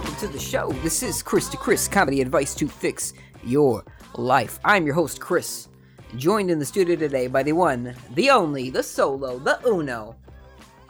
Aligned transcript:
welcome 0.00 0.16
to 0.16 0.28
the 0.28 0.38
show. 0.38 0.72
This 0.82 1.02
is 1.02 1.22
Chris 1.22 1.46
to 1.50 1.58
Chris, 1.58 1.86
comedy 1.86 2.22
advice 2.22 2.54
to 2.54 2.66
fix 2.66 3.12
your 3.44 3.84
life. 4.14 4.58
I'm 4.64 4.86
your 4.86 4.94
host, 4.94 5.20
Chris, 5.20 5.68
joined 6.16 6.50
in 6.50 6.58
the 6.58 6.64
studio 6.64 6.96
today 6.96 7.26
by 7.26 7.42
the 7.42 7.52
one, 7.52 7.94
the 8.14 8.30
only, 8.30 8.70
the 8.70 8.82
solo, 8.82 9.38
the 9.38 9.60
uno. 9.66 10.16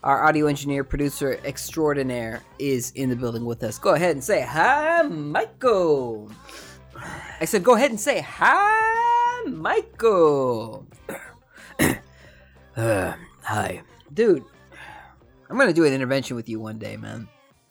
Our 0.04 0.22
audio 0.22 0.46
engineer, 0.46 0.84
producer 0.84 1.40
extraordinaire 1.44 2.44
is 2.60 2.92
in 2.92 3.10
the 3.10 3.16
building 3.16 3.44
with 3.44 3.64
us. 3.64 3.80
Go 3.80 3.94
ahead 3.94 4.12
and 4.12 4.22
say 4.22 4.42
hi, 4.42 5.02
Michael. 5.02 6.30
I 7.40 7.46
said, 7.46 7.64
go 7.64 7.74
ahead 7.74 7.90
and 7.90 7.98
say 7.98 8.20
hi, 8.20 9.44
Michael. 9.48 10.86
Uh, 12.76 13.12
hi. 13.42 13.82
Dude, 14.14 14.44
I'm 15.50 15.58
to 15.58 15.72
do 15.72 15.84
an 15.84 15.92
intervention 15.92 16.36
with 16.36 16.48
you 16.48 16.60
one 16.60 16.78
day, 16.78 16.96
man. 16.96 17.28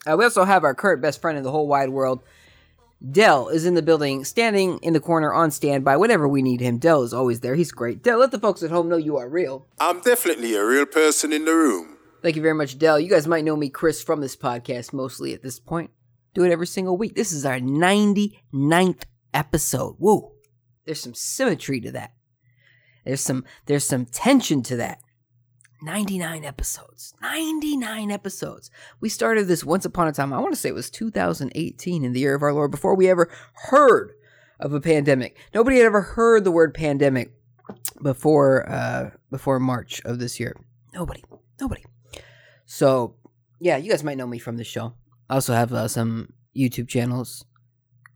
Uh, 0.08 0.16
we 0.16 0.24
also 0.24 0.44
have 0.44 0.64
our 0.64 0.74
current 0.74 1.02
best 1.02 1.20
friend 1.20 1.36
in 1.36 1.44
the 1.44 1.50
whole 1.50 1.68
wide 1.68 1.90
world. 1.90 2.22
Dell 3.10 3.48
is 3.48 3.64
in 3.64 3.74
the 3.74 3.82
building, 3.82 4.24
standing 4.24 4.78
in 4.78 4.92
the 4.92 5.00
corner 5.00 5.32
on 5.32 5.50
standby 5.50 5.96
whenever 5.96 6.28
we 6.28 6.42
need 6.42 6.60
him. 6.60 6.78
Dell 6.78 7.02
is 7.02 7.14
always 7.14 7.40
there. 7.40 7.54
He's 7.54 7.72
great. 7.72 8.02
Dell, 8.02 8.18
let 8.18 8.30
the 8.30 8.38
folks 8.38 8.62
at 8.62 8.70
home 8.70 8.88
know 8.88 8.98
you 8.98 9.16
are 9.16 9.28
real. 9.28 9.66
I'm 9.78 10.00
definitely 10.00 10.54
a 10.54 10.64
real 10.64 10.84
person 10.86 11.32
in 11.32 11.46
the 11.46 11.54
room. 11.54 11.96
Thank 12.22 12.36
you 12.36 12.42
very 12.42 12.54
much, 12.54 12.78
Dell. 12.78 13.00
You 13.00 13.08
guys 13.08 13.26
might 13.26 13.44
know 13.44 13.56
me, 13.56 13.70
Chris, 13.70 14.02
from 14.02 14.20
this 14.20 14.36
podcast 14.36 14.92
mostly 14.92 15.32
at 15.32 15.42
this 15.42 15.58
point. 15.58 15.90
Do 16.34 16.44
it 16.44 16.52
every 16.52 16.66
single 16.66 16.98
week. 16.98 17.14
This 17.14 17.32
is 17.32 17.46
our 17.46 17.58
99th 17.58 19.02
episode. 19.32 19.96
Whoa. 19.98 20.32
There's 20.84 21.00
some 21.00 21.14
symmetry 21.14 21.80
to 21.80 21.92
that. 21.92 22.12
There's 23.04 23.22
some 23.22 23.44
there's 23.66 23.86
some 23.86 24.04
tension 24.04 24.62
to 24.64 24.76
that. 24.76 25.00
99 25.82 26.44
episodes. 26.44 27.14
99 27.22 28.10
episodes. 28.10 28.70
We 29.00 29.08
started 29.08 29.46
this 29.48 29.64
once 29.64 29.84
upon 29.84 30.08
a 30.08 30.12
time. 30.12 30.32
I 30.32 30.38
want 30.38 30.52
to 30.52 30.60
say 30.60 30.68
it 30.68 30.74
was 30.74 30.90
2018 30.90 32.04
in 32.04 32.12
the 32.12 32.20
year 32.20 32.34
of 32.34 32.42
our 32.42 32.52
Lord 32.52 32.70
before 32.70 32.94
we 32.94 33.08
ever 33.08 33.30
heard 33.54 34.12
of 34.58 34.72
a 34.72 34.80
pandemic. 34.80 35.38
Nobody 35.54 35.78
had 35.78 35.86
ever 35.86 36.02
heard 36.02 36.44
the 36.44 36.50
word 36.50 36.74
pandemic 36.74 37.32
before 38.02 38.68
uh 38.68 39.10
before 39.30 39.60
March 39.60 40.02
of 40.04 40.18
this 40.18 40.40
year. 40.40 40.56
Nobody. 40.92 41.22
Nobody. 41.60 41.84
So, 42.66 43.16
yeah, 43.58 43.76
you 43.76 43.90
guys 43.90 44.04
might 44.04 44.16
know 44.16 44.26
me 44.26 44.38
from 44.38 44.56
the 44.56 44.64
show. 44.64 44.94
I 45.28 45.34
also 45.34 45.54
have 45.54 45.72
uh, 45.72 45.88
some 45.88 46.32
YouTube 46.56 46.88
channels. 46.88 47.44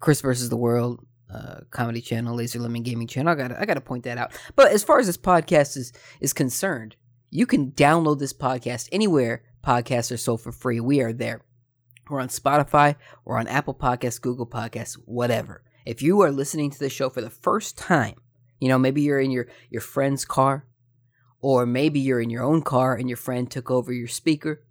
Chris 0.01 0.21
versus 0.21 0.49
the 0.49 0.56
World, 0.56 1.06
uh, 1.33 1.61
comedy 1.71 2.01
channel, 2.01 2.37
Laser 2.37 2.59
Lemon 2.59 2.83
Gaming 2.83 3.06
channel. 3.06 3.33
I 3.33 3.37
got 3.37 3.53
I 3.53 3.65
got 3.65 3.75
to 3.75 3.81
point 3.81 4.05
that 4.05 4.19
out. 4.19 4.33
But 4.55 4.73
as 4.73 4.84
far 4.84 4.99
as 4.99 5.06
this 5.06 5.17
podcast 5.17 5.77
is 5.77 5.93
is 6.21 6.33
concerned, 6.33 6.97
you 7.35 7.47
can 7.47 7.73
download 7.73 8.21
this 8.21 8.33
podcast 8.33 8.89
anywhere 8.93 9.43
podcasts 9.61 10.13
are 10.13 10.17
sold 10.17 10.41
for 10.41 10.53
free. 10.53 10.79
We 10.79 11.01
are 11.01 11.13
there. 11.13 11.41
We're 12.09 12.21
on 12.21 12.29
Spotify, 12.29 12.95
we're 13.25 13.39
on 13.39 13.49
Apple 13.49 13.75
Podcasts, 13.75 14.21
Google 14.21 14.47
Podcasts, 14.47 14.93
whatever. 15.05 15.65
If 15.85 16.01
you 16.01 16.21
are 16.21 16.31
listening 16.31 16.71
to 16.71 16.79
the 16.79 16.89
show 16.89 17.11
for 17.11 17.21
the 17.21 17.31
first 17.31 17.77
time, 17.77 18.15
you 18.61 18.69
know, 18.69 18.79
maybe 18.79 19.03
you're 19.03 19.19
in 19.19 19.33
your 19.33 19.49
your 19.69 19.81
friend's 19.81 20.25
car 20.25 20.67
or 21.41 21.67
maybe 21.67 21.99
you're 21.99 22.21
in 22.21 22.31
your 22.31 22.45
own 22.45 22.62
car 22.62 22.95
and 22.95 23.09
your 23.09 23.17
friend 23.17 23.51
took 23.51 23.69
over 23.69 23.93
your 23.93 24.07
speaker 24.07 24.62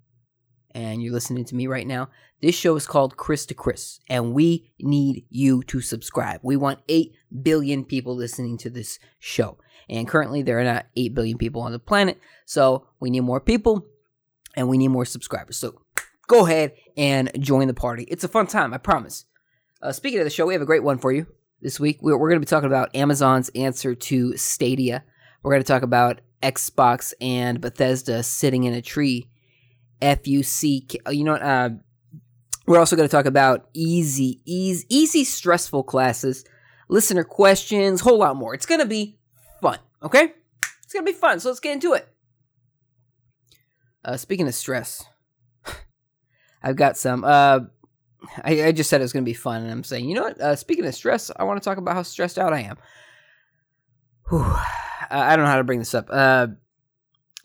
and 0.73 1.01
you're 1.01 1.13
listening 1.13 1.45
to 1.45 1.55
me 1.55 1.67
right 1.67 1.87
now. 1.87 2.09
This 2.41 2.55
show 2.55 2.75
is 2.75 2.87
called 2.87 3.17
Chris 3.17 3.45
to 3.47 3.53
Chris, 3.53 3.99
and 4.09 4.33
we 4.33 4.71
need 4.79 5.25
you 5.29 5.63
to 5.63 5.81
subscribe. 5.81 6.41
We 6.43 6.57
want 6.57 6.79
8 6.89 7.13
billion 7.41 7.85
people 7.85 8.15
listening 8.15 8.57
to 8.59 8.69
this 8.69 8.99
show. 9.19 9.57
And 9.89 10.07
currently, 10.07 10.41
there 10.41 10.59
are 10.59 10.63
not 10.63 10.87
8 10.95 11.13
billion 11.13 11.37
people 11.37 11.61
on 11.61 11.71
the 11.71 11.79
planet, 11.79 12.19
so 12.45 12.87
we 12.99 13.09
need 13.09 13.21
more 13.21 13.39
people 13.39 13.87
and 14.55 14.69
we 14.69 14.77
need 14.77 14.89
more 14.89 15.05
subscribers. 15.05 15.57
So 15.57 15.81
go 16.27 16.45
ahead 16.45 16.73
and 16.97 17.31
join 17.39 17.67
the 17.67 17.73
party. 17.73 18.03
It's 18.03 18.23
a 18.23 18.27
fun 18.27 18.47
time, 18.47 18.73
I 18.73 18.77
promise. 18.77 19.25
Uh, 19.81 19.91
speaking 19.91 20.19
of 20.19 20.25
the 20.25 20.29
show, 20.29 20.45
we 20.45 20.53
have 20.53 20.61
a 20.61 20.67
great 20.67 20.83
one 20.83 20.97
for 20.97 21.11
you 21.11 21.27
this 21.61 21.79
week. 21.79 21.99
We're, 22.01 22.17
we're 22.17 22.29
going 22.29 22.41
to 22.41 22.45
be 22.45 22.49
talking 22.49 22.67
about 22.67 22.95
Amazon's 22.95 23.49
answer 23.55 23.95
to 23.95 24.37
Stadia. 24.37 25.03
We're 25.41 25.51
going 25.51 25.63
to 25.63 25.67
talk 25.67 25.83
about 25.83 26.21
Xbox 26.41 27.13
and 27.19 27.59
Bethesda 27.59 28.23
sitting 28.23 28.63
in 28.65 28.73
a 28.73 28.81
tree. 28.81 29.29
F 30.03 30.27
U 30.27 30.43
C. 30.43 30.87
You 31.09 31.23
know, 31.23 31.35
uh, 31.35 31.69
we're 32.67 32.79
also 32.79 32.95
going 32.95 33.07
to 33.07 33.11
talk 33.11 33.25
about 33.25 33.69
easy, 33.73 34.41
easy, 34.45 34.85
easy, 34.89 35.23
stressful 35.23 35.83
classes, 35.83 36.45
listener 36.89 37.23
questions, 37.23 38.01
whole 38.01 38.19
lot 38.19 38.35
more. 38.35 38.53
It's 38.53 38.65
going 38.65 38.81
to 38.81 38.85
be 38.85 39.17
fun. 39.61 39.79
Okay, 40.01 40.33
it's 40.83 40.93
going 40.93 41.05
to 41.05 41.11
be 41.11 41.17
fun. 41.17 41.39
So 41.39 41.49
let's 41.49 41.59
get 41.59 41.73
into 41.73 41.93
it. 41.93 42.07
Uh, 44.05 44.17
speaking 44.17 44.47
of 44.47 44.53
stress, 44.53 45.05
I've 46.63 46.75
got 46.75 46.97
some. 46.97 47.23
Uh, 47.23 47.61
I, 48.43 48.65
I 48.65 48.71
just 48.71 48.89
said 48.89 49.01
it 49.01 49.03
was 49.03 49.13
going 49.13 49.25
to 49.25 49.29
be 49.29 49.33
fun, 49.33 49.63
and 49.63 49.71
I'm 49.71 49.83
saying, 49.83 50.07
you 50.07 50.15
know 50.15 50.23
what? 50.23 50.39
Uh, 50.39 50.55
speaking 50.55 50.85
of 50.85 50.95
stress, 50.95 51.31
I 51.35 51.43
want 51.43 51.61
to 51.61 51.65
talk 51.65 51.77
about 51.77 51.95
how 51.95 52.03
stressed 52.03 52.37
out 52.37 52.53
I 52.53 52.61
am. 52.61 52.77
Whew. 54.29 54.45
I 55.09 55.35
don't 55.35 55.45
know 55.45 55.51
how 55.51 55.57
to 55.57 55.63
bring 55.63 55.79
this 55.79 55.93
up. 55.93 56.07
Uh, 56.09 56.47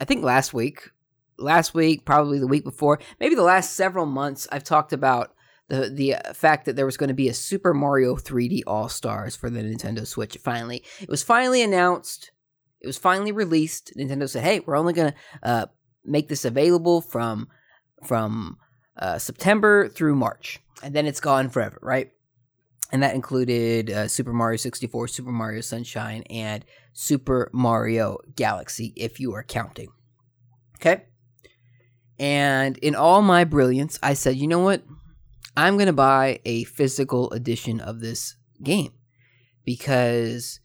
I 0.01 0.05
think 0.05 0.25
last 0.25 0.55
week, 0.55 0.91
last 1.39 1.75
week, 1.75 2.05
probably 2.05 2.39
the 2.39 2.47
week 2.47 2.65
before, 2.65 2.99
maybe 3.21 3.35
the 3.35 3.43
last 3.43 3.75
several 3.75 4.07
months, 4.07 4.49
I've 4.51 4.65
talked 4.65 4.93
about 4.93 5.35
the 5.69 5.91
the 5.91 6.15
uh, 6.15 6.33
fact 6.33 6.65
that 6.65 6.77
there 6.77 6.87
was 6.87 6.97
going 6.97 7.09
to 7.09 7.15
be 7.15 7.29
a 7.29 7.35
Super 7.35 7.75
Mario 7.75 8.17
3D 8.17 8.63
All 8.67 8.89
Stars 8.89 9.37
for 9.37 9.51
the 9.51 9.61
Nintendo 9.61 10.07
Switch. 10.07 10.37
Finally, 10.39 10.83
it 11.01 11.09
was 11.09 11.23
finally 11.23 11.63
announced. 11.63 12.33
It 12.81 12.87
was 12.87 12.99
finally 12.99 13.33
released. 13.33 13.93
Nintendo 13.97 14.29
said, 14.29 14.45
"Hey, 14.45 14.61
we're 14.61 14.77
only 14.77 14.95
going 14.95 15.13
to 15.13 15.19
uh, 15.43 15.67
make 16.05 16.29
this 16.29 16.45
available 16.45 17.01
from 17.01 17.49
from 18.05 18.57
uh, 18.97 19.19
September 19.19 19.89
through 19.89 20.17
March, 20.17 20.61
and 20.83 20.95
then 20.95 21.07
it's 21.07 21.21
gone 21.21 21.51
forever, 21.51 21.79
right?" 21.83 22.13
And 22.91 23.03
that 23.03 23.15
included 23.15 23.91
uh, 23.91 24.09
Super 24.09 24.33
Mario 24.33 24.57
64, 24.57 25.09
Super 25.09 25.31
Mario 25.31 25.61
Sunshine, 25.61 26.23
and 26.31 26.65
Super 26.95 27.51
Mario 27.53 28.17
Galaxy, 28.35 28.95
if 28.97 29.21
you 29.21 29.35
are 29.35 29.43
counting. 29.43 29.91
Okay? 30.77 31.05
And 32.19 32.77
in 32.79 32.95
all 32.95 33.23
my 33.23 33.45
brilliance, 33.45 33.99
I 34.03 34.15
said, 34.15 34.37
you 34.37 34.49
know 34.49 34.59
what? 34.59 34.83
I'm 35.57 35.77
going 35.77 35.87
to 35.87 35.93
buy 35.93 36.41
a 36.45 36.65
physical 36.65 37.31
edition 37.33 37.81
of 37.81 38.01
this 38.01 38.37
game 38.63 38.93
because 39.65 40.61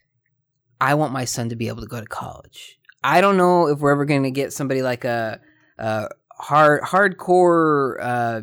I 0.80 0.96
want 0.96 1.14
my 1.14 1.26
son 1.26 1.50
to 1.50 1.56
be 1.56 1.68
able 1.68 1.82
to 1.82 1.88
go 1.88 2.00
to 2.00 2.06
college. 2.06 2.80
I 3.04 3.22
don't 3.22 3.38
know 3.38 3.68
if 3.68 3.80
we're 3.80 3.92
ever 3.92 4.06
going 4.06 4.24
to 4.24 4.32
get 4.32 4.54
somebody 4.54 4.82
like 4.82 5.04
a, 5.04 5.40
a 5.78 6.10
hard 6.32 6.82
hardcore 6.84 7.98
uh, 8.00 8.42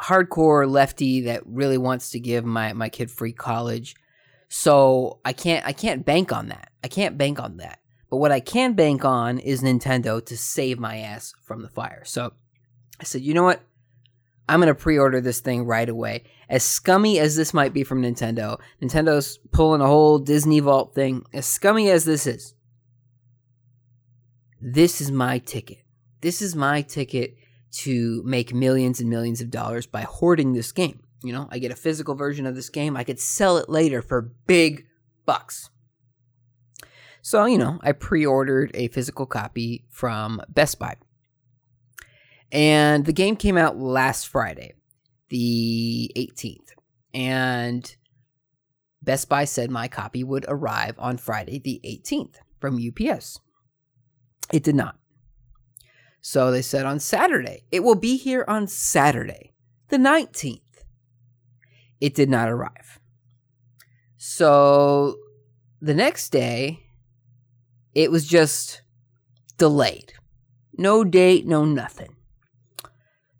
hardcore 0.00 0.70
lefty 0.70 1.22
that 1.22 1.42
really 1.46 1.78
wants 1.78 2.10
to 2.10 2.20
give 2.20 2.44
my 2.44 2.72
my 2.72 2.88
kid 2.88 3.10
free 3.10 3.32
college. 3.32 3.96
So 4.48 5.20
I 5.24 5.32
can't 5.32 5.66
I 5.66 5.72
can't 5.72 6.06
bank 6.06 6.32
on 6.32 6.48
that. 6.48 6.70
I 6.82 6.88
can't 6.88 7.18
bank 7.18 7.40
on 7.40 7.58
that. 7.58 7.80
But 8.10 8.18
what 8.18 8.32
I 8.32 8.40
can 8.40 8.72
bank 8.72 9.04
on 9.04 9.38
is 9.38 9.62
Nintendo 9.62 10.24
to 10.24 10.36
save 10.36 10.78
my 10.78 10.98
ass 10.98 11.34
from 11.42 11.62
the 11.62 11.68
fire. 11.68 12.02
So 12.04 12.32
I 13.00 13.04
said, 13.04 13.22
you 13.22 13.34
know 13.34 13.44
what? 13.44 13.62
I'm 14.48 14.60
going 14.60 14.68
to 14.68 14.74
pre 14.74 14.98
order 14.98 15.20
this 15.20 15.40
thing 15.40 15.64
right 15.64 15.88
away. 15.88 16.24
As 16.48 16.62
scummy 16.62 17.18
as 17.18 17.36
this 17.36 17.52
might 17.52 17.74
be 17.74 17.84
from 17.84 18.02
Nintendo, 18.02 18.58
Nintendo's 18.80 19.38
pulling 19.52 19.82
a 19.82 19.86
whole 19.86 20.18
Disney 20.18 20.60
Vault 20.60 20.94
thing. 20.94 21.24
As 21.34 21.44
scummy 21.44 21.90
as 21.90 22.06
this 22.06 22.26
is, 22.26 22.54
this 24.60 25.00
is 25.00 25.10
my 25.10 25.38
ticket. 25.38 25.78
This 26.22 26.40
is 26.40 26.56
my 26.56 26.80
ticket 26.80 27.36
to 27.70 28.22
make 28.24 28.54
millions 28.54 29.00
and 29.00 29.10
millions 29.10 29.42
of 29.42 29.50
dollars 29.50 29.86
by 29.86 30.02
hoarding 30.02 30.54
this 30.54 30.72
game. 30.72 31.00
You 31.22 31.32
know, 31.32 31.48
I 31.50 31.58
get 31.58 31.70
a 31.70 31.76
physical 31.76 32.14
version 32.14 32.46
of 32.46 32.54
this 32.54 32.70
game, 32.70 32.96
I 32.96 33.04
could 33.04 33.20
sell 33.20 33.58
it 33.58 33.68
later 33.68 34.00
for 34.00 34.32
big 34.46 34.86
bucks. 35.26 35.68
So, 37.22 37.44
you 37.46 37.58
know, 37.58 37.78
I 37.82 37.92
pre 37.92 38.24
ordered 38.24 38.70
a 38.74 38.88
physical 38.88 39.26
copy 39.26 39.84
from 39.90 40.40
Best 40.48 40.78
Buy. 40.78 40.96
And 42.50 43.04
the 43.04 43.12
game 43.12 43.36
came 43.36 43.58
out 43.58 43.78
last 43.78 44.28
Friday, 44.28 44.74
the 45.28 46.10
18th. 46.16 46.70
And 47.12 47.96
Best 49.02 49.28
Buy 49.28 49.44
said 49.44 49.70
my 49.70 49.88
copy 49.88 50.24
would 50.24 50.46
arrive 50.48 50.94
on 50.98 51.18
Friday, 51.18 51.58
the 51.58 51.80
18th, 51.84 52.36
from 52.60 52.76
UPS. 52.78 53.40
It 54.52 54.62
did 54.62 54.74
not. 54.74 54.96
So 56.20 56.50
they 56.50 56.62
said 56.62 56.84
on 56.84 57.00
Saturday, 57.00 57.64
it 57.70 57.80
will 57.80 57.94
be 57.94 58.16
here 58.16 58.44
on 58.48 58.66
Saturday, 58.66 59.52
the 59.88 59.96
19th. 59.96 60.60
It 62.00 62.14
did 62.14 62.28
not 62.28 62.48
arrive. 62.48 62.98
So 64.16 65.16
the 65.80 65.94
next 65.94 66.30
day, 66.30 66.87
it 67.98 68.12
was 68.12 68.24
just 68.24 68.82
delayed. 69.56 70.12
No 70.76 71.02
date, 71.02 71.48
no 71.48 71.64
nothing. 71.64 72.14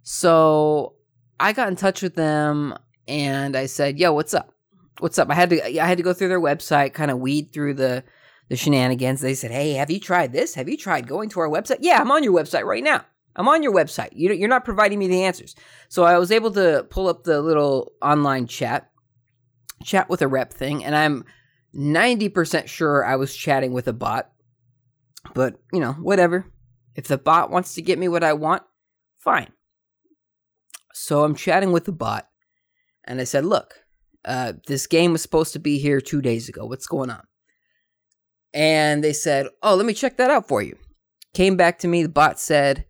So 0.02 0.96
I 1.38 1.52
got 1.52 1.68
in 1.68 1.76
touch 1.76 2.02
with 2.02 2.16
them 2.16 2.76
and 3.06 3.56
I 3.56 3.66
said, 3.66 4.00
"Yo, 4.00 4.12
what's 4.12 4.34
up? 4.34 4.52
What's 4.98 5.16
up?" 5.16 5.30
I 5.30 5.34
had 5.34 5.50
to 5.50 5.80
I 5.80 5.86
had 5.86 5.98
to 5.98 6.02
go 6.02 6.12
through 6.12 6.26
their 6.26 6.40
website, 6.40 6.92
kind 6.92 7.12
of 7.12 7.20
weed 7.20 7.52
through 7.52 7.74
the 7.74 8.02
the 8.48 8.56
shenanigans. 8.56 9.20
They 9.20 9.34
said, 9.34 9.52
"Hey, 9.52 9.74
have 9.74 9.92
you 9.92 10.00
tried 10.00 10.32
this? 10.32 10.54
Have 10.56 10.68
you 10.68 10.76
tried 10.76 11.06
going 11.06 11.28
to 11.30 11.40
our 11.40 11.48
website?" 11.48 11.78
Yeah, 11.80 12.00
I'm 12.00 12.10
on 12.10 12.24
your 12.24 12.32
website 12.32 12.64
right 12.64 12.82
now. 12.82 13.04
I'm 13.36 13.46
on 13.46 13.62
your 13.62 13.72
website. 13.72 14.08
You, 14.10 14.32
you're 14.32 14.48
not 14.48 14.64
providing 14.64 14.98
me 14.98 15.06
the 15.06 15.22
answers. 15.22 15.54
So 15.88 16.02
I 16.02 16.18
was 16.18 16.32
able 16.32 16.50
to 16.52 16.84
pull 16.90 17.06
up 17.06 17.22
the 17.22 17.40
little 17.40 17.92
online 18.02 18.48
chat, 18.48 18.90
chat 19.84 20.10
with 20.10 20.20
a 20.20 20.26
rep 20.26 20.52
thing, 20.52 20.84
and 20.84 20.96
I'm 20.96 21.24
90% 21.76 22.66
sure 22.66 23.04
I 23.04 23.14
was 23.14 23.36
chatting 23.36 23.72
with 23.72 23.86
a 23.86 23.92
bot. 23.92 24.32
But, 25.34 25.56
you 25.72 25.80
know, 25.80 25.92
whatever. 25.92 26.46
If 26.94 27.06
the 27.06 27.18
bot 27.18 27.50
wants 27.50 27.74
to 27.74 27.82
get 27.82 27.98
me 27.98 28.08
what 28.08 28.24
I 28.24 28.32
want, 28.32 28.62
fine. 29.18 29.52
So 30.92 31.22
I'm 31.22 31.36
chatting 31.36 31.70
with 31.70 31.84
the 31.84 31.92
bot, 31.92 32.28
and 33.04 33.20
I 33.20 33.24
said, 33.24 33.44
Look, 33.44 33.74
uh, 34.24 34.54
this 34.66 34.86
game 34.88 35.12
was 35.12 35.22
supposed 35.22 35.52
to 35.52 35.60
be 35.60 35.78
here 35.78 36.00
two 36.00 36.20
days 36.20 36.48
ago. 36.48 36.66
What's 36.66 36.88
going 36.88 37.10
on? 37.10 37.22
And 38.52 39.04
they 39.04 39.12
said, 39.12 39.46
Oh, 39.62 39.76
let 39.76 39.86
me 39.86 39.94
check 39.94 40.16
that 40.16 40.30
out 40.30 40.48
for 40.48 40.60
you. 40.60 40.76
Came 41.34 41.56
back 41.56 41.78
to 41.80 41.88
me. 41.88 42.02
The 42.02 42.08
bot 42.08 42.40
said, 42.40 42.86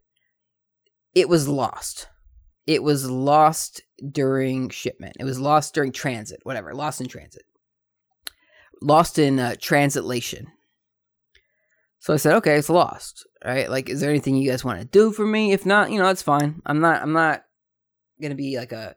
It 1.15 1.29
was 1.29 1.49
lost. 1.49 2.09
It 2.67 2.83
was 2.83 3.11
lost 3.11 3.83
during 4.11 4.69
shipment. 4.71 5.17
It 5.19 5.25
was 5.25 5.39
lost 5.39 5.75
during 5.75 5.93
transit, 5.93 6.41
whatever, 6.43 6.75
lost 6.75 7.01
in 7.01 7.09
transit. 7.09 7.43
Lost 8.81 9.19
in 9.19 9.39
uh, 9.39 9.57
translation. 9.61 10.49
So 12.01 12.15
I 12.15 12.17
said, 12.17 12.35
okay, 12.37 12.57
it's 12.57 12.71
lost. 12.71 13.27
Right? 13.45 13.71
Like, 13.71 13.89
is 13.89 14.01
there 14.01 14.11
anything 14.11 14.37
you 14.37 14.51
guys 14.51 14.65
want 14.65 14.81
to 14.81 14.87
do 14.87 15.13
for 15.13 15.27
me? 15.27 15.53
If 15.53 15.65
not, 15.65 15.91
you 15.91 15.99
know, 15.99 16.09
it's 16.09 16.23
fine. 16.23 16.61
I'm 16.67 16.81
not. 16.81 17.03
I'm 17.03 17.13
not 17.13 17.45
gonna 18.21 18.35
be 18.35 18.59
like 18.59 18.73
a 18.73 18.97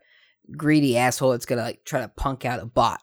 greedy 0.57 0.97
asshole 0.97 1.31
that's 1.31 1.45
gonna 1.45 1.61
like 1.61 1.83
try 1.85 2.01
to 2.01 2.07
punk 2.07 2.43
out 2.45 2.59
a 2.59 2.65
bot 2.65 3.01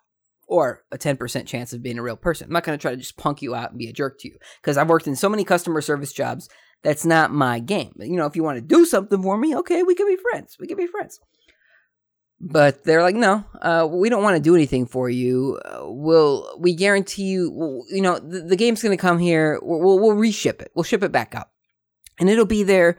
or 0.49 0.85
a 0.91 0.99
10% 0.99 1.47
chance 1.47 1.73
of 1.73 1.83
being 1.83 1.99
a 1.99 2.03
real 2.03 2.17
person. 2.17 2.47
I'm 2.47 2.53
not 2.53 2.65
gonna 2.65 2.79
try 2.79 2.91
to 2.91 2.97
just 2.97 3.17
punk 3.17 3.43
you 3.43 3.55
out 3.55 3.71
and 3.71 3.79
be 3.79 3.89
a 3.89 3.93
jerk 3.93 4.19
to 4.21 4.29
you 4.29 4.39
because 4.61 4.77
I've 4.77 4.89
worked 4.89 5.07
in 5.07 5.15
so 5.15 5.29
many 5.29 5.45
customer 5.45 5.81
service 5.81 6.13
jobs. 6.13 6.49
That's 6.83 7.05
not 7.05 7.33
my 7.33 7.59
game. 7.59 7.93
You 7.99 8.17
know, 8.17 8.27
if 8.27 8.37
you 8.37 8.43
want 8.43 8.57
to 8.57 8.63
do 8.63 8.85
something 8.85 9.23
for 9.23 9.37
me, 9.37 9.55
okay, 9.57 9.83
we 9.83 9.95
can 9.95 10.07
be 10.07 10.17
friends. 10.17 10.57
We 10.59 10.67
can 10.67 10.77
be 10.77 10.87
friends. 10.87 11.21
But 12.41 12.85
they're 12.85 13.03
like, 13.03 13.17
no, 13.17 13.45
uh, 13.61 13.89
we 13.91 14.09
don't 14.09 14.23
want 14.23 14.37
to 14.37 14.43
do 14.43 14.55
anything 14.55 14.87
for 14.87 15.11
you. 15.11 15.59
Uh, 15.65 15.81
we'll, 15.83 16.57
we 16.61 16.73
guarantee 16.73 17.25
you, 17.25 17.51
we'll, 17.51 17.85
you 17.91 18.01
know, 18.01 18.21
the, 18.21 18.43
the 18.43 18.57
game's 18.57 18.81
going 18.81 18.97
to 18.97 19.01
come 19.01 19.19
here. 19.19 19.59
We'll, 19.61 19.81
we'll, 19.81 19.99
we'll 19.99 20.17
reship 20.17 20.63
it. 20.63 20.71
We'll 20.75 20.85
ship 20.85 21.03
it 21.03 21.11
back 21.11 21.35
up, 21.35 21.51
and 22.21 22.31
it'll 22.31 22.47
be 22.47 22.63
there 22.63 22.99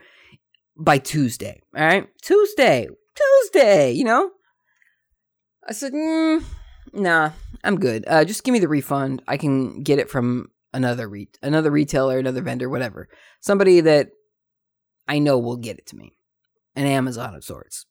by 0.76 0.98
Tuesday. 0.98 1.62
All 1.74 1.82
right, 1.82 2.06
Tuesday, 2.20 2.88
Tuesday. 3.16 3.92
You 3.92 4.04
know, 4.04 4.30
I 5.66 5.72
said, 5.72 5.94
mm, 5.94 6.44
nah, 6.92 7.30
I'm 7.64 7.80
good. 7.80 8.04
Uh, 8.06 8.26
just 8.26 8.44
give 8.44 8.52
me 8.52 8.58
the 8.58 8.68
refund. 8.68 9.22
I 9.26 9.38
can 9.38 9.82
get 9.82 9.98
it 9.98 10.10
from 10.10 10.50
another 10.74 11.08
re- 11.08 11.30
another 11.42 11.70
retailer, 11.70 12.18
another 12.18 12.42
vendor, 12.42 12.68
whatever. 12.68 13.08
Somebody 13.40 13.80
that 13.80 14.10
I 15.08 15.18
know 15.18 15.38
will 15.38 15.56
get 15.56 15.78
it 15.78 15.86
to 15.86 15.96
me. 15.96 16.12
An 16.76 16.84
Amazon 16.84 17.34
of 17.34 17.42
sorts. 17.42 17.86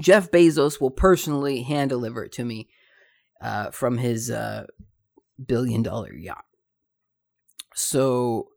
Jeff 0.00 0.30
Bezos 0.30 0.80
will 0.80 0.90
personally 0.90 1.62
hand 1.62 1.90
deliver 1.90 2.24
it 2.24 2.32
to 2.32 2.44
me 2.44 2.68
uh, 3.40 3.70
from 3.70 3.98
his 3.98 4.30
uh, 4.30 4.66
billion 5.44 5.82
dollar 5.82 6.12
yacht. 6.12 6.44
So 7.74 8.48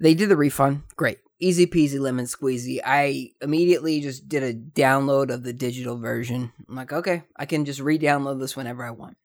they 0.00 0.14
did 0.14 0.28
the 0.28 0.36
refund. 0.36 0.82
Great. 0.96 1.18
Easy 1.40 1.66
peasy 1.66 2.00
lemon 2.00 2.24
squeezy. 2.24 2.80
I 2.84 3.30
immediately 3.40 4.00
just 4.00 4.28
did 4.28 4.42
a 4.42 4.54
download 4.54 5.32
of 5.32 5.44
the 5.44 5.52
digital 5.52 5.98
version. 5.98 6.52
I'm 6.68 6.76
like, 6.76 6.92
okay, 6.92 7.22
I 7.36 7.46
can 7.46 7.64
just 7.64 7.80
re 7.80 7.98
download 7.98 8.40
this 8.40 8.56
whenever 8.56 8.84
I 8.84 8.90
want. 8.90 9.16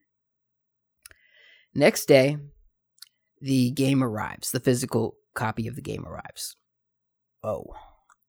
Next 1.74 2.06
day, 2.06 2.38
the 3.42 3.72
game 3.72 4.04
arrives. 4.04 4.52
The 4.52 4.60
physical 4.60 5.16
copy 5.34 5.68
of 5.68 5.76
the 5.76 5.82
game 5.82 6.06
arrives. 6.06 6.56
Oh, 7.44 7.74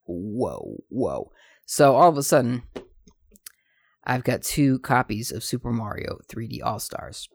whoa, 0.07 0.83
whoa. 0.89 1.31
So 1.67 1.97
all 1.97 2.09
of 2.09 2.17
a 2.17 2.23
sudden, 2.23 2.63
I've 4.05 4.25
got 4.25 4.43
two 4.43 4.79
copies 4.81 5.33
of 5.33 5.45
Super 5.45 5.73
Mario 5.73 6.19
3D 6.29 6.61
All 6.63 6.79
Stars. 6.79 7.29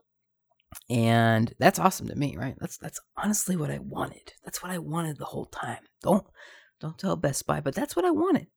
And 0.90 1.54
that's 1.58 1.80
awesome 1.80 2.08
to 2.10 2.16
me, 2.16 2.36
right? 2.38 2.56
That's 2.60 2.78
that's 2.78 3.00
honestly 3.18 3.56
what 3.56 3.72
I 3.72 3.80
wanted. 3.80 4.34
That's 4.44 4.62
what 4.62 4.72
I 4.72 4.78
wanted 4.78 5.18
the 5.18 5.26
whole 5.26 5.46
time. 5.46 5.80
Don't 6.04 6.26
don't 6.80 6.98
tell 6.98 7.16
Best 7.16 7.48
Buy, 7.48 7.60
but 7.60 7.74
that's 7.74 7.96
what 7.96 8.06
I 8.06 8.12
wanted. 8.12 8.48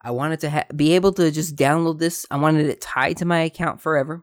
I 0.00 0.12
wanted 0.12 0.40
to 0.40 0.50
ha- 0.50 0.64
be 0.74 0.94
able 0.94 1.12
to 1.14 1.30
just 1.30 1.56
download 1.56 1.98
this. 1.98 2.26
I 2.30 2.36
wanted 2.36 2.66
it 2.66 2.80
tied 2.80 3.16
to 3.18 3.24
my 3.24 3.40
account 3.40 3.80
forever. 3.80 4.22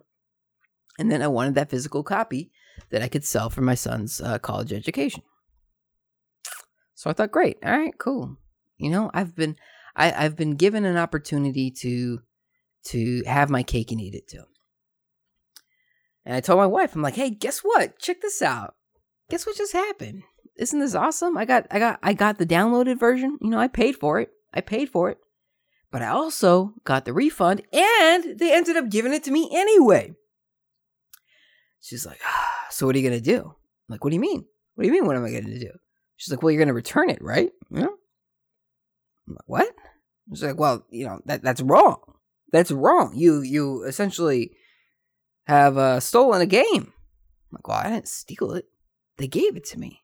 And 0.97 1.12
then 1.12 1.21
I 1.21 1.27
wanted 1.27 1.56
that 1.56 1.69
physical 1.69 2.03
copy 2.03 2.51
that 2.89 3.01
I 3.01 3.07
could 3.07 3.24
sell 3.24 3.50
for 3.50 3.62
my 3.62 3.75
son's 3.75 4.19
uh, 4.19 4.39
college 4.39 4.74
education. 4.74 5.24
So 6.95 7.09
I 7.09 7.13
thought, 7.13 7.31
great, 7.31 7.57
all 7.63 7.71
right, 7.71 7.97
cool. 7.97 8.35
You 8.77 8.89
know, 8.89 9.09
I've 9.13 9.35
been 9.35 9.56
I, 9.95 10.12
I've 10.12 10.36
been 10.36 10.56
given 10.56 10.86
an 10.86 10.97
opportunity 10.97 11.71
to 11.81 12.21
to 12.86 13.24
have 13.25 13.50
my 13.50 13.63
cake 13.63 13.91
and 13.91 14.00
eat 14.00 14.15
it 14.15 14.27
too. 14.27 14.44
And 16.25 16.36
I 16.36 16.41
told 16.41 16.59
my 16.59 16.65
wife, 16.65 16.95
I'm 16.95 17.01
like, 17.01 17.15
hey, 17.15 17.30
guess 17.30 17.59
what? 17.59 18.00
Check 18.00 18.21
this 18.21 18.41
out. 18.41 18.75
Guess 19.30 19.45
what 19.45 19.57
just 19.57 19.74
happened? 19.74 20.24
Isn't 20.57 20.80
this 20.80 20.95
awesome? 20.95 21.38
I 21.38 21.45
got 21.45 21.68
I 21.71 21.80
got 21.80 22.00
I 22.03 22.13
got 22.13 22.38
the 22.38 22.45
downloaded 22.45 23.00
version. 23.00 23.38
You 23.41 23.50
know, 23.50 23.59
I 23.59 23.68
paid 23.68 23.95
for 23.95 24.19
it. 24.19 24.30
I 24.53 24.62
paid 24.62 24.89
for 24.89 25.09
it. 25.09 25.18
But 25.92 26.01
I 26.01 26.09
also 26.09 26.74
got 26.83 27.06
the 27.06 27.13
refund 27.13 27.63
and 27.74 28.38
they 28.38 28.53
ended 28.53 28.77
up 28.77 28.89
giving 28.89 29.13
it 29.13 29.24
to 29.24 29.31
me 29.31 29.50
anyway. 29.51 30.13
She's 31.81 32.06
like, 32.06 32.19
ah, 32.25 32.68
so 32.69 32.85
what 32.85 32.95
are 32.95 33.00
you 33.00 33.09
gonna 33.09 33.21
do? 33.21 33.39
I'm 33.39 33.53
like, 33.94 34.03
what 34.03 34.12
do 34.12 34.15
you 34.15 34.21
mean? 34.21 34.45
What 34.75 34.83
do 34.83 34.88
you 34.88 34.94
mean? 34.94 35.06
What 35.06 35.15
am 35.15 35.25
I 35.25 35.31
gonna 35.31 35.59
do? 35.59 35.71
She's 36.18 36.31
like, 36.31 36.44
well, 36.44 36.51
you're 36.51 36.62
gonna 36.62 36.74
return 36.74 37.09
it, 37.09 37.21
right? 37.21 37.50
You 37.71 37.81
know? 37.81 37.95
Like, 39.29 39.47
what? 39.47 39.75
She's 40.29 40.43
like, 40.43 40.59
well, 40.59 40.85
you 40.89 41.05
know, 41.05 41.21
that 41.25 41.41
that's 41.41 41.61
wrong. 41.61 41.99
That's 42.51 42.71
wrong. 42.71 43.13
You 43.15 43.41
you 43.41 43.83
essentially 43.83 44.51
have 45.47 45.77
uh, 45.77 45.99
stolen 45.99 46.41
a 46.41 46.45
game. 46.45 46.93
I'm 46.93 47.53
like, 47.53 47.67
well, 47.67 47.77
I 47.77 47.89
didn't 47.89 48.07
steal 48.07 48.53
it. 48.53 48.65
They 49.17 49.27
gave 49.27 49.55
it 49.55 49.65
to 49.65 49.79
me 49.79 50.01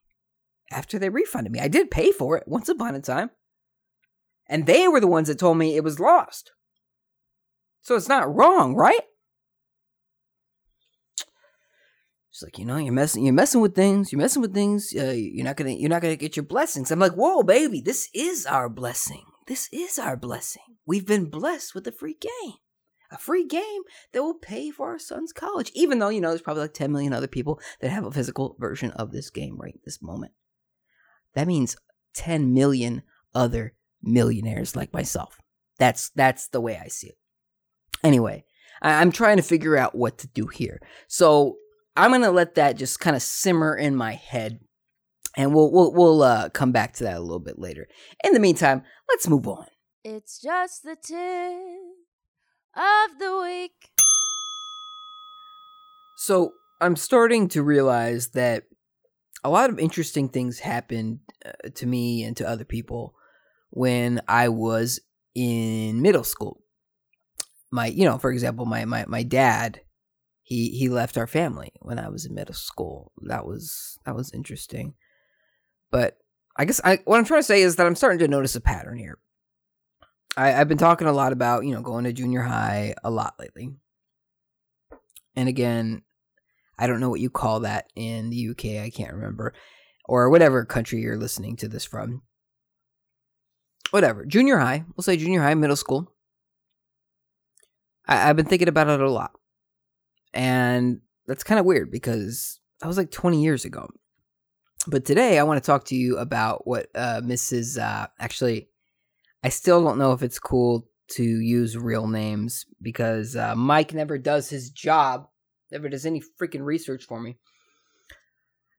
after 0.71 0.97
they 0.97 1.09
refunded 1.09 1.51
me. 1.51 1.59
I 1.59 1.67
did 1.67 1.91
pay 1.91 2.11
for 2.11 2.37
it 2.37 2.47
once 2.47 2.69
upon 2.69 2.95
a 2.95 3.01
time. 3.01 3.29
And 4.47 4.65
they 4.65 4.87
were 4.87 4.99
the 4.99 5.07
ones 5.07 5.27
that 5.27 5.39
told 5.39 5.57
me 5.57 5.75
it 5.75 5.83
was 5.83 5.99
lost. 5.99 6.51
So 7.81 7.95
it's 7.95 8.09
not 8.09 8.33
wrong, 8.33 8.75
right? 8.75 9.01
She's 12.35 12.43
like, 12.43 12.59
you 12.59 12.65
know, 12.65 12.75
you're 12.75 12.91
messing, 12.91 13.23
you're 13.23 13.33
messing 13.33 13.61
with 13.61 13.75
things. 13.75 14.11
You're 14.11 14.19
messing 14.19 14.41
with 14.41 14.53
things. 14.53 14.93
Uh, 14.93 15.13
you're 15.15 15.45
not 15.45 15.55
gonna, 15.55 15.71
you're 15.71 15.89
not 15.89 16.01
gonna 16.01 16.17
get 16.17 16.35
your 16.35 16.43
blessings. 16.43 16.91
I'm 16.91 16.99
like, 16.99 17.13
whoa, 17.13 17.43
baby, 17.43 17.79
this 17.79 18.09
is 18.13 18.45
our 18.45 18.67
blessing. 18.67 19.23
This 19.47 19.69
is 19.71 19.97
our 19.97 20.17
blessing. 20.17 20.75
We've 20.85 21.05
been 21.05 21.29
blessed 21.29 21.73
with 21.73 21.87
a 21.87 21.93
free 21.93 22.17
game, 22.19 22.55
a 23.09 23.17
free 23.17 23.45
game 23.45 23.83
that 24.11 24.21
will 24.21 24.33
pay 24.33 24.69
for 24.69 24.89
our 24.89 24.99
son's 24.99 25.31
college. 25.31 25.71
Even 25.75 25.99
though 25.99 26.09
you 26.09 26.19
know, 26.19 26.27
there's 26.27 26.41
probably 26.41 26.63
like 26.63 26.73
10 26.73 26.91
million 26.91 27.13
other 27.13 27.27
people 27.27 27.61
that 27.79 27.91
have 27.91 28.03
a 28.03 28.11
physical 28.11 28.57
version 28.59 28.91
of 28.91 29.13
this 29.13 29.29
game 29.29 29.55
right 29.57 29.79
this 29.85 30.01
moment. 30.01 30.33
That 31.35 31.47
means 31.47 31.77
10 32.15 32.53
million 32.53 33.03
other 33.33 33.75
millionaires 34.03 34.75
like 34.75 34.91
myself. 34.91 35.39
That's 35.79 36.09
that's 36.09 36.49
the 36.49 36.59
way 36.59 36.77
I 36.83 36.89
see 36.89 37.07
it. 37.07 37.17
Anyway, 38.03 38.43
I'm 38.81 39.13
trying 39.13 39.37
to 39.37 39.43
figure 39.43 39.77
out 39.77 39.95
what 39.95 40.17
to 40.17 40.27
do 40.27 40.47
here. 40.47 40.81
So 41.07 41.59
I'm 41.95 42.11
gonna 42.11 42.31
let 42.31 42.55
that 42.55 42.77
just 42.77 42.99
kind 42.99 43.15
of 43.15 43.21
simmer 43.21 43.75
in 43.75 43.95
my 43.95 44.13
head, 44.13 44.59
and 45.37 45.53
we'll 45.53 45.71
we'll 45.71 45.93
we'll 45.93 46.23
uh, 46.23 46.49
come 46.49 46.71
back 46.71 46.93
to 46.95 47.05
that 47.05 47.17
a 47.17 47.21
little 47.21 47.39
bit 47.39 47.57
later. 47.57 47.87
In 48.23 48.33
the 48.33 48.39
meantime, 48.39 48.83
let's 49.09 49.27
move 49.27 49.47
on. 49.47 49.65
It's 50.03 50.41
just 50.41 50.83
the 50.83 50.95
tip 50.95 51.15
of 52.75 53.19
the 53.19 53.41
week. 53.41 53.89
So 56.17 56.53
I'm 56.81 56.95
starting 56.95 57.47
to 57.49 57.63
realize 57.63 58.29
that 58.29 58.63
a 59.43 59.49
lot 59.49 59.69
of 59.69 59.79
interesting 59.79 60.27
things 60.27 60.59
happened 60.59 61.19
uh, 61.45 61.69
to 61.75 61.85
me 61.85 62.23
and 62.23 62.35
to 62.37 62.47
other 62.47 62.65
people 62.65 63.15
when 63.69 64.21
I 64.27 64.49
was 64.49 64.99
in 65.33 66.01
middle 66.01 66.23
school. 66.23 66.61
My, 67.71 67.87
you 67.87 68.05
know, 68.05 68.17
for 68.17 68.31
example, 68.31 68.65
my 68.65 68.85
my 68.85 69.05
my 69.07 69.23
dad 69.23 69.81
he 70.45 70.69
he 70.69 70.89
left 70.89 71.17
our 71.17 71.25
family 71.25 71.71
when 71.79 71.97
I 71.97 72.07
was 72.07 72.25
in 72.25 72.35
middle 72.35 72.53
school. 72.53 73.11
That 73.23 73.47
was 73.47 73.97
that 74.05 74.15
was 74.15 74.31
interesting. 74.31 74.93
But 75.91 76.17
I 76.55 76.65
guess 76.65 76.79
I 76.83 76.99
what 77.05 77.17
I'm 77.17 77.25
trying 77.25 77.39
to 77.39 77.43
say 77.43 77.63
is 77.63 77.75
that 77.75 77.87
I'm 77.87 77.95
starting 77.95 78.19
to 78.19 78.27
notice 78.27 78.55
a 78.55 78.61
pattern 78.61 78.99
here. 78.99 79.17
I, 80.37 80.53
I've 80.53 80.67
been 80.67 80.77
talking 80.77 81.07
a 81.07 81.13
lot 81.13 81.31
about, 81.31 81.65
you 81.65 81.73
know, 81.73 81.81
going 81.81 82.03
to 82.03 82.13
junior 82.13 82.43
high 82.43 82.93
a 83.03 83.09
lot 83.09 83.33
lately. 83.39 83.71
And 85.35 85.49
again, 85.49 86.03
I 86.77 86.85
don't 86.85 86.99
know 86.99 87.09
what 87.09 87.21
you 87.21 87.31
call 87.31 87.61
that 87.61 87.89
in 87.95 88.29
the 88.29 88.49
UK, 88.49 88.83
I 88.83 88.91
can't 88.93 89.13
remember. 89.13 89.53
Or 90.07 90.29
whatever 90.29 90.63
country 90.63 91.01
you're 91.01 91.17
listening 91.17 91.55
to 91.57 91.67
this 91.67 91.85
from. 91.85 92.21
Whatever. 93.89 94.25
Junior 94.25 94.59
high. 94.59 94.85
We'll 94.95 95.03
say 95.03 95.17
junior 95.17 95.41
high, 95.41 95.55
middle 95.55 95.75
school. 95.75 96.13
I, 98.07 98.29
I've 98.29 98.35
been 98.35 98.45
thinking 98.45 98.67
about 98.67 98.89
it 98.89 98.99
a 98.99 99.09
lot. 99.09 99.31
And 100.35 100.99
that's 101.25 101.43
kind 101.43 101.59
of 101.59 101.65
weird 101.65 101.89
because 101.89 102.59
that 102.81 102.87
was 102.87 102.97
like 102.97 103.09
20 103.09 103.41
years 103.41 103.65
ago. 103.65 103.89
But 104.87 105.05
today 105.05 105.39
I 105.39 105.43
want 105.43 105.63
to 105.63 105.65
talk 105.65 105.85
to 105.85 105.95
you 105.95 106.17
about 106.17 106.67
what 106.67 106.87
uh, 106.93 107.21
Mrs. 107.23 107.81
Uh, 107.81 108.07
actually, 108.19 108.69
I 109.43 109.49
still 109.49 109.83
don't 109.83 109.97
know 109.97 110.11
if 110.11 110.21
it's 110.21 110.37
cool 110.37 110.87
to 111.07 111.23
use 111.23 111.77
real 111.77 112.07
names 112.07 112.65
because 112.81 113.35
uh, 113.35 113.55
Mike 113.55 113.93
never 113.93 114.17
does 114.17 114.49
his 114.49 114.69
job, 114.69 115.27
never 115.71 115.89
does 115.89 116.05
any 116.05 116.21
freaking 116.39 116.63
research 116.63 117.05
for 117.05 117.19
me. 117.19 117.37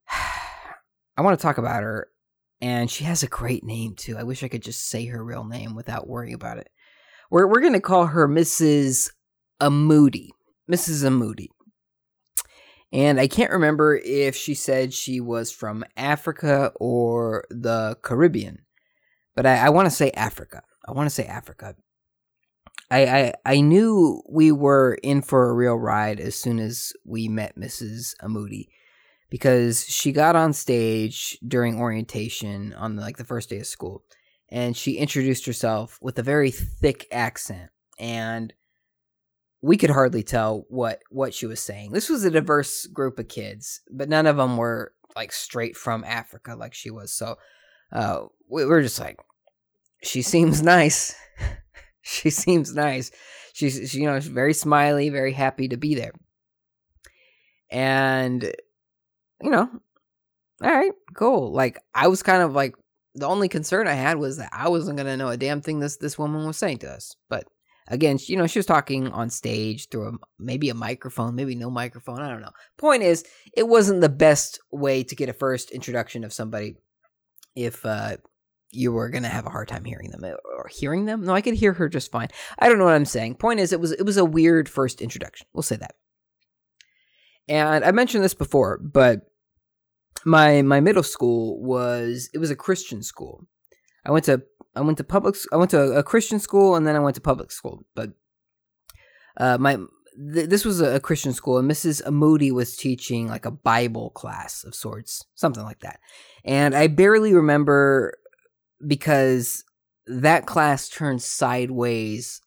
I 1.17 1.23
want 1.23 1.39
to 1.39 1.43
talk 1.43 1.59
about 1.59 1.83
her, 1.83 2.09
and 2.61 2.91
she 2.91 3.05
has 3.05 3.23
a 3.23 3.29
great 3.29 3.65
name 3.65 3.95
too. 3.97 4.17
I 4.17 4.23
wish 4.23 4.43
I 4.43 4.49
could 4.49 4.63
just 4.63 4.89
say 4.89 5.07
her 5.07 5.25
real 5.25 5.45
name 5.45 5.75
without 5.75 6.09
worrying 6.09 6.35
about 6.35 6.59
it. 6.59 6.69
We're 7.31 7.47
we're 7.47 7.61
gonna 7.61 7.81
call 7.81 8.07
her 8.07 8.29
Mrs. 8.29 9.11
Amoody, 9.61 10.29
Mrs. 10.71 11.05
Amoody. 11.05 11.49
And 12.93 13.19
I 13.19 13.27
can't 13.27 13.51
remember 13.51 13.97
if 13.97 14.37
she 14.37 14.55
said 14.55 14.95
she 14.95 15.21
was 15.21 15.51
from 15.51 15.85
Africa 15.97 16.73
or 16.77 17.45
the 17.51 17.99
Caribbean, 18.03 18.65
but 19.35 19.45
I, 19.45 19.67
I 19.67 19.69
want 19.71 19.87
to 19.87 19.95
say 19.95 20.11
Africa. 20.13 20.63
I 20.87 20.93
want 20.93 21.07
to 21.07 21.15
say 21.15 21.25
Africa. 21.25 21.75
I, 22.91 23.07
I 23.07 23.33
I 23.45 23.61
knew 23.61 24.23
we 24.29 24.53
were 24.53 24.95
in 25.03 25.23
for 25.23 25.51
a 25.51 25.55
real 25.55 25.75
ride 25.75 26.21
as 26.21 26.37
soon 26.37 26.61
as 26.61 26.93
we 27.05 27.29
met 27.29 27.59
Mrs. 27.59 28.15
Amoody 28.23 28.69
because 29.29 29.85
she 29.87 30.13
got 30.13 30.37
on 30.37 30.53
stage 30.53 31.39
during 31.47 31.81
orientation 31.81 32.73
on 32.75 32.97
like 32.97 33.17
the 33.17 33.25
first 33.25 33.51
day 33.51 33.59
of 33.59 33.67
school 33.67 34.05
and 34.49 34.77
she 34.77 34.99
introduced 34.99 35.47
herself 35.47 35.99
with 36.01 36.19
a 36.19 36.23
very 36.23 36.51
thick 36.51 37.07
accent 37.11 37.71
and 37.99 38.53
we 39.67 39.77
could 39.77 39.91
hardly 39.91 40.23
tell 40.23 40.65
what 40.69 41.01
what 41.11 41.35
she 41.35 41.45
was 41.45 41.59
saying. 41.59 41.91
This 41.91 42.09
was 42.09 42.25
a 42.25 42.31
diverse 42.31 42.87
group 42.87 43.19
of 43.19 43.27
kids, 43.27 43.81
but 43.91 44.09
none 44.09 44.27
of 44.29 44.37
them 44.37 44.57
were 44.57 44.93
like 45.17 45.33
straight 45.33 45.77
from 45.77 46.05
Africa 46.05 46.55
like 46.55 46.73
she 46.73 46.91
was. 46.91 47.13
So 47.13 47.35
uh, 47.91 48.27
we 48.49 48.65
were 48.65 48.81
just 48.81 49.01
like, 49.01 49.19
she 50.05 50.23
seems 50.23 50.63
nice. 50.63 51.17
she 52.03 52.31
seems 52.31 52.77
nice. 52.77 53.11
She's 53.55 53.91
she, 53.91 53.99
you 53.99 54.07
know 54.07 54.21
she's 54.21 54.29
very 54.29 54.55
smiley, 54.55 55.09
very 55.09 55.33
happy 55.33 55.67
to 55.69 55.77
be 55.77 55.97
there. 55.97 56.13
And 57.69 58.45
you 59.43 59.51
know, 59.51 59.69
all 60.63 60.71
right, 60.71 60.93
cool. 61.15 61.53
Like 61.53 61.81
I 61.93 62.07
was 62.07 62.23
kind 62.23 62.43
of 62.45 62.55
like 62.55 62.77
the 63.17 63.27
only 63.27 63.49
concern 63.49 63.89
I 63.89 63.95
had 63.95 64.19
was 64.19 64.37
that 64.37 64.51
I 64.53 64.69
wasn't 64.69 64.97
gonna 64.97 65.17
know 65.17 65.31
a 65.31 65.37
damn 65.37 65.61
thing 65.61 65.81
this 65.81 65.97
this 65.97 66.17
woman 66.17 66.47
was 66.47 66.57
saying 66.57 66.79
to 66.79 66.93
us. 66.93 67.17
But 67.29 67.49
again, 67.89 68.19
you 68.27 68.37
know, 68.37 68.47
she 68.47 68.59
was 68.59 68.67
talking 68.67 69.09
on 69.09 69.31
stage 69.31 69.89
through 69.89 70.09
a, 70.09 70.13
maybe 70.39 70.69
a 70.69 70.75
microphone, 70.75 71.35
maybe 71.35 71.55
no 71.55 71.71
microphone. 71.71 72.21
I 72.21 72.29
don't 72.29 72.43
know. 72.43 72.53
Point 72.77 73.03
is, 73.03 73.25
it 73.57 73.69
wasn't 73.69 74.01
the 74.01 74.09
best 74.09 74.61
way 74.71 75.03
to 75.05 75.17
get 75.17 75.29
a 75.29 75.33
first 75.33 75.71
introduction 75.71 76.25
of 76.25 76.33
somebody 76.33 76.77
if 77.55 77.85
uh, 77.87 78.17
you 78.71 78.93
were 78.93 79.09
gonna 79.09 79.29
have 79.29 79.47
a 79.47 79.51
hard 79.51 79.69
time 79.69 79.85
hearing 79.85 80.11
them 80.11 80.25
or 80.25 80.69
hearing 80.69 81.07
them. 81.07 81.25
No, 81.25 81.33
I 81.33 81.41
could 81.41 81.55
hear 81.55 81.73
her 81.73 81.89
just 81.89 82.11
fine. 82.11 82.29
I 82.59 82.69
don't 82.69 82.79
know 82.79 82.85
what 82.85 82.95
I'm 82.95 83.05
saying. 83.05 83.37
Point 83.37 83.61
is, 83.61 83.73
it 83.73 83.81
was 83.81 83.93
it 83.93 84.05
was 84.05 84.17
a 84.17 84.25
weird 84.25 84.69
first 84.69 85.01
introduction. 85.01 85.47
We'll 85.53 85.63
say 85.63 85.77
that. 85.77 85.95
And 87.49 87.85
I 87.85 87.93
mentioned 87.93 88.25
this 88.25 88.35
before, 88.35 88.79
but 88.79 89.21
my 90.25 90.63
my 90.63 90.81
middle 90.81 91.03
school 91.03 91.63
was 91.63 92.29
it 92.35 92.39
was 92.39 92.51
a 92.51 92.57
Christian 92.57 93.03
school. 93.03 93.47
I 94.05 94.11
went 94.11 94.25
to 94.27 94.43
I 94.77 94.83
went 94.83 94.99
to 94.99 95.05
public 95.05 95.37
I 95.53 95.57
went 95.57 95.71
to 95.71 95.93
a 95.93 96.03
Christian 96.03 96.39
school 96.39 96.77
and 96.77 96.87
then 96.87 96.95
I 96.95 97.01
went 97.01 97.15
to 97.17 97.21
public 97.21 97.51
school. 97.51 97.85
But 97.95 98.11
uh, 99.39 99.59
my 99.59 99.77
th- 100.35 100.49
this 100.49 100.65
was 100.65 100.81
a 100.81 101.01
Christian 101.01 101.33
school 101.33 101.59
and 101.59 101.69
Mrs. 101.69 102.03
Amoody 102.05 102.53
was 102.53 102.77
teaching 102.77 103.27
like 103.27 103.47
a 103.47 103.51
Bible 103.51 104.11
class 104.11 104.63
of 104.65 104.75
sorts, 104.75 105.25
something 105.35 105.65
like 105.65 105.81
that. 105.81 105.99
And 106.45 106.75
I 106.75 106.87
barely 106.87 107.33
remember 107.33 108.19
because 108.87 109.65
that 110.07 110.47
class 110.47 110.89
turned 110.89 111.23
sideways 111.23 112.41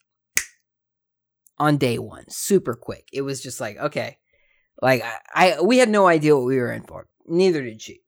on 1.57 1.77
day 1.77 1.97
one, 1.97 2.25
super 2.29 2.75
quick. 2.75 3.09
It 3.11 3.23
was 3.23 3.41
just 3.41 3.59
like 3.59 3.77
okay, 3.77 4.19
like 4.81 5.03
I, 5.03 5.53
I 5.57 5.61
we 5.61 5.79
had 5.79 5.89
no 5.89 6.07
idea 6.07 6.35
what 6.35 6.45
we 6.45 6.57
were 6.57 6.71
in 6.71 6.83
for. 6.83 7.07
Neither 7.25 7.63
did 7.63 7.81
she, 7.81 8.01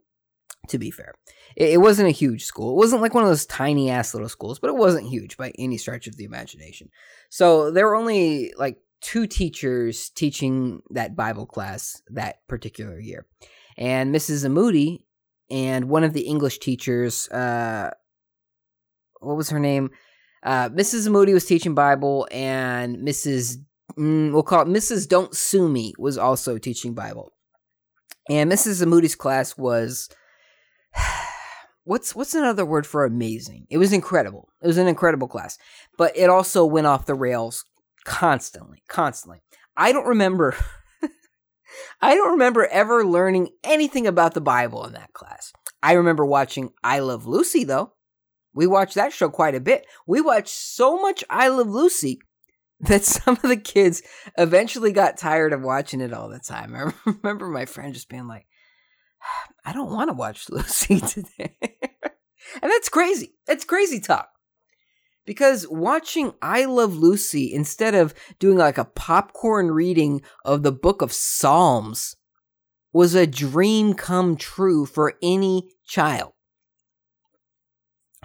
to 0.67 0.77
be 0.77 0.91
fair. 0.91 1.13
It, 1.55 1.71
it 1.71 1.77
wasn't 1.77 2.09
a 2.09 2.11
huge 2.11 2.45
school. 2.45 2.71
It 2.71 2.77
wasn't 2.77 3.01
like 3.01 3.13
one 3.13 3.23
of 3.23 3.29
those 3.29 3.45
tiny 3.45 3.89
ass 3.89 4.13
little 4.13 4.29
schools, 4.29 4.59
but 4.59 4.69
it 4.69 4.75
wasn't 4.75 5.09
huge 5.09 5.37
by 5.37 5.51
any 5.57 5.77
stretch 5.77 6.07
of 6.07 6.17
the 6.17 6.23
imagination. 6.23 6.89
So 7.29 7.71
there 7.71 7.85
were 7.85 7.95
only 7.95 8.53
like 8.57 8.77
two 9.01 9.27
teachers 9.27 10.09
teaching 10.09 10.81
that 10.91 11.15
Bible 11.15 11.45
class 11.45 12.01
that 12.09 12.47
particular 12.47 12.99
year. 12.99 13.25
And 13.77 14.13
Mrs. 14.13 14.45
Amoody 14.45 15.03
and 15.49 15.89
one 15.89 16.03
of 16.03 16.13
the 16.13 16.21
English 16.21 16.59
teachers, 16.59 17.27
uh, 17.29 17.91
what 19.19 19.37
was 19.37 19.49
her 19.49 19.59
name? 19.59 19.89
Uh, 20.43 20.69
Mrs. 20.69 21.07
Amoody 21.07 21.33
was 21.33 21.45
teaching 21.45 21.75
Bible, 21.75 22.27
and 22.31 22.97
Mrs. 22.97 23.57
Mm, 23.97 24.31
we'll 24.31 24.43
call 24.43 24.63
it 24.63 24.67
Mrs. 24.67 25.07
Don't 25.07 25.35
Sue 25.35 25.69
Me 25.69 25.93
was 25.99 26.17
also 26.17 26.57
teaching 26.57 26.93
Bible. 26.93 27.31
And 28.29 28.51
Mrs. 28.51 28.81
Amoody's 28.81 29.15
class 29.15 29.57
was 29.57 30.09
what's 31.83 32.15
what's 32.15 32.33
another 32.33 32.65
word 32.65 32.85
for 32.85 33.05
amazing? 33.05 33.67
It 33.69 33.77
was 33.77 33.93
incredible. 33.93 34.49
It 34.61 34.67
was 34.67 34.77
an 34.77 34.87
incredible 34.87 35.27
class. 35.27 35.57
But 35.97 36.15
it 36.17 36.29
also 36.29 36.65
went 36.65 36.87
off 36.87 37.05
the 37.05 37.15
rails 37.15 37.65
constantly, 38.03 38.83
constantly. 38.87 39.41
I 39.77 39.91
don't 39.91 40.07
remember 40.07 40.55
I 42.01 42.15
don't 42.15 42.31
remember 42.31 42.67
ever 42.67 43.05
learning 43.05 43.49
anything 43.63 44.07
about 44.07 44.33
the 44.33 44.41
Bible 44.41 44.85
in 44.85 44.93
that 44.93 45.13
class. 45.13 45.53
I 45.83 45.93
remember 45.93 46.25
watching 46.25 46.71
I 46.83 46.99
Love 46.99 47.25
Lucy 47.25 47.63
though. 47.63 47.93
We 48.53 48.67
watched 48.67 48.95
that 48.95 49.13
show 49.13 49.29
quite 49.29 49.55
a 49.55 49.61
bit. 49.61 49.85
We 50.05 50.21
watched 50.21 50.49
so 50.49 51.01
much 51.01 51.23
I 51.29 51.47
Love 51.47 51.69
Lucy 51.69 52.19
that 52.81 53.03
some 53.03 53.35
of 53.35 53.43
the 53.43 53.57
kids 53.57 54.01
eventually 54.37 54.91
got 54.91 55.17
tired 55.17 55.53
of 55.53 55.61
watching 55.61 56.01
it 56.01 56.13
all 56.13 56.29
the 56.29 56.39
time. 56.39 56.75
I 56.75 56.91
remember 57.23 57.47
my 57.47 57.65
friend 57.65 57.93
just 57.93 58.09
being 58.09 58.27
like, 58.27 58.47
I 59.65 59.73
don't 59.73 59.91
want 59.91 60.09
to 60.09 60.13
watch 60.13 60.47
Lucy 60.49 60.99
today. 60.99 61.55
and 61.61 62.71
that's 62.71 62.89
crazy. 62.89 63.35
That's 63.47 63.65
crazy 63.65 63.99
talk. 63.99 64.29
Because 65.25 65.67
watching 65.69 66.33
I 66.41 66.65
Love 66.65 66.95
Lucy 66.95 67.53
instead 67.53 67.93
of 67.93 68.13
doing 68.39 68.57
like 68.57 68.77
a 68.77 68.85
popcorn 68.85 69.71
reading 69.71 70.21
of 70.43 70.63
the 70.63 70.71
book 70.71 71.01
of 71.01 71.13
Psalms 71.13 72.15
was 72.91 73.15
a 73.15 73.27
dream 73.27 73.93
come 73.93 74.35
true 74.35 74.85
for 74.85 75.13
any 75.21 75.69
child. 75.85 76.33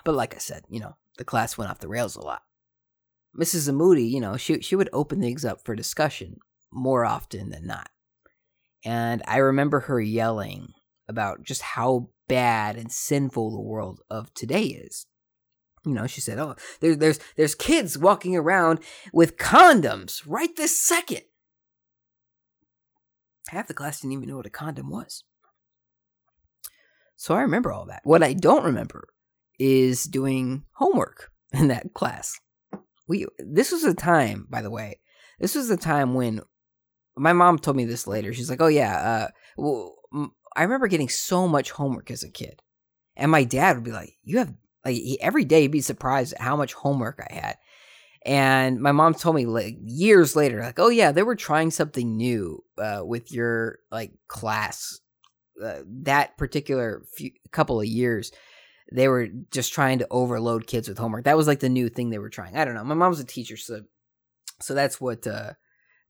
But 0.05 0.15
like 0.15 0.35
I 0.35 0.39
said, 0.39 0.63
you 0.69 0.81
know, 0.81 0.97
the 1.19 1.25
class 1.25 1.59
went 1.59 1.71
off 1.71 1.81
the 1.81 1.89
rails 1.89 2.17
a 2.17 2.23
lot. 2.23 2.43
Mrs. 3.39 3.69
Amoody, 3.69 4.11
you 4.11 4.21
know, 4.21 4.37
she 4.37 4.61
she 4.63 4.77
would 4.77 4.89
open 4.93 5.21
things 5.21 5.45
up 5.45 5.65
for 5.65 5.75
discussion 5.75 6.39
more 6.73 7.05
often 7.05 7.51
than 7.51 7.67
not. 7.67 7.91
And 8.85 9.23
I 9.27 9.39
remember 9.39 9.81
her 9.81 10.01
yelling 10.01 10.73
about 11.09 11.43
just 11.43 11.63
how 11.63 12.09
bad 12.29 12.77
and 12.77 12.91
sinful 12.91 13.51
the 13.51 13.61
world 13.61 14.01
of 14.11 14.33
today 14.35 14.65
is. 14.65 15.07
You 15.85 15.93
know, 15.93 16.07
she 16.07 16.21
said, 16.21 16.39
"Oh, 16.39 16.57
there, 16.81 16.97
there's 16.97 17.21
there's 17.37 17.55
kids 17.55 17.97
walking 17.97 18.37
around 18.37 18.81
with 19.13 19.37
condoms 19.37 20.23
right 20.27 20.55
this 20.57 20.83
second. 20.83 21.23
Half 23.49 23.69
the 23.69 23.75
class 23.75 24.01
didn't 24.01 24.15
even 24.15 24.29
know 24.29 24.37
what 24.37 24.47
a 24.47 24.51
condom 24.51 24.91
was. 24.91 25.23
So 27.17 27.35
I 27.35 27.43
remember 27.43 27.73
all 27.73 27.87
that. 27.87 28.01
What 28.03 28.25
I 28.25 28.33
don't 28.33 28.65
remember 28.65 29.09
is 29.61 30.05
doing 30.05 30.65
homework 30.73 31.31
in 31.53 31.69
that 31.69 31.95
class 31.95 32.41
we 33.07 33.27
this 33.39 33.73
was 33.73 33.85
a 33.85 33.95
time, 33.95 34.47
by 34.51 34.63
the 34.63 34.71
way. 34.71 35.01
This 35.39 35.55
was 35.55 35.71
a 35.71 35.77
time 35.77 36.15
when 36.15 36.41
my 37.17 37.33
mom 37.33 37.59
told 37.59 37.77
me 37.77 37.85
this 37.85 38.07
later. 38.07 38.33
She's 38.33 38.51
like, 38.51 38.61
"Oh 38.61 38.67
yeah, 38.67 38.97
uh, 38.97 39.29
well, 39.57 39.97
I 40.57 40.63
remember 40.63 40.89
getting 40.89 41.09
so 41.09 41.47
much 41.47 41.71
homework 41.71 42.11
as 42.11 42.23
a 42.23 42.31
kid, 42.31 42.63
and 43.17 43.31
my 43.31 43.45
dad 43.45 43.77
would 43.77 43.85
be 43.85 43.93
like, 43.93 44.17
"You 44.25 44.39
have 44.39 44.55
like 44.85 44.95
he, 44.95 45.21
every 45.21 45.45
day 45.45 45.63
he'd 45.63 45.69
be 45.69 45.81
surprised 45.81 46.33
at 46.35 46.41
how 46.41 46.57
much 46.57 46.73
homework 46.73 47.21
I 47.31 47.35
had." 47.35 47.59
And 48.25 48.81
my 48.81 48.93
mom 48.93 49.15
told 49.15 49.37
me 49.37 49.47
like 49.47 49.77
years 49.83 50.35
later, 50.35 50.61
like, 50.61 50.79
"Oh 50.79 50.89
yeah, 50.89 51.13
they 51.13 51.23
were 51.23 51.37
trying 51.37 51.71
something 51.71 52.17
new 52.17 52.65
uh, 52.79 53.03
with 53.05 53.31
your 53.31 53.79
like 53.91 54.13
class 54.29 55.01
uh, 55.63 55.81
that 56.03 56.37
particular 56.37 57.03
few, 57.15 57.31
couple 57.53 57.81
of 57.81 57.87
years." 57.87 58.33
they 58.93 59.09
were 59.09 59.29
just 59.51 59.73
trying 59.73 59.99
to 59.99 60.07
overload 60.11 60.67
kids 60.67 60.89
with 60.89 60.99
homework. 60.99 61.25
That 61.25 61.37
was 61.37 61.47
like 61.47 61.61
the 61.61 61.69
new 61.69 61.89
thing 61.89 62.11
they 62.11 62.19
were 62.19 62.31
trying. 62.31 62.57
I 62.57 62.65
don't 62.65 62.75
know. 62.75 62.85
My 62.85 62.95
mom's 62.95 63.21
a 63.21 63.25
teacher, 63.25 63.57
so 63.57 63.83
so 64.61 64.75
that's 64.75 65.01
what 65.01 65.27
uh, 65.27 65.55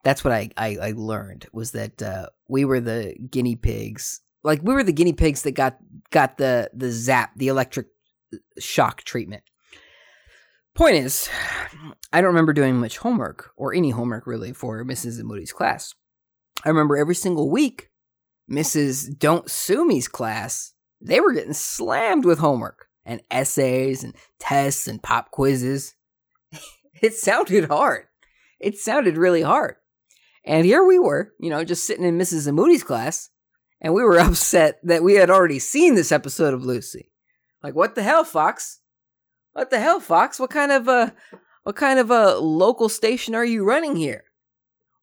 that's 0.05 0.23
what 0.23 0.33
I, 0.33 0.51
I, 0.57 0.77
I 0.81 0.93
learned 0.97 1.47
was 1.53 1.73
that 1.73 2.03
uh, 2.03 2.27
we 2.49 2.65
were 2.65 2.81
the 2.81 3.15
guinea 3.31 3.57
pigs. 3.57 4.21
Like 4.47 4.61
we 4.63 4.73
were 4.73 4.83
the 4.83 4.93
guinea 4.93 5.13
pigs 5.13 5.43
that 5.43 5.53
got 5.53 5.77
got 6.11 6.39
the 6.39 6.71
the 6.73 6.91
zap, 6.91 7.33
the 7.37 7.49
electric 7.49 7.89
uh, 8.33 8.39
shock 8.59 9.03
treatment. 9.03 9.43
Point 10.75 10.97
is, 10.97 11.29
I 12.13 12.21
don't 12.21 12.29
remember 12.29 12.53
doing 12.53 12.77
much 12.77 12.99
homework 12.99 13.51
or 13.57 13.75
any 13.75 13.91
homework 13.91 14.27
really 14.27 14.53
for 14.53 14.85
Mrs. 14.85 15.23
Moody's 15.23 15.53
class. 15.53 15.95
I 16.65 16.69
remember 16.69 16.97
every 16.97 17.15
single 17.15 17.51
week, 17.51 17.91
Mrs. 18.51 19.19
Don't 19.19 19.51
Sue 19.51 19.87
Me's 19.87 20.09
class 20.09 20.75
they 21.01 21.21
were 21.21 21.33
getting 21.33 21.53
slammed 21.53 22.25
with 22.25 22.39
homework 22.39 22.89
and 23.05 23.23
essays 23.31 24.03
and 24.03 24.15
tests 24.39 24.89
and 24.89 25.03
pop 25.03 25.31
quizzes. 25.31 25.95
it 27.03 27.15
sounded 27.15 27.67
hard. 27.67 28.05
It 28.59 28.79
sounded 28.79 29.17
really 29.17 29.43
hard. 29.43 29.77
And 30.45 30.65
here 30.65 30.85
we 30.85 30.99
were, 30.99 31.33
you 31.39 31.51
know, 31.51 31.65
just 31.65 31.87
sitting 31.87 32.05
in 32.05 32.19
Mrs. 32.19 32.53
Moody's 32.53 32.85
class, 32.85 33.31
and 33.81 33.95
we 33.95 34.03
were 34.03 34.19
upset 34.21 34.81
that 34.83 35.03
we 35.03 35.15
had 35.15 35.31
already 35.31 35.59
seen 35.59 35.95
this 35.95 36.13
episode 36.13 36.55
of 36.55 36.65
Lucy. 36.65 37.11
Like, 37.63 37.75
what 37.75 37.95
the 37.95 38.03
hell, 38.03 38.25
Fox? 38.25 38.81
What 39.53 39.71
the 39.71 39.81
hell, 39.81 40.01
Fox? 40.01 40.39
What 40.39 40.51
kind 40.51 40.71
of 40.71 40.89
a 40.89 41.15
what 41.63 41.77
kind 41.77 41.99
of 41.99 42.11
a 42.11 42.37
local 42.37 42.89
station 42.89 43.35
are 43.35 43.45
you 43.45 43.65
running 43.65 43.97
here? 43.97 44.25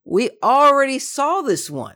We 0.05 0.31
already 0.41 0.99
saw 0.99 1.41
this 1.41 1.69
one. 1.69 1.95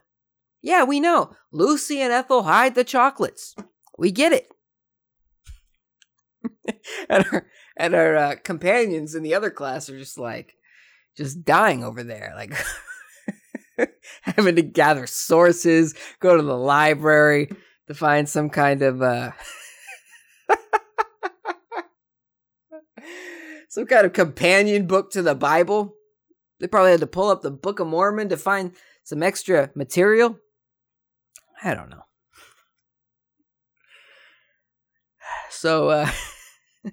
Yeah, 0.61 0.83
we 0.83 0.99
know. 0.99 1.35
Lucy 1.51 2.01
and 2.01 2.11
Ethel 2.11 2.43
hide 2.43 2.75
the 2.75 2.83
chocolates. 2.83 3.55
We 3.97 4.11
get 4.11 4.33
it. 4.33 4.49
and 7.09 7.25
our, 7.31 7.47
and 7.77 7.95
our 7.95 8.15
uh, 8.15 8.35
companions 8.43 9.15
in 9.15 9.23
the 9.23 9.33
other 9.33 9.49
class 9.49 9.89
are 9.89 9.97
just 9.97 10.17
like, 10.17 10.55
just 11.15 11.45
dying 11.45 11.83
over 11.83 12.03
there. 12.03 12.33
Like, 12.35 12.51
having 14.21 14.55
to 14.55 14.61
gather 14.61 15.07
sources, 15.07 15.93
go 16.19 16.35
to 16.35 16.43
the 16.43 16.57
library 16.57 17.49
to 17.87 17.93
find 17.93 18.27
some 18.27 18.49
kind 18.49 18.81
of 18.81 19.01
uh 19.01 19.31
some 23.69 23.85
kind 23.85 24.05
of 24.05 24.13
companion 24.13 24.87
book 24.87 25.11
to 25.11 25.21
the 25.21 25.35
Bible. 25.35 25.95
They 26.59 26.67
probably 26.67 26.91
had 26.91 27.01
to 27.01 27.07
pull 27.07 27.29
up 27.29 27.41
the 27.41 27.51
Book 27.51 27.79
of 27.79 27.87
Mormon 27.87 28.29
to 28.29 28.37
find 28.37 28.71
some 29.03 29.21
extra 29.21 29.69
material. 29.75 30.39
I 31.63 31.73
don't 31.73 31.89
know. 31.89 32.01
So 35.49 35.89
uh 35.89 36.11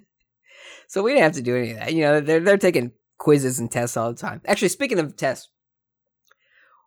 so 0.87 1.03
we 1.03 1.11
didn't 1.11 1.23
have 1.23 1.33
to 1.33 1.41
do 1.41 1.55
any 1.55 1.71
of 1.71 1.77
that. 1.77 1.93
You 1.93 2.01
know, 2.01 2.21
they're 2.21 2.39
they're 2.39 2.57
taking 2.57 2.93
quizzes 3.17 3.59
and 3.59 3.71
tests 3.71 3.97
all 3.97 4.11
the 4.11 4.17
time. 4.19 4.41
Actually, 4.45 4.69
speaking 4.69 4.99
of 4.99 5.15
tests, 5.15 5.49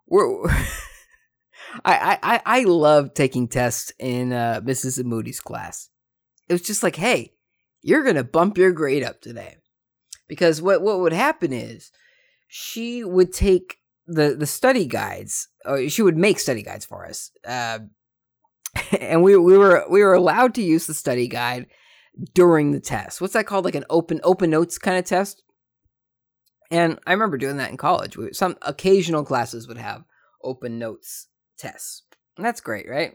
we're 0.09 0.49
I, 1.85 2.19
I 2.23 2.43
I 2.45 2.65
love 2.65 3.15
taking 3.15 3.49
tests 3.49 3.93
in 3.99 4.33
uh, 4.33 4.61
Mrs. 4.65 5.05
Moody's 5.05 5.41
class. 5.41 5.91
It 6.49 6.55
was 6.55 6.63
just 6.63 6.83
like, 6.83 6.97
hey, 6.97 7.35
you're 7.83 8.05
gonna 8.05 8.25
bump 8.25 8.59
your 8.59 8.73
grade 8.73 9.03
up 9.03 9.21
today, 9.21 9.57
because 10.29 10.63
what 10.63 10.83
what 10.83 11.01
would 11.01 11.13
happen 11.13 11.53
is 11.53 11.91
she 12.49 13.05
would 13.05 13.33
take 13.33 13.79
the 14.07 14.35
the 14.39 14.47
study 14.47 14.87
guides, 14.87 15.49
or 15.65 15.89
she 15.89 16.03
would 16.03 16.17
make 16.17 16.39
study 16.39 16.63
guides 16.63 16.87
for 16.87 17.07
us, 17.07 17.31
uh, 17.47 17.81
and 19.01 19.23
we 19.23 19.37
we 19.37 19.59
were 19.59 19.85
we 19.91 20.03
were 20.03 20.15
allowed 20.15 20.55
to 20.55 20.63
use 20.63 20.87
the 20.87 20.95
study 20.95 21.29
guide 21.29 21.67
during 22.35 22.73
the 22.73 22.81
test. 22.81 23.21
What's 23.21 23.35
that 23.35 23.47
called? 23.47 23.65
Like 23.65 23.75
an 23.75 23.85
open 23.91 24.21
open 24.25 24.51
notes 24.51 24.79
kind 24.79 24.99
of 24.99 25.05
test. 25.05 25.43
And 26.71 26.99
I 27.07 27.13
remember 27.13 27.39
doing 27.39 27.57
that 27.57 27.71
in 27.71 27.77
college. 27.77 28.17
We, 28.17 28.33
some 28.33 28.57
occasional 28.63 29.25
classes 29.25 29.67
would 29.69 29.79
have 29.79 30.05
open 30.43 30.79
notes 30.79 31.29
tests. 31.57 32.03
And 32.37 32.45
that's 32.45 32.61
great, 32.61 32.89
right? 32.89 33.15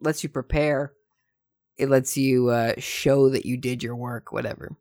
Lets 0.00 0.22
you 0.22 0.28
prepare. 0.28 0.92
It 1.76 1.88
lets 1.88 2.16
you 2.16 2.48
uh, 2.48 2.74
show 2.78 3.30
that 3.30 3.46
you 3.46 3.56
did 3.56 3.82
your 3.82 3.96
work, 3.96 4.32
whatever. 4.32 4.76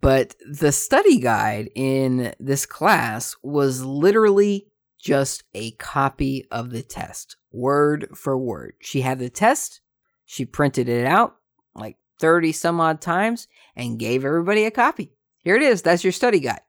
But 0.00 0.34
the 0.50 0.72
study 0.72 1.20
guide 1.20 1.70
in 1.74 2.34
this 2.40 2.66
class 2.66 3.36
was 3.42 3.84
literally 3.84 4.66
just 5.00 5.44
a 5.54 5.72
copy 5.72 6.44
of 6.50 6.70
the 6.70 6.82
test, 6.82 7.36
word 7.52 8.08
for 8.14 8.36
word. 8.36 8.74
She 8.80 9.02
had 9.02 9.20
the 9.20 9.30
test, 9.30 9.80
she 10.24 10.44
printed 10.44 10.88
it 10.88 11.06
out 11.06 11.36
like 11.74 11.98
30 12.18 12.50
some 12.52 12.80
odd 12.80 13.00
times, 13.00 13.46
and 13.76 13.98
gave 13.98 14.24
everybody 14.24 14.64
a 14.64 14.72
copy. 14.72 15.15
Here 15.46 15.54
it 15.54 15.62
is. 15.62 15.80
That's 15.80 16.02
your 16.02 16.12
study 16.12 16.40
guide. 16.40 16.62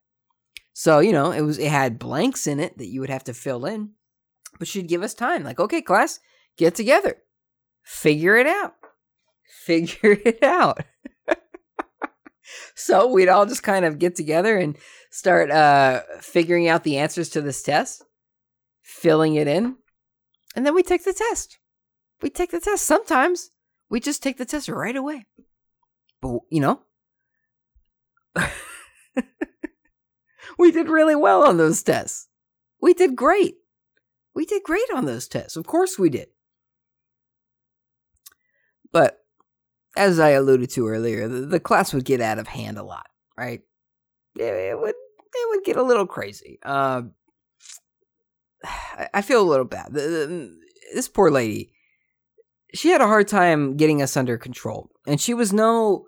So, 0.71 0.99
you 0.99 1.11
know, 1.11 1.31
it 1.31 1.41
was 1.41 1.57
it 1.57 1.71
had 1.71 1.97
blanks 1.97 2.45
in 2.45 2.59
it 2.59 2.77
that 2.77 2.85
you 2.85 3.01
would 3.01 3.09
have 3.09 3.23
to 3.23 3.33
fill 3.33 3.65
in. 3.65 3.93
But 4.59 4.67
she'd 4.67 4.87
give 4.87 5.01
us 5.01 5.15
time. 5.15 5.43
Like, 5.43 5.59
okay, 5.59 5.81
class, 5.81 6.19
get 6.57 6.75
together. 6.75 7.17
Figure 7.81 8.35
it 8.37 8.45
out. 8.45 8.75
Figure 9.65 10.19
it 10.23 10.43
out. 10.43 10.83
so 12.75 13.07
we'd 13.07 13.29
all 13.29 13.47
just 13.47 13.63
kind 13.63 13.83
of 13.83 13.97
get 13.97 14.15
together 14.15 14.55
and 14.59 14.77
start 15.09 15.49
uh 15.49 16.01
figuring 16.21 16.67
out 16.67 16.83
the 16.83 16.97
answers 16.97 17.29
to 17.29 17.41
this 17.41 17.63
test, 17.63 18.03
filling 18.83 19.33
it 19.33 19.47
in, 19.47 19.77
and 20.55 20.67
then 20.67 20.75
we 20.75 20.83
take 20.83 21.03
the 21.03 21.13
test. 21.13 21.57
We 22.21 22.29
take 22.29 22.51
the 22.51 22.59
test. 22.59 22.85
Sometimes 22.85 23.49
we 23.89 23.99
just 23.99 24.21
take 24.21 24.37
the 24.37 24.45
test 24.45 24.69
right 24.69 24.95
away. 24.95 25.25
But 26.21 26.41
you 26.51 26.61
know, 26.61 26.81
we 30.57 30.71
did 30.71 30.89
really 30.89 31.15
well 31.15 31.43
on 31.43 31.57
those 31.57 31.83
tests. 31.83 32.27
We 32.81 32.93
did 32.93 33.15
great. 33.15 33.55
We 34.33 34.45
did 34.45 34.63
great 34.63 34.89
on 34.93 35.05
those 35.05 35.27
tests. 35.27 35.55
Of 35.55 35.65
course 35.65 35.97
we 35.97 36.09
did. 36.09 36.27
But 38.91 39.19
as 39.95 40.19
I 40.19 40.29
alluded 40.29 40.69
to 40.71 40.87
earlier, 40.87 41.27
the, 41.27 41.41
the 41.41 41.59
class 41.59 41.93
would 41.93 42.05
get 42.05 42.21
out 42.21 42.39
of 42.39 42.47
hand 42.47 42.77
a 42.77 42.83
lot, 42.83 43.07
right? 43.37 43.61
It, 44.37 44.43
it 44.43 44.79
would 44.79 44.89
it 44.89 45.49
would 45.49 45.63
get 45.63 45.77
a 45.77 45.83
little 45.83 46.05
crazy. 46.05 46.59
Uh, 46.63 47.03
I, 48.63 49.09
I 49.15 49.21
feel 49.21 49.41
a 49.41 49.49
little 49.49 49.65
bad. 49.65 49.87
The, 49.91 50.01
the, 50.01 50.57
this 50.93 51.07
poor 51.07 51.29
lady, 51.29 51.71
she 52.73 52.89
had 52.89 53.01
a 53.01 53.07
hard 53.07 53.27
time 53.27 53.75
getting 53.75 54.01
us 54.01 54.15
under 54.15 54.37
control, 54.37 54.89
and 55.05 55.19
she 55.19 55.33
was 55.33 55.51
no 55.51 56.05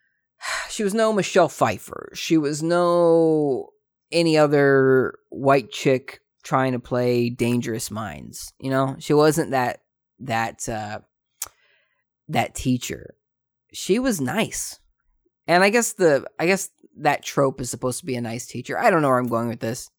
she 0.70 0.84
was 0.84 0.94
no 0.94 1.12
Michelle 1.12 1.48
Pfeiffer. 1.48 2.12
She 2.14 2.36
was 2.36 2.62
no 2.62 3.70
any 4.12 4.36
other 4.36 5.14
white 5.30 5.70
chick 5.70 6.20
trying 6.42 6.72
to 6.72 6.78
play 6.78 7.30
Dangerous 7.30 7.90
Minds. 7.90 8.52
You 8.58 8.70
know, 8.70 8.96
she 8.98 9.14
wasn't 9.14 9.52
that 9.52 9.80
that 10.20 10.68
uh, 10.68 11.00
that 12.28 12.54
teacher. 12.54 13.14
She 13.72 13.98
was 13.98 14.20
nice, 14.20 14.78
and 15.46 15.64
I 15.64 15.70
guess 15.70 15.94
the 15.94 16.26
I 16.38 16.46
guess 16.46 16.70
that 16.98 17.24
trope 17.24 17.60
is 17.60 17.70
supposed 17.70 18.00
to 18.00 18.06
be 18.06 18.16
a 18.16 18.20
nice 18.20 18.46
teacher. 18.46 18.78
I 18.78 18.90
don't 18.90 19.02
know 19.02 19.08
where 19.08 19.18
I'm 19.18 19.28
going 19.28 19.48
with 19.48 19.60
this. 19.60 19.90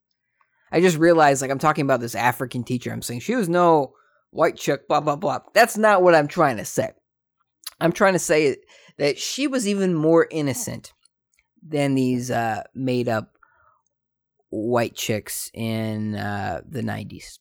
I 0.71 0.81
just 0.81 0.97
realized 0.97 1.41
like 1.41 1.51
I'm 1.51 1.59
talking 1.59 1.85
about 1.85 1.99
this 1.99 2.15
African 2.15 2.63
teacher. 2.63 2.91
I'm 2.91 3.01
saying 3.01 3.21
she 3.21 3.35
was 3.35 3.49
no 3.49 3.93
white 4.31 4.57
chick. 4.57 4.87
Blah 4.87 5.01
blah 5.01 5.15
blah. 5.15 5.39
That's 5.53 5.77
not 5.77 6.01
what 6.01 6.15
I'm 6.15 6.27
trying 6.27 6.57
to 6.57 6.65
say. 6.65 6.91
I'm 7.79 7.91
trying 7.91 8.13
to 8.13 8.19
say 8.19 8.57
that 8.97 9.17
she 9.17 9.47
was 9.47 9.67
even 9.67 9.93
more 9.93 10.27
innocent 10.29 10.93
than 11.65 11.95
these 11.95 12.29
uh, 12.29 12.63
made 12.75 13.07
up 13.07 13.32
white 14.53 14.95
chicks 14.95 15.49
in 15.53 16.15
uh, 16.15 16.61
the 16.67 16.81
90s. 16.81 17.39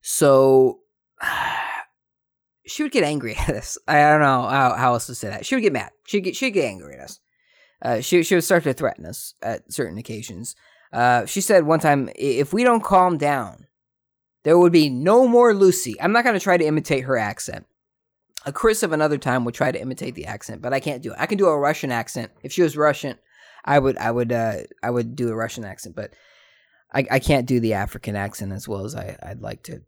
So 0.00 0.80
she 2.66 2.82
would 2.82 2.92
get 2.92 3.04
angry 3.04 3.36
at 3.36 3.50
us. 3.50 3.78
I 3.88 4.00
don't 4.00 4.20
know 4.20 4.42
how, 4.48 4.74
how 4.74 4.92
else 4.94 5.06
to 5.06 5.14
say 5.14 5.28
that. 5.28 5.46
She 5.46 5.54
would 5.54 5.62
get 5.62 5.72
mad. 5.72 5.90
She'd 6.06 6.20
get, 6.20 6.36
she'd 6.36 6.50
get 6.52 6.66
angry 6.66 6.94
at 6.94 7.04
us. 7.04 7.20
Uh, 7.80 8.00
she, 8.00 8.22
she 8.22 8.34
would 8.34 8.44
start 8.44 8.62
to 8.64 8.72
threaten 8.72 9.04
us 9.06 9.34
at 9.42 9.72
certain 9.72 9.98
occasions. 9.98 10.54
Uh, 10.92 11.26
she 11.26 11.40
said 11.40 11.64
one 11.64 11.80
time, 11.80 12.10
if 12.14 12.52
we 12.52 12.62
don't 12.62 12.84
calm 12.84 13.18
down, 13.18 13.66
there 14.44 14.58
would 14.58 14.72
be 14.72 14.90
no 14.90 15.26
more 15.26 15.54
Lucy. 15.54 16.00
I'm 16.00 16.12
not 16.12 16.24
going 16.24 16.34
to 16.34 16.40
try 16.40 16.56
to 16.56 16.64
imitate 16.64 17.04
her 17.04 17.16
accent 17.16 17.66
a 18.44 18.52
Chris 18.52 18.82
of 18.82 18.92
another 18.92 19.18
time 19.18 19.44
would 19.44 19.54
try 19.54 19.70
to 19.70 19.80
imitate 19.80 20.14
the 20.14 20.26
accent, 20.26 20.62
but 20.62 20.72
I 20.72 20.80
can't 20.80 21.02
do 21.02 21.12
it. 21.12 21.18
I 21.18 21.26
can 21.26 21.38
do 21.38 21.46
a 21.46 21.58
Russian 21.58 21.92
accent. 21.92 22.32
If 22.42 22.52
she 22.52 22.62
was 22.62 22.76
Russian, 22.76 23.18
I 23.64 23.78
would 23.78 23.96
I 23.96 24.10
would 24.10 24.32
uh 24.32 24.58
I 24.82 24.90
would 24.90 25.16
do 25.16 25.28
a 25.28 25.36
Russian 25.36 25.64
accent, 25.64 25.96
but 25.96 26.14
I, 26.92 27.06
I 27.10 27.18
can't 27.18 27.46
do 27.46 27.60
the 27.60 27.74
African 27.74 28.16
accent 28.16 28.52
as 28.52 28.68
well 28.68 28.84
as 28.84 28.94
I, 28.94 29.16
I'd 29.22 29.40
like 29.40 29.62
to. 29.64 29.82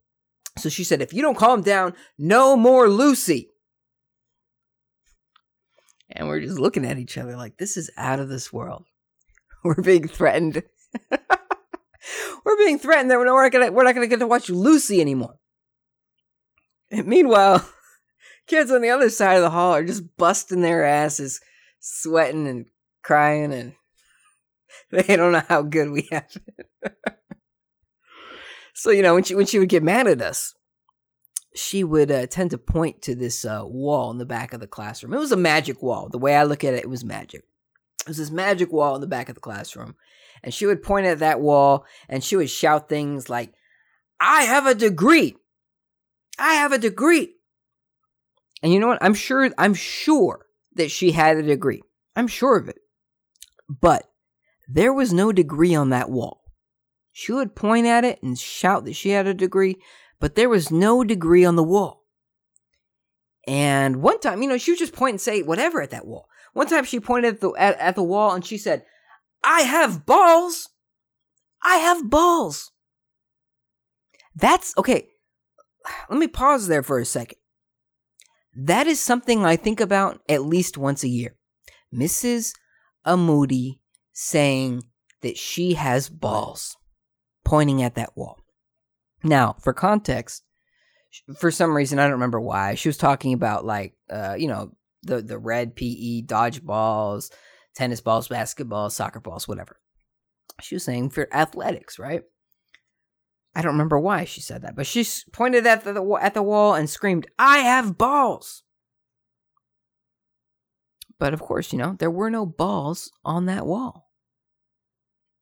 So 0.56 0.68
she 0.68 0.84
said, 0.84 1.02
if 1.02 1.12
you 1.12 1.20
don't 1.20 1.36
calm 1.36 1.62
down, 1.62 1.94
no 2.16 2.56
more 2.56 2.88
Lucy. 2.88 3.50
And 6.10 6.28
we're 6.28 6.40
just 6.40 6.58
looking 6.58 6.84
at 6.84 6.98
each 6.98 7.18
other 7.18 7.36
like 7.36 7.58
this 7.58 7.76
is 7.76 7.90
out 7.96 8.20
of 8.20 8.28
this 8.28 8.52
world. 8.52 8.84
We're 9.64 9.82
being 9.82 10.06
threatened. 10.06 10.62
we're 12.44 12.56
being 12.58 12.78
threatened 12.78 13.10
that 13.10 13.18
we're 13.18 13.24
not 13.24 13.50
gonna 13.50 13.72
we're 13.72 13.84
not 13.84 13.94
gonna 13.94 14.06
get 14.06 14.18
to 14.18 14.26
watch 14.26 14.50
Lucy 14.50 15.00
anymore. 15.00 15.36
And 16.90 17.06
meanwhile, 17.06 17.66
kids 18.46 18.70
on 18.70 18.82
the 18.82 18.90
other 18.90 19.08
side 19.08 19.36
of 19.36 19.42
the 19.42 19.50
hall 19.50 19.72
are 19.72 19.82
just 19.82 20.16
busting 20.18 20.60
their 20.60 20.84
asses, 20.84 21.40
sweating 21.80 22.46
and 22.46 22.66
crying, 23.04 23.52
and 23.52 23.74
they 24.90 25.16
don't 25.16 25.32
know 25.32 25.42
how 25.48 25.62
good 25.62 25.90
we 25.90 26.08
have 26.10 26.36
it. 26.82 26.96
so 28.74 28.90
you 28.90 29.02
know 29.02 29.14
when 29.14 29.24
she 29.24 29.34
when 29.34 29.46
she 29.46 29.58
would 29.58 29.68
get 29.68 29.82
mad 29.82 30.08
at 30.08 30.22
us, 30.22 30.54
she 31.54 31.84
would 31.84 32.10
uh, 32.10 32.26
tend 32.26 32.50
to 32.50 32.58
point 32.58 33.02
to 33.02 33.14
this 33.14 33.44
uh, 33.44 33.62
wall 33.64 34.10
in 34.10 34.18
the 34.18 34.26
back 34.26 34.52
of 34.52 34.60
the 34.60 34.66
classroom. 34.66 35.14
It 35.14 35.18
was 35.18 35.32
a 35.32 35.36
magic 35.36 35.82
wall. 35.82 36.08
The 36.08 36.18
way 36.18 36.34
I 36.34 36.44
look 36.44 36.64
at 36.64 36.74
it, 36.74 36.84
it 36.84 36.90
was 36.90 37.04
magic. 37.04 37.44
It 38.02 38.08
was 38.08 38.16
this 38.16 38.30
magic 38.30 38.72
wall 38.72 38.94
in 38.94 39.00
the 39.00 39.06
back 39.06 39.28
of 39.28 39.34
the 39.34 39.40
classroom, 39.40 39.94
and 40.42 40.52
she 40.52 40.66
would 40.66 40.82
point 40.82 41.06
at 41.06 41.20
that 41.20 41.40
wall 41.40 41.84
and 42.08 42.24
she 42.24 42.36
would 42.36 42.50
shout 42.50 42.88
things 42.88 43.30
like, 43.30 43.52
"I 44.18 44.42
have 44.42 44.66
a 44.66 44.74
degree." 44.74 45.36
I 46.38 46.54
have 46.54 46.72
a 46.72 46.78
degree. 46.78 47.34
And 48.62 48.72
you 48.72 48.80
know 48.80 48.88
what? 48.88 49.02
I'm 49.02 49.14
sure 49.14 49.50
I'm 49.58 49.74
sure 49.74 50.46
that 50.74 50.90
she 50.90 51.12
had 51.12 51.36
a 51.36 51.42
degree. 51.42 51.82
I'm 52.16 52.28
sure 52.28 52.56
of 52.56 52.68
it. 52.68 52.78
But 53.68 54.10
there 54.68 54.92
was 54.92 55.12
no 55.12 55.32
degree 55.32 55.74
on 55.74 55.90
that 55.90 56.10
wall. 56.10 56.42
She 57.12 57.32
would 57.32 57.54
point 57.54 57.86
at 57.86 58.04
it 58.04 58.22
and 58.22 58.38
shout 58.38 58.84
that 58.84 58.94
she 58.94 59.10
had 59.10 59.26
a 59.26 59.34
degree, 59.34 59.76
but 60.18 60.34
there 60.34 60.48
was 60.48 60.70
no 60.70 61.04
degree 61.04 61.44
on 61.44 61.56
the 61.56 61.62
wall. 61.62 62.04
And 63.46 64.02
one 64.02 64.20
time, 64.20 64.42
you 64.42 64.48
know, 64.48 64.58
she 64.58 64.72
would 64.72 64.78
just 64.78 64.94
point 64.94 65.14
and 65.14 65.20
say 65.20 65.42
whatever 65.42 65.80
at 65.80 65.90
that 65.90 66.06
wall. 66.06 66.28
One 66.54 66.66
time 66.66 66.84
she 66.84 67.00
pointed 67.00 67.34
at 67.34 67.40
the, 67.40 67.50
at, 67.52 67.78
at 67.78 67.94
the 67.94 68.02
wall 68.02 68.32
and 68.32 68.44
she 68.44 68.58
said, 68.58 68.84
I 69.42 69.62
have 69.62 70.06
balls. 70.06 70.70
I 71.62 71.76
have 71.76 72.10
balls. 72.10 72.72
That's 74.34 74.74
okay. 74.76 75.08
Let 76.08 76.18
me 76.18 76.26
pause 76.26 76.66
there 76.66 76.82
for 76.82 76.98
a 76.98 77.04
second. 77.04 77.38
That 78.56 78.86
is 78.86 79.00
something 79.00 79.44
I 79.44 79.56
think 79.56 79.80
about 79.80 80.20
at 80.28 80.42
least 80.42 80.78
once 80.78 81.04
a 81.04 81.08
year. 81.08 81.36
Mrs. 81.92 82.52
Amudi 83.06 83.78
saying 84.12 84.84
that 85.22 85.36
she 85.36 85.74
has 85.74 86.08
balls, 86.08 86.76
pointing 87.44 87.82
at 87.82 87.94
that 87.94 88.16
wall. 88.16 88.44
Now, 89.22 89.56
for 89.60 89.72
context, 89.72 90.42
for 91.38 91.50
some 91.50 91.74
reason 91.74 91.98
I 91.98 92.04
don't 92.04 92.12
remember 92.12 92.40
why 92.40 92.74
she 92.74 92.88
was 92.88 92.96
talking 92.96 93.32
about 93.32 93.64
like 93.64 93.94
uh, 94.10 94.34
you 94.38 94.48
know 94.48 94.72
the 95.02 95.22
the 95.22 95.38
red 95.38 95.76
PE 95.76 96.22
dodgeballs, 96.22 97.30
tennis 97.74 98.00
balls, 98.00 98.28
basketballs, 98.28 98.92
soccer 98.92 99.20
balls, 99.20 99.46
whatever. 99.46 99.78
She 100.60 100.74
was 100.74 100.84
saying 100.84 101.10
for 101.10 101.28
athletics, 101.32 101.98
right? 101.98 102.22
I 103.54 103.62
don't 103.62 103.72
remember 103.72 103.98
why 103.98 104.24
she 104.24 104.40
said 104.40 104.62
that, 104.62 104.74
but 104.74 104.86
she 104.86 105.06
pointed 105.32 105.66
at 105.66 105.84
the 105.84 106.18
at 106.20 106.34
the 106.34 106.42
wall 106.42 106.74
and 106.74 106.90
screamed, 106.90 107.28
"I 107.38 107.58
have 107.58 107.96
balls!" 107.96 108.63
But 111.18 111.34
of 111.34 111.40
course, 111.40 111.72
you 111.72 111.78
know 111.78 111.96
there 111.98 112.10
were 112.10 112.30
no 112.30 112.46
balls 112.46 113.10
on 113.24 113.46
that 113.46 113.66
wall. 113.66 114.10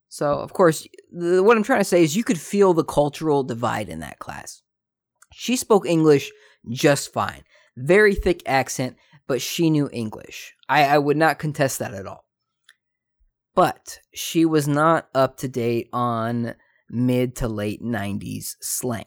So, 0.08 0.34
of 0.34 0.52
course, 0.52 0.86
the, 1.10 1.42
what 1.42 1.56
I'm 1.56 1.62
trying 1.62 1.80
to 1.80 1.84
say 1.84 2.02
is 2.02 2.14
you 2.14 2.22
could 2.22 2.38
feel 2.38 2.74
the 2.74 2.84
cultural 2.84 3.42
divide 3.42 3.88
in 3.88 4.00
that 4.00 4.18
class. 4.18 4.60
She 5.32 5.56
spoke 5.56 5.86
English 5.86 6.30
just 6.70 7.14
fine, 7.14 7.44
very 7.78 8.14
thick 8.14 8.42
accent, 8.44 8.98
but 9.26 9.40
she 9.40 9.70
knew 9.70 9.88
English. 9.90 10.54
I, 10.68 10.84
I 10.84 10.98
would 10.98 11.16
not 11.16 11.38
contest 11.38 11.78
that 11.78 11.94
at 11.94 12.06
all. 12.06 12.26
But 13.54 14.00
she 14.12 14.44
was 14.44 14.68
not 14.68 15.08
up 15.14 15.38
to 15.38 15.48
date 15.48 15.88
on 15.94 16.56
mid 16.90 17.34
to 17.36 17.48
late 17.48 17.82
90s 17.82 18.56
slang. 18.60 19.06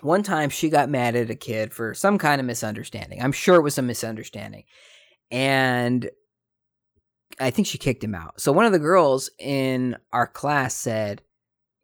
One 0.00 0.22
time 0.22 0.48
she 0.50 0.70
got 0.70 0.88
mad 0.88 1.14
at 1.14 1.28
a 1.28 1.34
kid 1.34 1.74
for 1.74 1.92
some 1.92 2.16
kind 2.16 2.40
of 2.40 2.46
misunderstanding. 2.46 3.22
I'm 3.22 3.32
sure 3.32 3.56
it 3.56 3.62
was 3.62 3.76
a 3.76 3.82
misunderstanding. 3.82 4.64
And 5.30 6.10
I 7.40 7.50
think 7.50 7.66
she 7.66 7.78
kicked 7.78 8.04
him 8.04 8.14
out. 8.14 8.40
So 8.40 8.52
one 8.52 8.64
of 8.64 8.72
the 8.72 8.78
girls 8.78 9.30
in 9.38 9.96
our 10.12 10.26
class 10.26 10.74
said, 10.74 11.22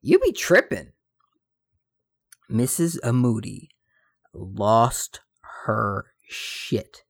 You 0.01 0.19
be 0.19 0.33
tripping. 0.33 0.93
Mrs. 2.51 2.99
Amudi 3.03 3.69
lost 4.35 5.21
her 5.65 6.07
shit. 6.29 7.03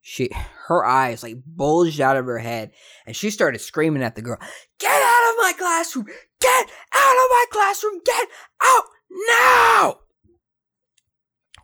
She 0.00 0.30
her 0.68 0.86
eyes 0.86 1.22
like 1.22 1.36
bulged 1.44 2.00
out 2.00 2.16
of 2.16 2.24
her 2.24 2.38
head 2.38 2.72
and 3.06 3.14
she 3.14 3.30
started 3.30 3.58
screaming 3.58 4.02
at 4.02 4.14
the 4.14 4.22
girl, 4.22 4.38
"Get 4.78 5.02
out 5.02 5.30
of 5.30 5.36
my 5.38 5.52
classroom! 5.56 6.06
Get 6.40 6.66
out 6.94 7.12
of 7.12 7.28
my 7.30 7.44
classroom! 7.50 8.00
Get 8.04 8.28
out 8.62 8.84
now!" 9.28 10.00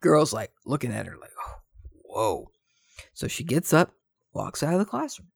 Girl's 0.03 0.35
like 0.35 0.53
looking 0.67 0.93
at 0.93 1.07
her 1.07 1.17
like, 1.17 1.33
"Whoa." 2.03 2.51
So 3.13 3.29
she 3.29 3.45
gets 3.45 3.73
up, 3.73 3.95
walks 4.33 4.63
out 4.63 4.75
of 4.75 4.79
the 4.79 4.85
classroom. 4.85 5.29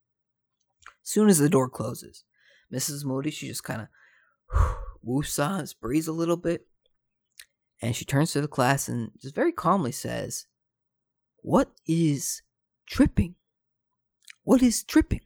Soon 1.03 1.29
as 1.29 1.39
the 1.39 1.49
door 1.49 1.69
closes, 1.69 2.25
Mrs. 2.73 3.05
Moody, 3.05 3.31
she 3.31 3.49
just 3.49 3.65
kind 3.65 3.83
of 3.83 4.77
woosahs, 5.07 5.75
breathes 5.79 6.09
a 6.09 6.13
little 6.13 6.37
bit, 6.37 6.67
and 7.81 7.95
she 7.95 8.05
turns 8.05 8.33
to 8.33 8.41
the 8.41 8.49
class 8.49 8.89
and 8.89 9.11
just 9.21 9.35
very 9.35 9.53
calmly 9.53 9.93
says, 9.93 10.47
What 11.43 11.71
is 11.87 12.43
tripping. 12.87 13.37
What 14.43 14.63
is 14.63 14.83
tripping? 14.83 15.21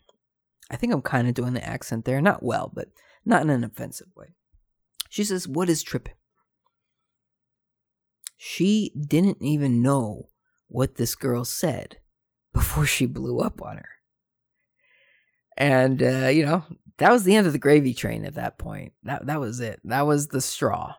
I 0.70 0.76
think 0.76 0.92
I'm 0.92 1.02
kind 1.02 1.28
of 1.28 1.34
doing 1.34 1.54
the 1.54 1.66
accent 1.66 2.04
there. 2.04 2.20
Not 2.20 2.42
well, 2.42 2.70
but 2.72 2.88
not 3.24 3.42
in 3.42 3.50
an 3.50 3.64
offensive 3.64 4.08
way. 4.16 4.34
She 5.08 5.24
says, 5.24 5.48
What 5.48 5.68
is 5.68 5.82
tripping? 5.82 6.14
She 8.36 8.92
didn't 8.98 9.38
even 9.40 9.82
know 9.82 10.28
what 10.68 10.96
this 10.96 11.14
girl 11.14 11.44
said 11.44 11.98
before 12.52 12.86
she 12.86 13.06
blew 13.06 13.40
up 13.40 13.62
on 13.62 13.78
her. 13.78 13.88
And, 15.56 16.02
uh, 16.02 16.28
you 16.28 16.44
know, 16.44 16.64
that 16.98 17.12
was 17.12 17.24
the 17.24 17.36
end 17.36 17.46
of 17.46 17.52
the 17.52 17.58
gravy 17.58 17.94
train 17.94 18.24
at 18.24 18.34
that 18.34 18.58
point. 18.58 18.92
That, 19.02 19.26
that 19.26 19.40
was 19.40 19.60
it. 19.60 19.80
That 19.84 20.06
was 20.06 20.28
the 20.28 20.40
straw. 20.40 20.94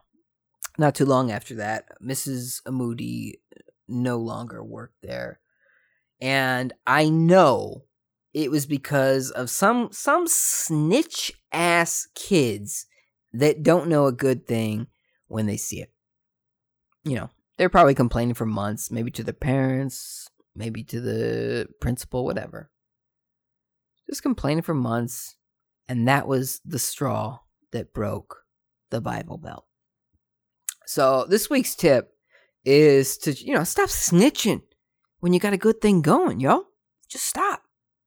Not 0.77 0.95
too 0.95 1.05
long 1.05 1.31
after 1.31 1.55
that, 1.55 1.85
Mrs. 2.01 2.61
Moody 2.69 3.39
no 3.87 4.17
longer 4.17 4.63
worked 4.63 5.01
there 5.01 5.39
and 6.23 6.71
I 6.87 7.09
know 7.09 7.83
it 8.33 8.49
was 8.49 8.65
because 8.65 9.29
of 9.29 9.49
some 9.49 9.89
some 9.91 10.25
snitch 10.25 11.33
ass 11.51 12.07
kids 12.15 12.85
that 13.33 13.61
don't 13.61 13.89
know 13.89 14.05
a 14.05 14.13
good 14.13 14.47
thing 14.47 14.87
when 15.27 15.47
they 15.47 15.57
see 15.57 15.81
it. 15.81 15.91
You 17.03 17.15
know, 17.15 17.29
they're 17.57 17.67
probably 17.67 17.93
complaining 17.93 18.35
for 18.35 18.45
months, 18.45 18.89
maybe 18.89 19.11
to 19.11 19.23
their 19.23 19.33
parents, 19.33 20.29
maybe 20.55 20.83
to 20.85 21.01
the 21.01 21.67
principal, 21.81 22.25
whatever. 22.25 22.69
Just 24.09 24.21
complaining 24.21 24.63
for 24.63 24.73
months, 24.73 25.35
and 25.87 26.07
that 26.07 26.27
was 26.27 26.59
the 26.65 26.79
straw 26.79 27.39
that 27.71 27.93
broke 27.93 28.43
the 28.89 29.01
Bible 29.01 29.37
Belt. 29.37 29.65
So, 30.85 31.25
this 31.29 31.49
week's 31.49 31.75
tip 31.75 32.11
is 32.65 33.17
to, 33.19 33.31
you 33.33 33.53
know, 33.53 33.63
stop 33.63 33.89
snitching 33.89 34.61
when 35.19 35.33
you 35.33 35.39
got 35.39 35.53
a 35.53 35.57
good 35.57 35.81
thing 35.81 36.01
going, 36.01 36.39
yo. 36.39 36.65
Just 37.09 37.25
stop. 37.25 37.61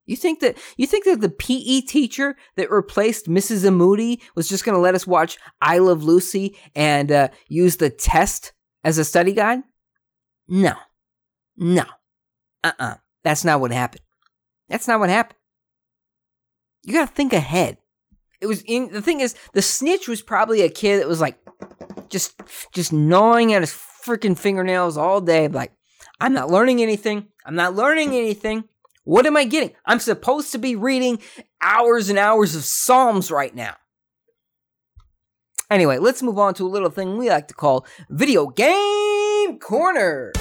You 0.06 0.16
think 0.16 0.40
that 0.40 0.56
you 0.76 0.87
think 0.87 1.04
that 1.04 1.20
the 1.20 1.28
PE 1.28 1.80
teacher 1.82 2.37
that 2.56 2.70
replaced 2.70 3.26
Mrs. 3.26 3.64
Amudi 3.64 4.20
was 4.35 4.48
just 4.48 4.64
going 4.64 4.74
to 4.74 4.80
let 4.80 4.94
us 4.94 5.06
watch 5.06 5.37
I 5.61 5.78
Love 5.78 6.04
Lucy 6.04 6.56
and 6.74 7.11
uh, 7.11 7.28
use 7.48 7.76
the 7.76 7.90
test 7.90 8.52
as 8.85 8.98
a 8.98 9.04
study 9.04 9.32
guide? 9.32 9.61
No, 10.48 10.74
no, 11.56 11.85
uh, 12.66 12.72
uh-uh. 12.83 12.90
uh 12.92 12.94
That's 13.24 13.44
not 13.44 13.61
what 13.61 13.72
happened. 13.72 14.02
That's 14.68 14.88
not 14.88 15.00
what 15.00 15.09
happened. 15.09 15.38
You 16.85 16.92
got 16.92 17.09
to 17.09 17.14
think 17.14 17.33
ahead. 17.33 17.79
It 18.40 18.46
was 18.46 18.62
in 18.66 18.92
the 18.92 19.02
thing 19.02 19.20
is 19.20 19.35
the 19.55 19.62
snitch 19.62 20.09
was 20.09 20.22
probably 20.22 20.62
a 20.62 20.68
kid 20.68 21.00
that 21.00 21.09
was 21.09 21.20
like 21.20 21.38
just 22.09 22.40
just 22.72 22.92
gnawing 22.92 23.52
at 23.55 23.62
his 23.62 23.72
freaking 23.72 24.38
fingernails 24.38 24.96
all 24.96 25.20
day, 25.20 25.48
like 25.48 25.72
I'm 26.20 26.33
not 26.33 26.50
learning 26.50 26.83
anything. 26.83 27.29
I'm 27.44 27.55
not 27.55 27.74
learning 27.74 28.14
anything. 28.14 28.64
What 29.05 29.26
am 29.26 29.37
I 29.37 29.44
getting? 29.44 29.72
I'm 29.85 30.00
supposed 30.00 30.52
to 30.52 30.59
be 30.59 30.76
reading 30.76 31.20
hours 31.61 32.09
and 32.09 32.18
hours 32.18 32.55
of 32.55 32.64
Psalms 32.64 33.31
right 33.31 33.55
now. 33.55 33.76
Anyway, 35.70 35.98
let's 35.98 36.22
move 36.22 36.38
on 36.38 36.55
to 36.55 36.66
a 36.66 36.68
little 36.68 36.90
thing 36.90 37.16
we 37.16 37.29
like 37.29 37.48
to 37.48 37.55
call 37.55 37.87
Video 38.09 38.46
Game 38.46 39.59
Corner. 39.59 40.33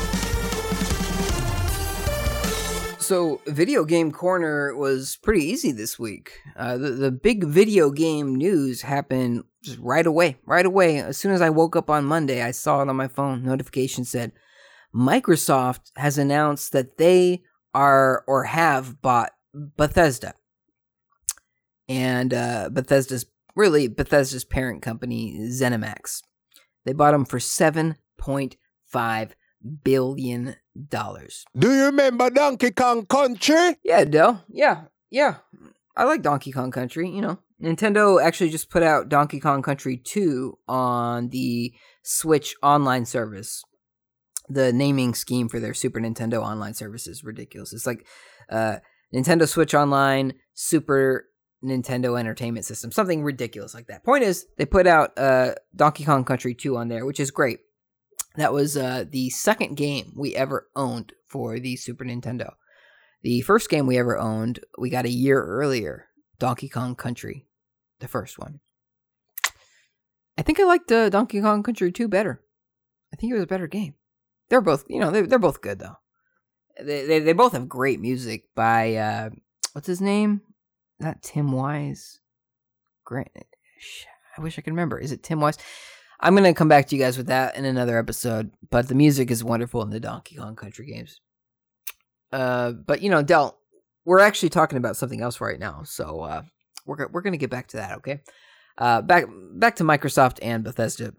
So, 3.06 3.40
Video 3.46 3.86
Game 3.86 4.12
Corner 4.12 4.76
was 4.76 5.18
pretty 5.18 5.46
easy 5.46 5.72
this 5.72 6.00
week. 6.00 6.40
Uh, 6.56 6.76
the, 6.76 6.90
the 6.90 7.12
big 7.12 7.44
video 7.44 7.92
game 7.92 8.36
news 8.36 8.82
happened 8.82 9.44
just 9.62 9.78
right 9.78 10.08
away. 10.08 10.38
Right 10.44 10.66
away. 10.66 10.98
As 10.98 11.16
soon 11.16 11.32
as 11.32 11.40
I 11.40 11.52
woke 11.52 11.76
up 11.76 11.88
on 11.88 12.06
Monday, 12.06 12.42
I 12.42 12.50
saw 12.50 12.82
it 12.82 12.90
on 12.90 12.96
my 12.96 13.08
phone. 13.08 13.44
Notification 13.44 14.06
said 14.06 14.32
Microsoft 14.92 15.92
has 15.98 16.18
announced 16.18 16.72
that 16.72 16.98
they 16.98 17.44
are 17.76 18.24
or 18.26 18.46
have 18.46 19.00
bought 19.04 19.34
Bethesda. 19.54 20.34
And 21.88 22.34
uh, 22.34 22.70
Bethesda's 22.72 23.28
really 23.56 23.88
Bethesda's 23.88 24.46
parent 24.46 24.82
company, 24.82 25.38
ZeniMax. 25.52 26.24
They 26.86 26.94
bought 26.94 27.12
them 27.12 27.26
for 27.26 27.38
$7.5 27.38 29.32
billion. 29.84 30.56
dollars. 30.90 31.46
Do 31.58 31.74
you 31.74 31.86
remember 31.86 32.30
Donkey 32.30 32.72
Kong 32.72 33.06
Country? 33.06 33.78
Yeah, 33.84 34.04
Dell. 34.06 34.44
Yeah, 34.50 34.84
yeah. 35.10 35.36
I 35.96 36.04
like 36.04 36.22
Donkey 36.22 36.52
Kong 36.52 36.72
Country, 36.72 37.10
you 37.10 37.22
know. 37.22 37.40
Nintendo 37.62 38.22
actually 38.22 38.50
just 38.50 38.70
put 38.70 38.84
out 38.84 39.08
Donkey 39.08 39.40
Kong 39.40 39.62
Country 39.62 39.96
2 39.96 40.58
on 40.68 41.30
the 41.30 41.74
Switch 42.04 42.56
online 42.62 43.06
service 43.06 43.64
the 44.50 44.72
naming 44.74 45.14
scheme 45.14 45.50
for 45.50 45.60
their 45.60 45.74
Super 45.74 46.00
Nintendo 46.00 46.42
online 46.42 46.74
service 46.74 47.08
is 47.08 47.24
ridiculous. 47.24 47.74
It's 47.74 47.86
like 47.86 48.06
uh, 48.50 48.78
Nintendo 49.14 49.48
Switch 49.48 49.74
Online, 49.74 50.34
Super 50.54 51.30
Nintendo 51.64 52.20
Entertainment 52.20 52.66
System, 52.66 52.92
something 52.92 53.24
ridiculous 53.24 53.74
like 53.74 53.88
that. 53.88 54.04
Point 54.04 54.24
is, 54.24 54.46
they 54.58 54.66
put 54.66 54.88
out 54.88 55.18
uh, 55.18 55.56
Donkey 55.76 56.06
Kong 56.06 56.24
Country 56.24 56.54
2 56.54 56.78
on 56.78 56.90
there, 56.90 57.06
which 57.06 57.20
is 57.20 57.32
great. 57.32 57.60
That 58.38 58.54
was 58.54 58.76
uh, 58.76 59.06
the 59.10 59.30
second 59.30 59.76
game 59.76 60.14
we 60.16 60.36
ever 60.36 60.68
owned 60.76 61.14
for 61.28 61.60
the 61.60 61.76
Super 61.76 62.04
Nintendo. 62.04 62.54
The 63.24 63.42
first 63.42 63.70
game 63.70 63.88
we 63.88 63.98
ever 63.98 64.18
owned, 64.18 64.60
we 64.78 64.90
got 64.90 65.06
a 65.06 65.10
year 65.10 65.44
earlier 65.44 66.08
Donkey 66.38 66.70
Kong 66.70 66.96
Country, 66.96 67.48
the 68.00 68.08
first 68.08 68.38
one. 68.38 68.60
I 70.38 70.42
think 70.42 70.60
I 70.60 70.64
liked 70.64 70.92
uh, 70.92 71.10
Donkey 71.10 71.42
Kong 71.42 71.64
Country 71.64 71.92
2 71.92 72.08
better. 72.08 72.42
I 73.14 73.16
think 73.16 73.32
it 73.32 73.36
was 73.36 73.44
a 73.44 73.48
better 73.48 73.68
game. 73.68 73.96
They're 74.50 74.62
both, 74.62 74.84
you 74.90 75.00
know, 75.00 75.12
they're, 75.12 75.26
they're 75.26 75.40
both 75.40 75.62
good 75.62 75.80
though. 75.80 75.96
They, 76.80 77.06
they, 77.06 77.20
they 77.20 77.34
both 77.34 77.54
have 77.54 77.70
great 77.70 78.02
music 78.02 78.44
by, 78.54 78.96
uh, 78.96 79.30
what's 79.72 79.88
his 79.88 80.02
name? 80.02 80.42
Not 81.00 81.22
Tim 81.22 81.52
Wise. 81.54 82.20
Grant. 83.06 83.30
I 84.38 84.42
wish 84.42 84.60
I 84.60 84.62
could 84.62 84.74
remember. 84.74 85.00
Is 85.00 85.12
it 85.12 85.24
Tim 85.24 85.40
Wise? 85.40 85.58
I'm 86.20 86.34
going 86.34 86.44
to 86.46 86.58
come 86.58 86.68
back 86.68 86.88
to 86.88 86.96
you 86.96 87.02
guys 87.02 87.18
with 87.18 87.28
that 87.28 87.56
in 87.56 87.66
another 87.66 87.98
episode, 87.98 88.52
but 88.70 88.88
the 88.88 88.96
music 88.96 89.32
is 89.32 89.44
wonderful 89.44 89.82
in 89.82 89.90
the 89.90 90.00
Donkey 90.00 90.38
Kong 90.38 90.56
Country 90.56 90.86
games. 90.86 91.20
Uh, 92.32 92.72
but 92.72 93.02
you 93.02 93.10
know, 93.10 93.22
Dell, 93.22 93.58
we're 94.04 94.20
actually 94.20 94.50
talking 94.50 94.78
about 94.78 94.98
something 94.98 95.22
else 95.22 95.42
right 95.42 95.60
now, 95.60 95.84
so 95.84 96.22
uh, 96.22 96.44
we're 96.86 97.08
we're 97.08 97.22
gonna 97.22 97.38
get 97.38 97.50
back 97.50 97.68
to 97.68 97.78
that. 97.78 97.98
Okay, 97.98 98.22
uh, 98.78 99.02
back 99.02 99.26
back 99.54 99.78
to 99.78 99.84
Microsoft 99.84 100.40
and 100.42 100.64
Bethesda. 100.64 101.14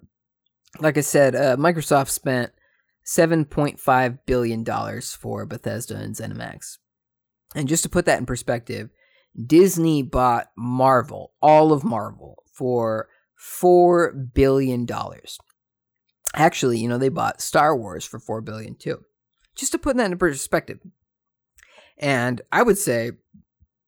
Like 0.81 0.99
I 0.99 1.01
said, 1.01 1.35
uh, 1.35 1.57
Microsoft 1.57 2.11
spent 2.11 2.53
seven 3.03 3.45
point 3.45 3.81
five 3.81 4.27
billion 4.27 4.63
dollars 4.63 5.15
for 5.15 5.47
Bethesda 5.47 5.97
and 5.97 6.15
ZeniMax, 6.15 6.79
and 7.55 7.69
just 7.69 7.83
to 7.85 7.89
put 7.89 8.05
that 8.07 8.19
in 8.19 8.27
perspective, 8.27 8.91
Disney 9.47 10.03
bought 10.03 10.49
Marvel, 10.57 11.33
all 11.41 11.73
of 11.73 11.83
Marvel, 11.83 12.43
for 12.53 13.09
four 13.37 14.13
billion 14.13 14.85
dollars. 14.85 15.39
Actually, 16.35 16.79
you 16.79 16.89
know, 16.89 16.99
they 16.99 17.09
bought 17.09 17.41
Star 17.41 17.77
Wars 17.77 18.05
for 18.05 18.19
four 18.19 18.41
billion 18.41 18.75
too. 18.75 19.05
Just 19.55 19.73
to 19.73 19.79
put 19.79 19.97
that 19.97 20.11
in 20.11 20.19
perspective. 20.19 20.81
And 21.99 22.43
I 22.53 22.63
would 22.63 22.77
say 22.77 23.13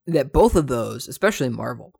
that 0.06 0.32
both 0.32 0.56
of 0.56 0.66
those, 0.66 1.08
especially 1.08 1.50
Marvel, 1.50 1.92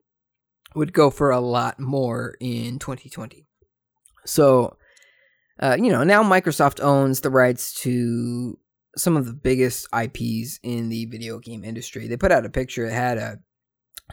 would 0.75 0.93
go 0.93 1.11
for 1.11 1.31
a 1.31 1.41
lot 1.41 1.79
more 1.79 2.37
in 2.41 2.79
2020. 2.79 3.47
So, 4.25 4.77
uh, 5.61 5.77
you 5.79 5.91
know, 5.91 6.05
now 6.05 6.23
Microsoft 6.23 6.83
owns 6.83 7.21
the 7.21 7.31
rights 7.31 7.75
to 7.83 8.59
some 8.97 9.17
of 9.17 9.27
the 9.27 9.35
biggest 9.35 9.87
IPs 9.95 10.61
in 10.63 10.89
the 10.89 11.05
video 11.07 11.39
game 11.39 11.63
industry. 11.63 12.09
They 12.09 12.17
put 12.17 12.33
out 12.33 12.47
a 12.47 12.51
picture 12.51 12.87
that 12.89 12.95
had 12.95 13.19
a 13.19 13.39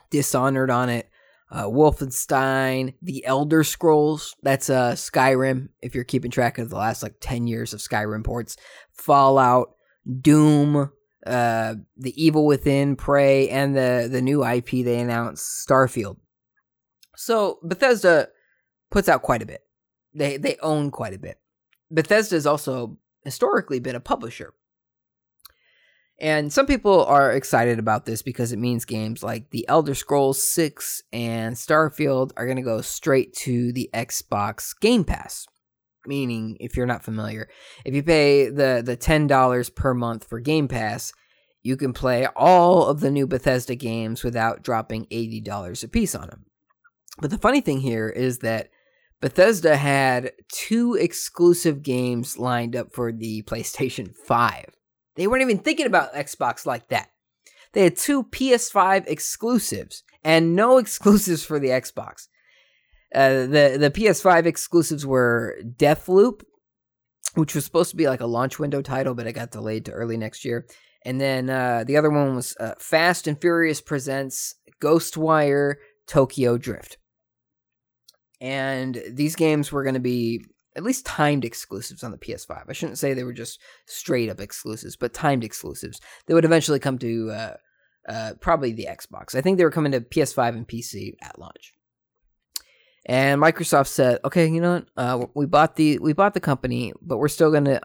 Dishonored 0.10 0.70
on 0.70 0.90
it, 0.90 1.10
uh, 1.52 1.66
Wolfenstein, 1.66 2.96
The 3.02 3.26
Elder 3.26 3.64
Scrolls. 3.64 4.36
That's 4.42 4.70
uh, 4.70 4.94
Skyrim. 4.94 5.70
If 5.82 5.96
you're 5.96 6.04
keeping 6.04 6.32
track 6.32 6.58
of 6.58 6.70
the 6.70 6.76
last 6.76 7.04
like 7.04 7.16
10 7.22 7.48
years 7.48 7.74
of 7.74 7.80
Skyrim 7.80 8.24
ports, 8.24 8.58
Fallout, 8.94 9.76
Doom, 10.22 10.92
uh, 11.26 11.76
The 11.98 12.24
Evil 12.24 12.46
Within, 12.46 12.96
Prey, 12.96 13.50
and 13.50 13.76
the 13.76 14.08
the 14.12 14.22
new 14.22 14.46
IP 14.46 14.70
they 14.86 15.00
announced, 15.00 15.68
Starfield. 15.68 16.18
So 17.16 17.60
Bethesda 17.64 18.30
puts 18.92 19.10
out 19.10 19.24
quite 19.24 19.42
a 19.42 19.48
bit. 19.48 19.62
They 20.14 20.38
they 20.38 20.58
own 20.62 20.92
quite 20.92 21.14
a 21.14 21.20
bit. 21.20 21.40
Bethesda 21.92 22.36
has 22.36 22.46
also 22.46 22.98
historically 23.24 23.80
been 23.80 23.96
a 23.96 24.00
publisher. 24.00 24.54
And 26.20 26.52
some 26.52 26.66
people 26.66 27.04
are 27.06 27.32
excited 27.32 27.78
about 27.78 28.06
this 28.06 28.22
because 28.22 28.54
it 28.54 28.60
means 28.60 28.86
games 28.86 29.22
like 29.22 29.50
The 29.50 29.68
Elder 29.68 29.94
Scrolls 29.94 30.42
6 30.42 31.04
and 31.12 31.56
Starfield 31.56 32.32
are 32.38 32.46
going 32.46 32.56
to 32.56 32.64
go 32.64 32.82
straight 32.82 33.34
to 33.38 33.74
the 33.74 33.90
Xbox 33.94 34.74
Game 34.80 35.04
Pass. 35.04 35.46
Meaning, 36.08 36.56
if 36.60 36.78
you're 36.78 36.86
not 36.86 37.04
familiar, 37.04 37.50
if 37.84 37.94
you 37.94 38.04
pay 38.04 38.50
the, 38.50 38.82
the 38.86 38.96
$10 38.96 39.76
per 39.76 39.94
month 39.94 40.24
for 40.26 40.40
Game 40.40 40.68
Pass, 40.68 41.12
you 41.64 41.76
can 41.76 41.94
play 41.94 42.28
all 42.36 42.86
of 42.86 43.00
the 43.00 43.10
new 43.10 43.26
Bethesda 43.26 43.76
games 43.76 44.24
without 44.24 44.62
dropping 44.62 45.08
$80 45.08 45.84
a 45.84 45.88
piece 45.88 46.14
on 46.14 46.28
them. 46.28 46.46
But 47.20 47.32
the 47.32 47.40
funny 47.40 47.60
thing 47.60 47.80
here 47.80 48.08
is 48.08 48.40
that 48.40 48.70
Bethesda 49.20 49.76
had 49.76 50.34
two 50.52 50.94
exclusive 50.94 51.82
games 51.82 52.38
lined 52.38 52.76
up 52.76 52.94
for 52.94 53.12
the 53.12 53.42
PlayStation 53.44 54.14
5. 54.14 54.76
They 55.16 55.28
weren't 55.28 55.44
even 55.44 55.60
thinking 55.60 55.86
about 55.86 56.14
Xbox 56.14 56.66
like 56.66 56.90
that. 56.90 57.10
They 57.74 57.84
had 57.84 57.98
two 57.98 58.24
PS5 58.24 59.08
exclusives 59.08 60.04
and 60.24 60.56
no 60.56 60.78
exclusives 60.80 61.44
for 61.44 61.60
the 61.60 61.70
Xbox. 61.70 62.28
Uh, 63.14 63.46
the 63.46 63.78
the 63.80 63.92
PS5 63.92 64.46
exclusives 64.46 65.06
were 65.06 65.58
Deathloop, 65.64 66.42
which 67.36 67.56
was 67.56 67.64
supposed 67.64 67.92
to 67.92 67.96
be 67.96 68.08
like 68.08 68.22
a 68.22 68.26
launch 68.26 68.60
window 68.60 68.82
title, 68.82 69.14
but 69.14 69.28
it 69.28 69.34
got 69.34 69.52
delayed 69.52 69.86
to 69.86 69.92
early 69.92 70.18
next 70.18 70.44
year. 70.44 70.66
And 71.04 71.22
then 71.22 71.50
uh, 71.50 71.84
the 71.86 71.98
other 71.98 72.10
one 72.10 72.36
was 72.36 72.56
uh, 72.60 72.74
Fast 72.80 73.28
and 73.28 73.40
Furious 73.40 73.80
presents 73.80 74.56
Ghostwire 74.82 75.76
Tokyo 76.08 76.58
Drift. 76.58 76.98
And 78.42 79.02
these 79.10 79.36
games 79.36 79.72
were 79.72 79.84
going 79.84 79.94
to 79.94 80.02
be 80.02 80.44
at 80.76 80.84
least 80.84 81.06
timed 81.06 81.46
exclusives 81.46 82.04
on 82.04 82.12
the 82.12 82.18
PS5. 82.18 82.66
I 82.68 82.74
shouldn't 82.74 82.98
say 82.98 83.14
they 83.14 83.24
were 83.24 83.34
just 83.34 83.60
straight 83.86 84.30
up 84.30 84.42
exclusives, 84.42 84.96
but 84.96 85.14
timed 85.14 85.44
exclusives. 85.44 86.02
They 86.26 86.34
would 86.34 86.46
eventually 86.46 86.80
come 86.80 86.98
to 87.00 87.32
uh, 87.32 87.54
uh, 88.10 88.34
probably 88.42 88.74
the 88.74 88.88
Xbox. 88.90 89.36
I 89.36 89.42
think 89.42 89.58
they 89.58 89.64
were 89.64 89.72
coming 89.72 89.94
to 89.94 90.02
PS5 90.02 90.50
and 90.50 90.68
PC 90.68 91.14
at 91.22 91.40
launch. 91.40 91.74
And 93.06 93.42
Microsoft 93.42 93.88
said, 93.88 94.20
"Okay, 94.26 94.48
you 94.48 94.60
know 94.60 94.74
what? 94.74 94.88
Uh, 94.98 95.26
we 95.36 95.46
bought 95.46 95.76
the 95.76 96.00
we 96.00 96.14
bought 96.14 96.34
the 96.34 96.40
company, 96.40 96.92
but 97.02 97.18
we're 97.18 97.28
still 97.28 97.52
going 97.52 97.66
to 97.66 97.82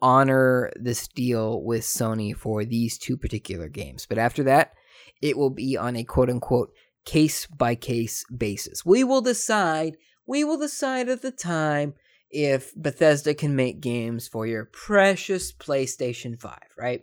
honor 0.00 0.70
this 0.76 1.08
deal 1.08 1.62
with 1.62 1.82
Sony 1.82 2.34
for 2.34 2.64
these 2.64 2.96
two 2.96 3.16
particular 3.16 3.68
games. 3.68 4.06
But 4.06 4.18
after 4.18 4.44
that, 4.44 4.72
it 5.20 5.36
will 5.36 5.50
be 5.50 5.76
on 5.76 5.96
a 5.96 6.04
quote 6.04 6.30
unquote 6.30 6.72
case 7.04 7.46
by 7.46 7.74
case 7.74 8.24
basis. 8.34 8.86
We 8.86 9.02
will 9.02 9.20
decide. 9.20 9.96
We 10.26 10.44
will 10.44 10.58
decide 10.58 11.10
at 11.10 11.20
the 11.20 11.32
time." 11.32 11.94
If 12.30 12.72
Bethesda 12.74 13.34
can 13.34 13.56
make 13.56 13.80
games 13.80 14.28
for 14.28 14.46
your 14.46 14.64
precious 14.64 15.52
PlayStation 15.52 16.38
5, 16.38 16.58
right? 16.78 17.02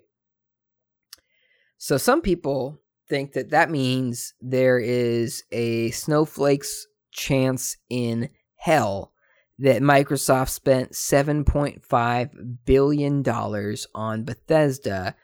So 1.78 1.98
some 1.98 2.22
people 2.22 2.82
think 3.10 3.34
that 3.34 3.52
that 3.52 3.70
means 3.70 4.34
there 4.42 4.80
is 4.80 5.44
a 5.52 5.92
snowflake's 5.92 6.88
chance 7.12 7.78
in 7.90 8.30
hell 8.58 9.14
that 9.60 9.82
Microsoft 9.82 10.50
spent 10.50 10.92
7.5 10.92 12.58
billion 12.66 13.24
dollars 13.24 13.88
on 13.96 14.24
Bethesda 14.24 15.16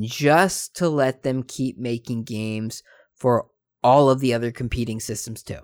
just 0.00 0.74
to 0.76 0.88
let 0.88 1.22
them 1.22 1.42
keep 1.42 1.78
making 1.78 2.24
games 2.24 2.82
for 3.14 3.46
all 3.82 4.08
of 4.08 4.20
the 4.20 4.32
other 4.32 4.50
competing 4.50 5.00
systems 5.00 5.42
too. 5.42 5.60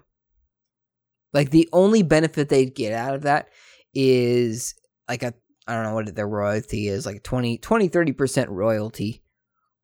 Like 1.32 1.50
the 1.50 1.68
only 1.72 2.02
benefit 2.02 2.48
they'd 2.48 2.74
get 2.74 2.92
out 2.92 3.14
of 3.14 3.22
that 3.22 3.48
is 3.94 4.74
like 5.08 5.22
a 5.22 5.34
I 5.66 5.74
don't 5.74 5.84
know 5.84 5.94
what 5.94 6.14
their 6.14 6.28
royalty 6.28 6.88
is, 6.88 7.06
like 7.06 7.22
20 7.22 7.58
20 7.58 7.88
30% 7.88 8.46
royalty 8.48 9.22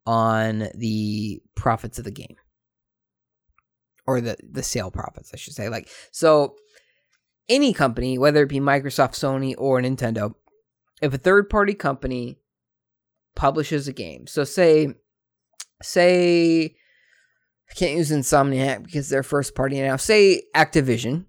on 0.05 0.67
the 0.75 1.41
profits 1.55 1.97
of 1.97 2.05
the 2.05 2.11
game. 2.11 2.35
Or 4.05 4.21
the 4.21 4.37
the 4.41 4.63
sale 4.63 4.91
profits, 4.91 5.31
I 5.33 5.37
should 5.37 5.53
say. 5.53 5.69
Like 5.69 5.89
so 6.11 6.55
any 7.49 7.73
company, 7.73 8.17
whether 8.17 8.43
it 8.43 8.49
be 8.49 8.59
Microsoft, 8.59 9.13
Sony, 9.13 9.53
or 9.57 9.79
Nintendo, 9.81 10.33
if 11.01 11.13
a 11.13 11.17
third 11.17 11.49
party 11.49 11.73
company 11.73 12.39
publishes 13.35 13.87
a 13.87 13.93
game, 13.93 14.27
so 14.27 14.43
say 14.43 14.93
say 15.83 16.75
I 17.69 17.73
can't 17.75 17.97
use 17.97 18.11
Insomniac 18.11 18.83
because 18.83 19.09
they're 19.09 19.23
first 19.23 19.55
party 19.55 19.79
now. 19.81 19.97
Say 19.97 20.43
Activision 20.55 21.25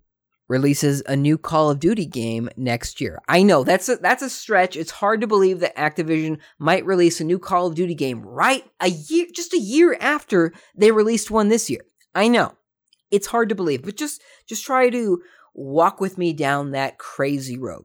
releases 0.48 1.02
a 1.06 1.14
new 1.14 1.38
Call 1.38 1.70
of 1.70 1.78
Duty 1.78 2.06
game 2.06 2.48
next 2.56 3.00
year. 3.00 3.20
I 3.28 3.42
know 3.42 3.64
that's 3.64 3.88
a, 3.88 3.96
that's 3.96 4.22
a 4.22 4.30
stretch. 4.30 4.76
It's 4.76 4.90
hard 4.90 5.20
to 5.20 5.26
believe 5.26 5.60
that 5.60 5.76
Activision 5.76 6.38
might 6.58 6.86
release 6.86 7.20
a 7.20 7.24
new 7.24 7.38
Call 7.38 7.66
of 7.66 7.74
Duty 7.74 7.94
game 7.94 8.22
right 8.22 8.64
a 8.80 8.88
year 8.88 9.26
just 9.32 9.52
a 9.52 9.60
year 9.60 9.96
after 10.00 10.52
they 10.74 10.90
released 10.90 11.30
one 11.30 11.48
this 11.48 11.68
year. 11.68 11.82
I 12.14 12.28
know. 12.28 12.54
It's 13.10 13.28
hard 13.28 13.48
to 13.50 13.54
believe, 13.54 13.82
but 13.84 13.96
just 13.96 14.22
just 14.46 14.64
try 14.64 14.90
to 14.90 15.22
walk 15.54 16.00
with 16.00 16.18
me 16.18 16.32
down 16.32 16.72
that 16.72 16.98
crazy 16.98 17.58
road. 17.58 17.84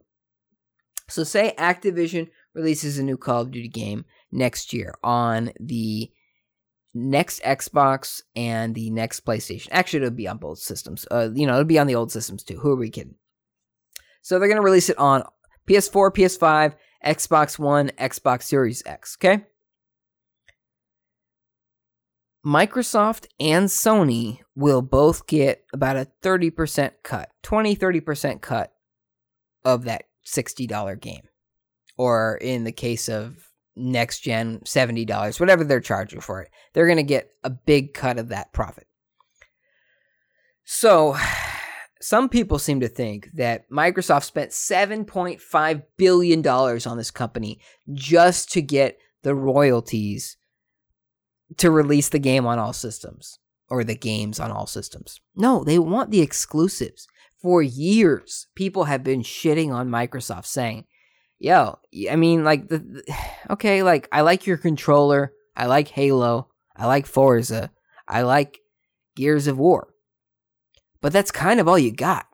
So 1.10 1.23
say 1.23 1.54
Activision 1.58 2.30
releases 2.54 2.97
a 2.97 3.04
new 3.04 3.17
Call 3.17 3.41
of 3.41 3.52
Duty 3.52 3.67
game 3.67 4.06
next 4.32 4.73
year 4.73 4.95
on 5.04 5.52
the 5.60 6.12
next 6.94 7.42
Xbox 7.44 8.22
and 8.36 8.76
the 8.76 8.90
next 8.90 9.26
PlayStation. 9.26 9.68
Actually, 9.72 10.04
it'll 10.06 10.16
be 10.16 10.28
on 10.28 10.38
both 10.38 10.60
systems. 10.60 11.06
Uh, 11.10 11.30
you 11.34 11.48
know, 11.48 11.54
it'll 11.54 11.66
be 11.66 11.80
on 11.80 11.88
the 11.88 11.96
old 11.96 12.12
systems 12.12 12.44
too. 12.44 12.60
Who 12.60 12.72
are 12.72 12.76
we 12.76 12.90
kidding? 12.90 13.16
So 14.22 14.40
they're 14.40 14.48
gonna 14.48 14.62
release 14.62 14.90
it 14.90 14.98
on 14.98 15.24
PS4, 15.68 16.12
PS5, 16.12 16.76
Xbox 17.06 17.60
One, 17.60 17.90
Xbox 18.00 18.44
Series 18.44 18.84
X. 18.86 19.18
Okay. 19.20 19.46
Microsoft 22.46 23.28
and 23.40 23.68
Sony 23.68 24.40
will 24.54 24.82
both 24.82 25.28
get 25.28 25.64
about 25.72 25.96
a 25.96 26.08
30% 26.22 26.92
cut, 27.02 27.30
20 27.42 27.76
30% 27.76 28.42
cut 28.42 28.74
of 29.64 29.86
that 29.86 30.06
$60 30.26 31.00
game. 31.00 31.28
or 31.98 32.38
in 32.42 32.64
the 32.66 32.72
case 32.72 33.08
of 33.08 33.53
next 33.76 34.20
gen, 34.20 34.60
$70, 34.66 35.40
whatever 35.40 35.64
they're 35.64 35.80
charging 35.80 36.22
for 36.22 36.42
it. 36.42 36.50
They're 36.74 36.86
going 36.86 36.98
to 36.98 37.04
get 37.04 37.32
a 37.44 37.50
big 37.50 37.94
cut 37.94 38.18
of 38.18 38.30
that 38.30 38.54
profit. 38.54 38.88
So, 40.64 41.18
some 42.02 42.28
people 42.28 42.60
seem 42.60 42.82
to 42.82 42.88
think 42.88 43.30
that 43.34 43.70
Microsoft 43.70 44.26
spent 44.26 44.52
$7.5 44.52 45.84
billion 45.98 46.48
on 46.48 46.98
this 46.98 47.12
company 47.12 47.60
just 47.94 48.52
to 48.52 48.62
get 48.62 48.98
the 49.22 49.34
royalties 49.34 50.38
to 51.58 51.72
release 51.72 52.10
the 52.10 52.20
game 52.20 52.46
on 52.46 52.60
all 52.60 52.74
systems 52.74 53.40
or 53.70 53.84
the 53.84 53.96
games 53.96 54.40
on 54.40 54.52
all 54.52 54.68
systems. 54.68 55.22
No, 55.36 55.64
they 55.64 55.80
want 55.80 56.12
the 56.12 56.22
exclusives. 56.22 57.08
For 57.42 57.62
years, 57.62 58.48
people 58.56 58.86
have 58.86 59.04
been 59.04 59.22
shitting 59.22 59.74
on 59.74 59.90
Microsoft 59.90 60.46
saying, 60.46 60.86
yo, 61.39 61.80
I 62.10 62.15
mean, 62.15 62.43
like, 62.43 62.67
the, 62.69 62.80
the, 62.80 63.15
okay, 63.52 63.84
like, 63.84 64.08
I 64.12 64.22
like 64.22 64.48
your 64.48 64.58
controller. 64.58 65.34
I 65.56 65.67
like 65.67 65.88
Halo. 65.89 66.50
I 66.76 66.88
like 66.88 67.06
Forza. 67.06 67.72
I 68.08 68.24
like 68.24 68.60
Gears 69.15 69.48
of 69.48 69.58
War. 69.58 69.93
But 71.02 71.13
that's 71.13 71.32
kind 71.32 71.60
of 71.60 71.67
all 71.67 71.78
you 71.78 71.91
got. 71.91 72.28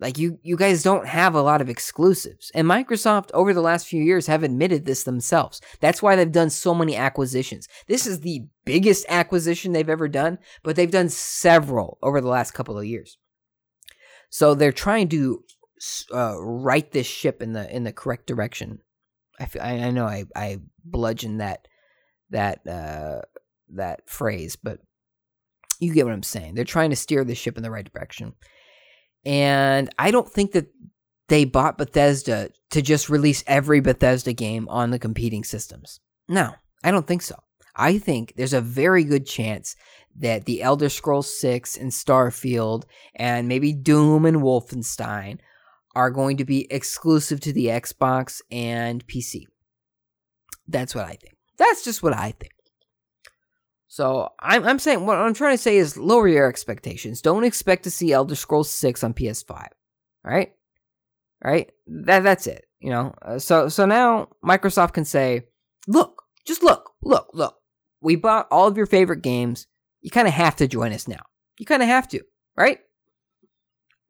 Like 0.00 0.16
you 0.16 0.38
you 0.42 0.56
guys 0.56 0.82
don't 0.82 1.06
have 1.06 1.34
a 1.34 1.42
lot 1.42 1.60
of 1.60 1.68
exclusives. 1.68 2.50
And 2.54 2.66
Microsoft 2.66 3.30
over 3.34 3.52
the 3.52 3.60
last 3.60 3.86
few 3.86 4.02
years 4.02 4.26
have 4.26 4.42
admitted 4.42 4.86
this 4.86 5.04
themselves. 5.04 5.60
That's 5.80 6.02
why 6.02 6.16
they've 6.16 6.32
done 6.32 6.48
so 6.48 6.74
many 6.74 6.96
acquisitions. 6.96 7.68
This 7.86 8.06
is 8.06 8.20
the 8.20 8.46
biggest 8.64 9.04
acquisition 9.10 9.72
they've 9.72 9.88
ever 9.88 10.08
done, 10.08 10.38
but 10.62 10.74
they've 10.74 10.90
done 10.90 11.10
several 11.10 11.98
over 12.02 12.20
the 12.20 12.28
last 12.28 12.52
couple 12.52 12.78
of 12.78 12.86
years. 12.86 13.18
So 14.30 14.54
they're 14.54 14.72
trying 14.72 15.08
to 15.10 15.44
uh, 16.12 16.40
right 16.40 16.90
this 16.90 17.06
ship 17.06 17.42
in 17.42 17.52
the 17.52 17.74
in 17.74 17.84
the 17.84 17.92
correct 17.92 18.26
direction. 18.26 18.80
I 19.38 19.46
feel, 19.46 19.62
I, 19.62 19.72
I 19.72 19.90
know 19.90 20.06
I 20.06 20.24
I 20.36 20.58
bludgeoned 20.84 21.40
that 21.40 21.66
that 22.30 22.66
uh, 22.66 23.22
that 23.70 24.08
phrase, 24.08 24.56
but 24.56 24.80
you 25.80 25.94
get 25.94 26.04
what 26.04 26.14
I'm 26.14 26.22
saying. 26.22 26.54
They're 26.54 26.64
trying 26.64 26.90
to 26.90 26.96
steer 26.96 27.24
the 27.24 27.34
ship 27.34 27.56
in 27.56 27.62
the 27.62 27.70
right 27.70 27.90
direction. 27.90 28.34
And 29.24 29.90
I 29.98 30.10
don't 30.10 30.30
think 30.30 30.52
that 30.52 30.66
they 31.28 31.44
bought 31.44 31.78
Bethesda 31.78 32.50
to 32.70 32.82
just 32.82 33.08
release 33.08 33.44
every 33.46 33.80
Bethesda 33.80 34.32
game 34.32 34.68
on 34.68 34.90
the 34.90 34.98
competing 34.98 35.44
systems. 35.44 36.00
No, 36.28 36.54
I 36.82 36.90
don't 36.90 37.06
think 37.06 37.22
so. 37.22 37.36
I 37.76 37.98
think 37.98 38.34
there's 38.36 38.52
a 38.52 38.60
very 38.60 39.04
good 39.04 39.26
chance 39.26 39.76
that 40.16 40.44
the 40.44 40.62
Elder 40.62 40.88
Scrolls 40.88 41.38
6 41.40 41.76
and 41.76 41.92
Starfield 41.92 42.84
and 43.14 43.48
maybe 43.48 43.72
Doom 43.72 44.26
and 44.26 44.38
Wolfenstein 44.38 45.38
are 45.94 46.10
going 46.10 46.36
to 46.38 46.44
be 46.44 46.66
exclusive 46.70 47.40
to 47.40 47.52
the 47.52 47.66
Xbox 47.66 48.40
and 48.50 49.06
PC. 49.06 49.44
That's 50.68 50.94
what 50.94 51.04
I 51.04 51.14
think. 51.14 51.36
That's 51.58 51.84
just 51.84 52.02
what 52.02 52.14
I 52.14 52.32
think. 52.32 52.52
So 53.88 54.28
I'm 54.38 54.64
I'm 54.64 54.78
saying 54.78 55.04
what 55.04 55.18
I'm 55.18 55.34
trying 55.34 55.54
to 55.54 55.62
say 55.62 55.76
is 55.76 55.96
lower 55.96 56.28
your 56.28 56.48
expectations. 56.48 57.20
Don't 57.20 57.44
expect 57.44 57.82
to 57.84 57.90
see 57.90 58.12
Elder 58.12 58.36
Scrolls 58.36 58.70
6 58.70 59.02
on 59.02 59.14
PS5. 59.14 59.50
All 59.50 59.66
right? 60.24 60.52
Right? 61.42 61.72
That 61.88 62.22
that's 62.22 62.46
it, 62.46 62.66
you 62.78 62.90
know. 62.90 63.14
Uh, 63.20 63.40
so 63.40 63.68
so 63.68 63.86
now 63.86 64.28
Microsoft 64.44 64.92
can 64.92 65.04
say, 65.04 65.42
"Look, 65.88 66.22
just 66.46 66.62
look. 66.62 66.92
Look, 67.02 67.30
look. 67.34 67.56
We 68.00 68.14
bought 68.14 68.46
all 68.50 68.68
of 68.68 68.76
your 68.76 68.86
favorite 68.86 69.22
games. 69.22 69.66
You 70.02 70.10
kind 70.10 70.28
of 70.28 70.34
have 70.34 70.56
to 70.56 70.68
join 70.68 70.92
us 70.92 71.08
now. 71.08 71.22
You 71.58 71.66
kind 71.66 71.82
of 71.82 71.88
have 71.88 72.06
to, 72.08 72.20
right? 72.56 72.78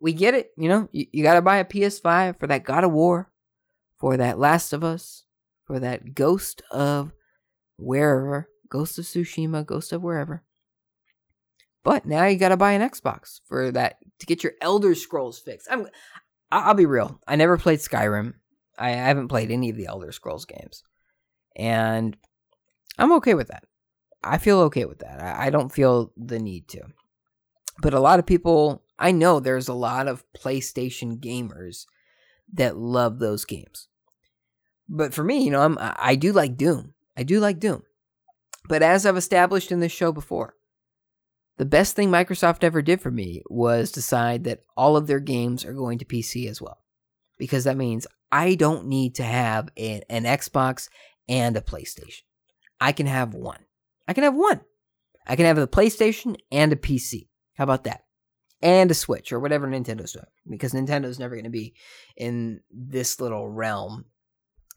We 0.01 0.13
get 0.13 0.35
it, 0.35 0.53
you 0.57 0.69
know. 0.69 0.89
You, 0.93 1.07
you 1.13 1.23
got 1.23 1.35
to 1.35 1.43
buy 1.43 1.57
a 1.59 1.65
PS5 1.65 2.39
for 2.39 2.47
that 2.47 2.65
God 2.65 2.85
of 2.85 2.93
War, 2.93 3.31
for 3.99 4.17
that 4.17 4.39
Last 4.39 4.73
of 4.73 4.83
Us, 4.83 5.25
for 5.67 5.79
that 5.79 6.15
Ghost 6.15 6.63
of 6.71 7.13
wherever 7.77 8.49
Ghost 8.71 8.99
of 8.99 9.05
Tsushima, 9.05 9.67
Ghost 9.67 9.93
of 9.93 10.03
wherever. 10.03 10.43
But 11.83 12.07
now 12.07 12.27
you 12.27 12.39
got 12.39 12.51
to 12.51 12.57
buy 12.57 12.73
an 12.73 12.89
Xbox 12.89 13.41
for 13.47 13.71
that 13.73 13.97
to 14.21 14.27
get 14.27 14.43
your 14.43 14.53
Elder 14.61 14.95
Scrolls 14.95 15.39
fixed. 15.39 15.69
I'm, 15.71 15.87
I'll 16.51 16.75
be 16.75 16.87
real. 16.87 17.21
I 17.27 17.37
never 17.37 17.59
played 17.59 17.81
Skyrim. 17.81 18.35
I 18.79 18.91
haven't 18.91 19.29
played 19.29 19.51
any 19.51 19.71
of 19.71 19.77
the 19.77 19.87
Elder 19.87 20.13
Scrolls 20.13 20.47
games, 20.47 20.83
and 21.57 22.17
I'm 22.99 23.13
okay 23.13 23.35
with 23.35 23.49
that. 23.49 23.65
I 24.23 24.39
feel 24.39 24.61
okay 24.61 24.85
with 24.85 25.01
that. 25.01 25.21
I 25.21 25.51
don't 25.51 25.73
feel 25.73 26.13
the 26.17 26.39
need 26.39 26.69
to. 26.69 26.83
But 27.81 27.95
a 27.95 28.01
lot 28.01 28.19
of 28.19 28.27
people, 28.27 28.83
I 29.01 29.13
know 29.13 29.41
there's 29.41 29.69
a 29.69 29.75
lot 29.75 30.07
of 30.07 30.25
PlayStation 30.37 31.19
gamers 31.19 31.87
that 32.53 32.77
love 32.77 33.19
those 33.19 33.47
games. 33.47 33.89
But 34.89 35.15
for 35.15 35.25
me, 35.25 35.43
you 35.43 35.51
know, 35.51 35.63
I'm 35.63 35.79
I 35.81 36.17
do 36.17 36.33
like 36.33 36.57
Doom. 36.57 36.95
I 37.17 37.23
do 37.23 37.41
like 37.41 37.59
Doom. 37.59 37.83
But 38.69 38.83
as 38.83 39.07
I've 39.07 39.17
established 39.17 39.73
in 39.73 39.81
this 39.81 39.93
show 39.93 40.13
before, 40.13 40.55
the 41.57 41.65
best 41.65 41.97
thing 41.97 42.11
Microsoft 42.11 42.63
ever 42.63 42.83
did 42.83 43.01
for 43.01 43.11
me 43.11 43.43
was 43.49 43.91
decide 43.91 44.45
that 44.45 44.63
all 44.77 44.97
of 44.97 45.07
their 45.07 45.21
games 45.21 45.65
are 45.65 45.73
going 45.73 45.99
to 45.99 46.05
PC 46.05 46.49
as 46.49 46.61
well. 46.61 46.79
Because 47.39 47.65
that 47.65 47.77
means 47.77 48.07
I 48.31 48.55
don't 48.55 48.87
need 48.87 49.15
to 49.17 49.23
have 49.23 49.71
a, 49.77 50.03
an 50.11 50.25
Xbox 50.25 50.89
and 51.29 51.57
a 51.57 51.61
PlayStation. 51.61 52.23
I 52.81 52.93
can 52.93 53.07
have 53.07 53.35
one. 53.35 53.65
I 54.07 54.13
can 54.13 54.25
have 54.25 54.35
one. 54.35 54.61
I 55.27 55.37
can 55.37 55.47
have 55.47 55.59
a 55.59 55.67
PlayStation 55.67 56.37
and 56.51 56.73
a 56.73 56.77
PC. 56.77 57.29
How 57.57 57.65
about 57.65 57.85
that? 57.85 58.05
And 58.63 58.91
a 58.91 58.95
Switch 58.95 59.33
or 59.33 59.41
whatever 59.41 59.67
Nintendo's 59.67 60.13
doing. 60.13 60.27
Because 60.49 60.73
Nintendo's 60.73 61.19
never 61.19 61.35
going 61.35 61.45
to 61.45 61.51
be 61.51 61.75
in 62.17 62.61
this 62.71 63.21
little 63.21 63.49
realm 63.49 64.05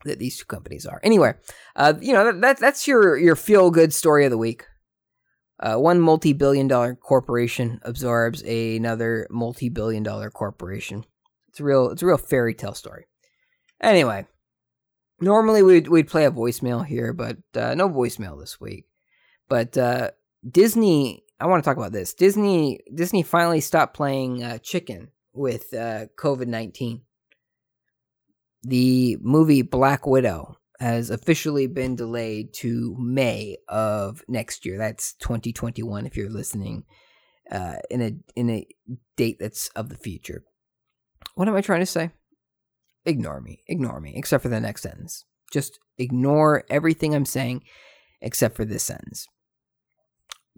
that 0.06 0.20
these 0.20 0.38
two 0.38 0.46
companies 0.46 0.86
are. 0.86 1.00
Anyway, 1.04 1.34
uh, 1.76 1.94
you 2.00 2.14
know 2.14 2.32
that, 2.40 2.60
that's 2.60 2.88
your 2.88 3.18
your 3.18 3.36
feel 3.36 3.72
good 3.72 3.94
story 3.94 4.26
of 4.26 4.32
the 4.32 4.38
week. 4.38 4.66
Uh, 5.60 5.76
one 5.76 6.00
multi 6.00 6.34
billion 6.34 6.68
dollar 6.68 6.96
corporation 6.96 7.80
absorbs 7.84 8.42
another 8.44 9.28
multi 9.30 9.70
billion 9.70 10.04
dollar 10.04 10.30
corporation. 10.30 11.06
It's 11.50 11.60
a 11.60 11.64
real 11.64 11.92
it's 11.92 12.02
a 12.02 12.06
real 12.06 12.18
fairy 12.18 12.54
tale 12.54 12.74
story. 12.74 13.06
Anyway, 13.82 14.26
normally 15.22 15.64
we'd 15.64 15.88
we'd 15.88 16.08
play 16.08 16.26
a 16.26 16.32
voicemail 16.32 16.86
here, 16.86 17.14
but 17.14 17.38
uh, 17.56 17.76
no 17.76 17.90
voicemail 17.90 18.40
this 18.40 18.60
week. 18.60 18.86
But 19.48 19.78
uh, 19.78 20.12
Disney, 20.50 21.24
I 21.44 21.48
want 21.48 21.64
to 21.64 21.70
talk 21.70 21.78
about 21.78 21.92
this. 21.92 22.14
Disney 22.14 22.80
Disney 22.96 23.22
finally 23.22 23.60
stopped 23.60 23.96
playing 23.96 24.42
uh, 24.42 24.58
chicken 24.60 25.10
with 25.34 25.74
uh, 25.74 26.06
COVID 26.18 26.48
nineteen 26.48 27.02
the 28.64 29.18
movie 29.22 29.62
Black 29.62 30.08
Widow 30.08 30.58
has 30.80 31.10
officially 31.10 31.68
been 31.68 31.96
delayed 31.96 32.54
to 32.54 32.96
May 32.98 33.58
of 33.68 34.24
next 34.28 34.66
year. 34.66 34.78
That's 34.78 35.14
2021 35.16 36.06
if 36.06 36.18
you're 36.18 36.30
listening 36.30 36.86
uh, 37.52 37.76
in 37.90 38.02
a 38.02 38.12
in 38.36 38.50
a 38.50 38.68
date 39.16 39.38
that's 39.40 39.68
of 39.70 39.90
the 39.90 39.98
future. 39.98 40.44
What 41.36 41.48
am 41.48 41.56
I 41.56 41.62
trying 41.62 41.82
to 41.82 41.86
say? 41.86 42.12
Ignore 43.06 43.42
me. 43.42 43.64
Ignore 43.68 44.00
me 44.00 44.14
except 44.16 44.44
for 44.44 44.50
the 44.50 44.62
next 44.62 44.84
sentence. 44.84 45.26
Just 45.52 45.80
ignore 45.98 46.64
everything 46.70 47.14
I'm 47.14 47.26
saying 47.26 47.64
except 48.22 48.56
for 48.56 48.66
this 48.66 48.84
sentence. 48.84 49.28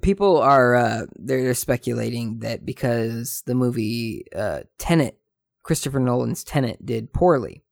People 0.01 0.37
are 0.37 0.75
uh, 0.75 1.05
they're 1.15 1.53
speculating 1.53 2.39
that 2.39 2.65
because 2.65 3.43
the 3.45 3.55
movie 3.55 4.25
uh, 4.35 4.61
Tenet, 4.77 5.17
Christopher 5.63 5.99
Nolan's 5.99 6.43
Tenet, 6.43 6.85
did 6.85 7.13
poorly, 7.13 7.63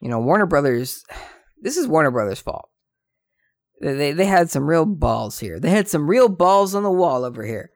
you 0.00 0.08
know, 0.08 0.20
Warner 0.20 0.46
Brothers, 0.46 1.04
this 1.62 1.76
is 1.76 1.86
Warner 1.86 2.10
Brothers' 2.10 2.40
fault. 2.40 2.68
They, 3.80 4.12
they 4.12 4.26
had 4.26 4.50
some 4.50 4.68
real 4.68 4.84
balls 4.84 5.38
here. 5.38 5.58
They 5.58 5.70
had 5.70 5.88
some 5.88 6.08
real 6.08 6.28
balls 6.28 6.74
on 6.74 6.82
the 6.82 6.90
wall 6.90 7.24
over 7.24 7.44
here. 7.44 7.70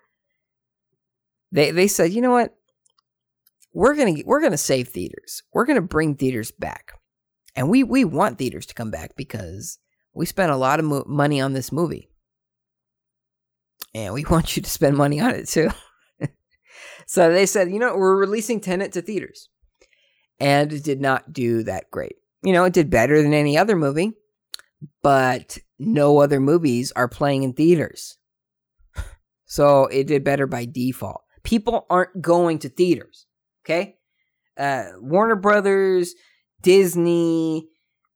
They, 1.50 1.70
they 1.70 1.88
said, 1.88 2.12
you 2.12 2.20
know 2.20 2.32
what? 2.32 2.54
We're 3.72 3.96
gonna 3.96 4.14
we're 4.24 4.42
gonna 4.42 4.56
save 4.56 4.88
theaters. 4.88 5.42
We're 5.52 5.64
gonna 5.64 5.80
bring 5.80 6.14
theaters 6.14 6.52
back, 6.52 6.92
and 7.56 7.68
we 7.68 7.82
we 7.82 8.04
want 8.04 8.38
theaters 8.38 8.66
to 8.66 8.74
come 8.74 8.92
back 8.92 9.16
because 9.16 9.78
we 10.14 10.26
spent 10.26 10.52
a 10.52 10.56
lot 10.56 10.78
of 10.78 10.84
mo- 10.84 11.04
money 11.08 11.40
on 11.40 11.54
this 11.54 11.72
movie, 11.72 12.08
and 13.94 14.12
we 14.14 14.24
want 14.30 14.56
you 14.56 14.62
to 14.62 14.70
spend 14.70 14.96
money 14.96 15.20
on 15.20 15.30
it 15.30 15.48
too. 15.48 15.70
so 17.06 17.32
they 17.32 17.46
said, 17.46 17.70
you 17.70 17.78
know, 17.78 17.96
we're 17.96 18.16
releasing 18.16 18.60
Tenet 18.60 18.92
to 18.92 19.02
theaters 19.02 19.48
and 20.40 20.72
it 20.72 20.84
did 20.84 21.00
not 21.00 21.32
do 21.32 21.62
that 21.64 21.90
great. 21.90 22.16
You 22.42 22.52
know, 22.52 22.64
it 22.64 22.72
did 22.72 22.90
better 22.90 23.22
than 23.22 23.32
any 23.32 23.56
other 23.56 23.76
movie, 23.76 24.12
but 25.02 25.58
no 25.78 26.18
other 26.18 26.40
movies 26.40 26.92
are 26.94 27.08
playing 27.08 27.42
in 27.42 27.52
theaters. 27.52 28.18
So 29.46 29.86
it 29.86 30.08
did 30.08 30.24
better 30.24 30.48
by 30.48 30.64
default. 30.64 31.22
People 31.44 31.86
aren't 31.88 32.20
going 32.20 32.58
to 32.60 32.68
theaters, 32.68 33.26
okay? 33.64 33.98
Uh, 34.56 34.86
Warner 34.98 35.36
Brothers, 35.36 36.14
Disney, 36.60 37.68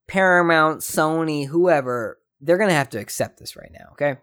Paramount, 0.08 0.80
Sony, 0.80 1.46
whoever, 1.46 2.18
they're 2.40 2.56
going 2.56 2.70
to 2.70 2.74
have 2.74 2.88
to 2.88 2.98
accept 2.98 3.38
this 3.38 3.54
right 3.54 3.70
now, 3.72 3.90
okay? 3.92 4.18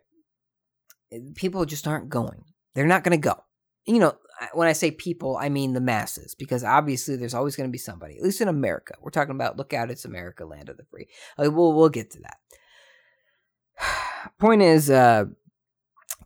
People 1.36 1.66
just 1.66 1.88
aren't 1.88 2.10
going. 2.10 2.44
They're 2.74 2.86
not 2.86 3.04
going 3.04 3.20
to 3.20 3.30
go. 3.30 3.44
you 3.86 4.00
know, 4.00 4.16
when 4.54 4.68
I 4.68 4.74
say 4.74 4.92
people, 4.92 5.38
I 5.38 5.50
mean 5.50 5.74
the 5.74 5.82
masses, 5.82 6.36
because 6.36 6.64
obviously 6.64 7.16
there's 7.16 7.34
always 7.34 7.56
going 7.56 7.70
to 7.70 7.72
be 7.72 7.78
somebody. 7.78 8.18
At 8.18 8.24
least 8.24 8.42
in 8.42 8.48
America, 8.48 8.96
we're 9.02 9.12
talking 9.12 9.36
about 9.36 9.58
look 9.58 9.74
out, 9.74 9.92
it's 9.92 10.06
America, 10.06 10.46
land 10.46 10.70
of 10.70 10.78
the 10.78 10.86
free. 10.86 11.08
Uh, 11.38 11.52
we'll 11.52 11.74
we'll 11.74 11.90
get 11.90 12.12
to 12.12 12.20
that. 12.22 12.38
Point 14.40 14.62
is, 14.62 14.90
uh, 14.90 15.26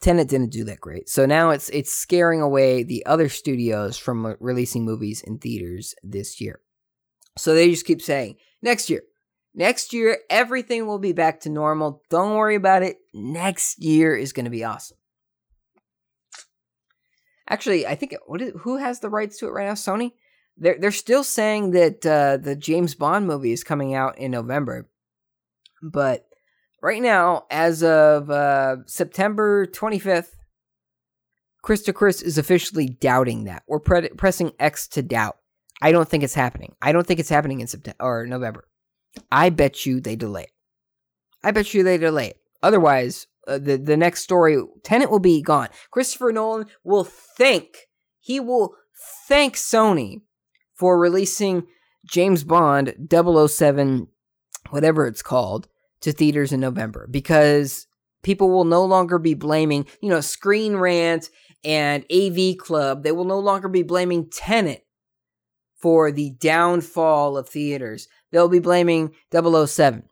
Tenet 0.01 0.27
didn't 0.27 0.51
do 0.51 0.63
that 0.65 0.79
great, 0.79 1.09
so 1.09 1.25
now 1.25 1.51
it's 1.51 1.69
it's 1.69 1.91
scaring 1.93 2.41
away 2.41 2.83
the 2.83 3.05
other 3.05 3.29
studios 3.29 3.97
from 3.97 4.25
uh, 4.25 4.33
releasing 4.39 4.85
movies 4.85 5.21
in 5.21 5.37
theaters 5.37 5.93
this 6.03 6.41
year. 6.41 6.61
So 7.37 7.53
they 7.53 7.69
just 7.69 7.85
keep 7.85 8.01
saying 8.01 8.37
next 8.61 8.89
year, 8.89 9.03
next 9.59 9.93
year 9.93 10.17
everything 10.29 10.87
will 10.87 10.97
be 10.97 11.11
back 11.11 11.41
to 11.41 11.49
normal. 11.49 12.01
Don't 12.09 12.35
worry 12.35 12.55
about 12.55 12.81
it. 12.81 12.97
Next 13.13 13.77
year 13.77 14.15
is 14.15 14.33
going 14.33 14.45
to 14.45 14.49
be 14.49 14.63
awesome. 14.63 14.97
Actually, 17.47 17.85
I 17.85 17.93
think 17.95 18.15
who 18.59 18.77
has 18.77 18.99
the 18.99 19.09
rights 19.09 19.37
to 19.39 19.47
it 19.47 19.51
right 19.51 19.67
now? 19.67 19.73
Sony. 19.73 20.13
They're 20.61 20.77
they're 20.77 20.91
still 20.91 21.23
saying 21.23 21.71
that 21.71 22.05
uh, 22.05 22.37
the 22.37 22.55
James 22.55 22.93
Bond 22.93 23.27
movie 23.27 23.53
is 23.53 23.63
coming 23.63 23.93
out 23.93 24.17
in 24.17 24.31
November, 24.31 24.89
but 25.81 26.25
right 26.81 27.01
now, 27.01 27.45
as 27.49 27.81
of 27.81 28.29
uh, 28.29 28.77
September 28.85 29.65
25th, 29.67 30.35
Chris 31.61 31.83
to 31.83 31.93
Chris 31.93 32.21
is 32.21 32.37
officially 32.37 32.87
doubting 32.87 33.45
that. 33.45 33.63
We're 33.67 33.79
pre- 33.79 34.09
pressing 34.09 34.51
X 34.59 34.89
to 34.89 35.01
doubt. 35.01 35.37
I 35.81 35.93
don't 35.93 36.09
think 36.09 36.23
it's 36.23 36.33
happening. 36.33 36.75
I 36.81 36.91
don't 36.91 37.07
think 37.07 37.21
it's 37.21 37.29
happening 37.29 37.61
in 37.61 37.67
September 37.67 38.03
or 38.03 38.27
November. 38.27 38.68
I 39.31 39.49
bet 39.49 39.85
you 39.85 40.01
they 40.01 40.15
delay 40.15 40.43
it. 40.43 40.51
I 41.43 41.51
bet 41.51 41.73
you 41.73 41.83
they 41.83 41.97
delay 41.97 42.29
it. 42.29 42.37
Otherwise, 42.61 43.27
uh, 43.47 43.57
the 43.57 43.77
the 43.77 43.97
next 43.97 44.23
story, 44.23 44.61
Tenet 44.83 45.09
will 45.09 45.19
be 45.19 45.41
gone. 45.41 45.69
Christopher 45.91 46.31
Nolan 46.31 46.67
will 46.83 47.03
thank 47.03 47.87
he 48.19 48.39
will 48.39 48.75
thank 49.27 49.55
Sony 49.55 50.21
for 50.75 50.99
releasing 50.99 51.63
James 52.05 52.43
Bond 52.43 53.09
007 53.11 54.07
whatever 54.69 55.07
it's 55.07 55.23
called 55.23 55.67
to 56.01 56.11
theaters 56.11 56.51
in 56.51 56.59
November 56.59 57.07
because 57.09 57.87
people 58.21 58.49
will 58.49 58.65
no 58.65 58.85
longer 58.85 59.17
be 59.17 59.33
blaming, 59.33 59.85
you 60.01 60.09
know, 60.09 60.21
Screen 60.21 60.75
Rant 60.75 61.29
and 61.63 62.05
AV 62.11 62.57
Club. 62.57 63.03
They 63.03 63.11
will 63.11 63.25
no 63.25 63.39
longer 63.39 63.67
be 63.67 63.83
blaming 63.83 64.29
Tenet 64.29 64.85
for 65.79 66.11
the 66.11 66.31
downfall 66.31 67.37
of 67.37 67.49
theaters. 67.49 68.07
They'll 68.31 68.49
be 68.49 68.59
blaming 68.59 69.15
007. 69.31 70.03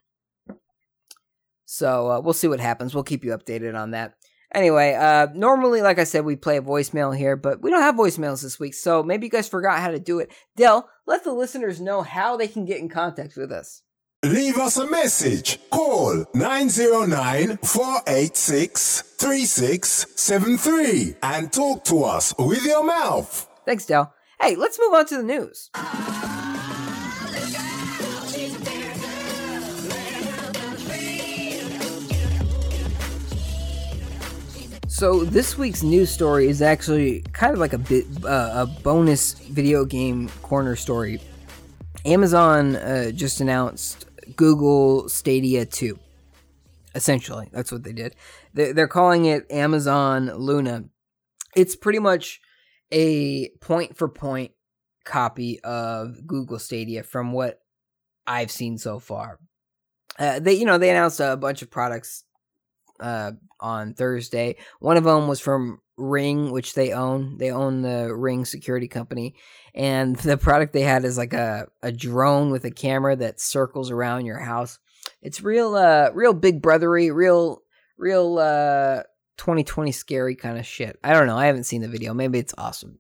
So 1.66 2.10
uh, 2.10 2.20
we'll 2.22 2.34
see 2.34 2.48
what 2.48 2.60
happens. 2.60 2.96
We'll 2.96 3.04
keep 3.04 3.24
you 3.24 3.32
updated 3.32 3.78
on 3.78 3.92
that. 3.92 4.14
Anyway, 4.54 4.94
uh, 4.94 5.28
normally, 5.36 5.82
like 5.82 6.00
I 6.00 6.06
said, 6.06 6.24
we 6.24 6.38
play 6.38 6.58
a 6.58 6.62
voicemail 6.62 7.16
here, 7.16 7.36
but 7.36 7.62
we 7.62 7.70
don't 7.70 7.82
have 7.82 7.96
voicemails 7.96 8.42
this 8.42 8.58
week, 8.58 8.74
so 8.74 9.04
maybe 9.04 9.28
you 9.28 9.30
guys 9.30 9.50
forgot 9.50 9.80
how 9.80 9.92
to 9.92 10.00
do 10.00 10.20
it. 10.20 10.32
Dell, 10.56 10.88
let 11.06 11.26
the 11.26 11.34
listeners 11.34 11.82
know 11.82 12.02
how 12.02 12.38
they 12.38 12.48
can 12.48 12.64
get 12.64 12.80
in 12.80 12.88
contact 12.88 13.36
with 13.36 13.52
us. 13.52 13.84
Leave 14.24 14.58
us 14.58 14.78
a 14.78 14.90
message. 14.90 15.60
Call 15.70 16.26
909 16.34 17.58
486 17.58 19.02
3673 19.02 21.16
and 21.22 21.52
talk 21.52 21.84
to 21.86 22.04
us 22.04 22.34
with 22.40 22.66
your 22.66 22.86
mouth. 22.86 23.48
Thanks, 23.66 23.86
Dell. 23.86 24.14
Hey, 24.40 24.56
let's 24.56 24.80
move 24.80 24.94
on 24.94 25.06
to 25.08 25.18
the 25.18 25.24
news. 25.24 25.72
So 34.88 35.24
this 35.24 35.58
week's 35.58 35.82
news 35.82 36.12
story 36.12 36.48
is 36.48 36.62
actually 36.62 37.22
kind 37.34 37.54
of 37.54 37.60
like 37.60 37.74
a 37.74 37.80
bit 37.80 38.06
uh, 38.24 38.52
a 38.54 38.66
bonus 38.84 39.34
video 39.34 39.86
game 39.86 40.30
corner 40.44 40.76
story. 40.76 41.20
Amazon 42.06 42.76
uh, 42.76 43.12
just 43.12 43.42
announced 43.42 44.06
Google 44.36 45.10
Stadia 45.10 45.66
2. 45.66 45.98
Essentially, 46.94 47.50
that's 47.52 47.72
what 47.72 47.84
they 47.84 47.92
did. 47.92 48.16
They're, 48.54 48.74
they're 48.74 48.88
calling 48.88 49.26
it 49.26 49.52
Amazon 49.52 50.32
Luna. 50.36 50.86
It's 51.56 51.76
pretty 51.76 52.00
much 52.00 52.40
a 52.92 53.50
point 53.62 53.98
for 53.98 54.08
point 54.08 54.52
copy 55.06 55.60
of 55.62 56.26
Google 56.28 56.60
Stadia 56.60 57.04
from 57.04 57.32
what 57.32 57.62
I've 58.26 58.52
seen 58.52 58.78
so 58.78 59.00
far. 59.00 59.40
Uh, 60.20 60.40
they, 60.40 60.54
you 60.54 60.66
know, 60.66 60.78
they 60.78 60.90
announced 60.90 61.20
a 61.20 61.38
bunch 61.38 61.62
of 61.62 61.70
products 61.72 62.24
uh, 63.00 63.32
on 63.60 63.94
Thursday. 63.94 64.58
One 64.80 64.98
of 64.98 65.04
them 65.04 65.28
was 65.28 65.40
from 65.40 65.80
Ring, 65.98 66.52
which 66.52 66.74
they 66.74 66.92
own. 66.92 67.38
They 67.38 67.52
own 67.52 67.82
the 67.82 68.14
Ring 68.14 68.46
security 68.46 68.88
company, 68.88 69.36
and 69.74 70.16
the 70.18 70.38
product 70.38 70.74
they 70.74 70.82
had 70.82 71.06
is 71.06 71.18
like 71.18 71.34
a 71.34 71.68
a 71.82 71.92
drone 71.92 72.52
with 72.52 72.66
a 72.66 72.72
camera 72.72 73.16
that 73.16 73.40
circles 73.40 73.92
around 73.92 74.26
your 74.26 74.40
house. 74.40 74.80
It's 75.22 75.42
real, 75.42 75.76
uh, 75.76 76.10
real 76.14 76.34
big 76.34 76.62
brothery, 76.62 77.14
real, 77.14 77.62
real, 77.98 78.40
uh, 78.40 79.04
2020 79.38 79.92
scary 79.92 80.36
kind 80.36 80.58
of 80.58 80.66
shit. 80.66 81.00
I 81.04 81.14
don't 81.14 81.28
know. 81.28 81.38
I 81.38 81.46
haven't 81.46 81.66
seen 81.66 81.82
the 81.82 81.88
video. 81.88 82.14
Maybe 82.14 82.40
it's 82.40 82.54
awesome. 82.58 83.00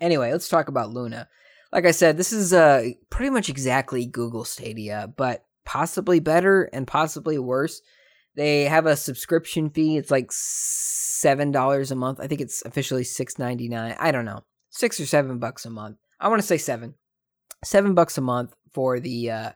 Anyway, 0.00 0.32
let's 0.32 0.48
talk 0.48 0.68
about 0.68 0.90
Luna. 0.90 1.28
Like 1.72 1.86
I 1.86 1.90
said, 1.92 2.16
this 2.16 2.32
is 2.32 2.52
uh 2.52 2.90
pretty 3.10 3.30
much 3.30 3.48
exactly 3.48 4.04
Google 4.06 4.44
Stadia, 4.44 5.12
but 5.16 5.44
possibly 5.64 6.20
better 6.20 6.64
and 6.72 6.86
possibly 6.86 7.38
worse. 7.38 7.80
They 8.34 8.64
have 8.64 8.86
a 8.86 8.96
subscription 8.96 9.70
fee. 9.70 9.96
It's 9.96 10.10
like 10.10 10.28
seven 10.30 11.50
dollars 11.50 11.90
a 11.90 11.96
month. 11.96 12.20
I 12.20 12.26
think 12.26 12.40
it's 12.40 12.62
officially 12.64 13.04
six 13.04 13.38
ninety 13.38 13.68
nine. 13.68 13.96
I 13.98 14.10
don't 14.10 14.24
know, 14.24 14.44
six 14.70 14.98
or 15.00 15.06
seven 15.06 15.38
bucks 15.38 15.64
a 15.64 15.70
month. 15.70 15.98
I 16.20 16.28
want 16.28 16.40
to 16.40 16.46
say 16.46 16.58
seven, 16.58 16.94
seven 17.64 17.94
bucks 17.94 18.18
a 18.18 18.22
month 18.22 18.54
for 18.72 19.00
the 19.00 19.30
uh, 19.30 19.50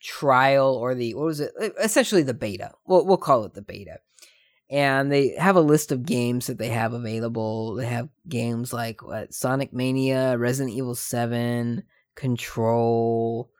trial 0.00 0.74
or 0.74 0.94
the 0.94 1.14
what 1.14 1.24
was 1.24 1.40
it? 1.40 1.52
Essentially 1.80 2.22
the 2.22 2.34
beta. 2.34 2.72
We'll 2.86 3.06
we'll 3.06 3.16
call 3.16 3.44
it 3.44 3.54
the 3.54 3.62
beta. 3.62 3.98
And 4.70 5.12
they 5.12 5.34
have 5.38 5.56
a 5.56 5.60
list 5.60 5.92
of 5.92 6.06
games 6.06 6.46
that 6.46 6.58
they 6.58 6.68
have 6.68 6.92
available. 6.92 7.74
They 7.74 7.86
have 7.86 8.08
games 8.28 8.72
like 8.72 9.02
what 9.02 9.34
Sonic 9.34 9.72
Mania, 9.72 10.38
Resident 10.38 10.74
Evil 10.74 10.94
Seven, 10.94 11.84
Control, 12.14 13.50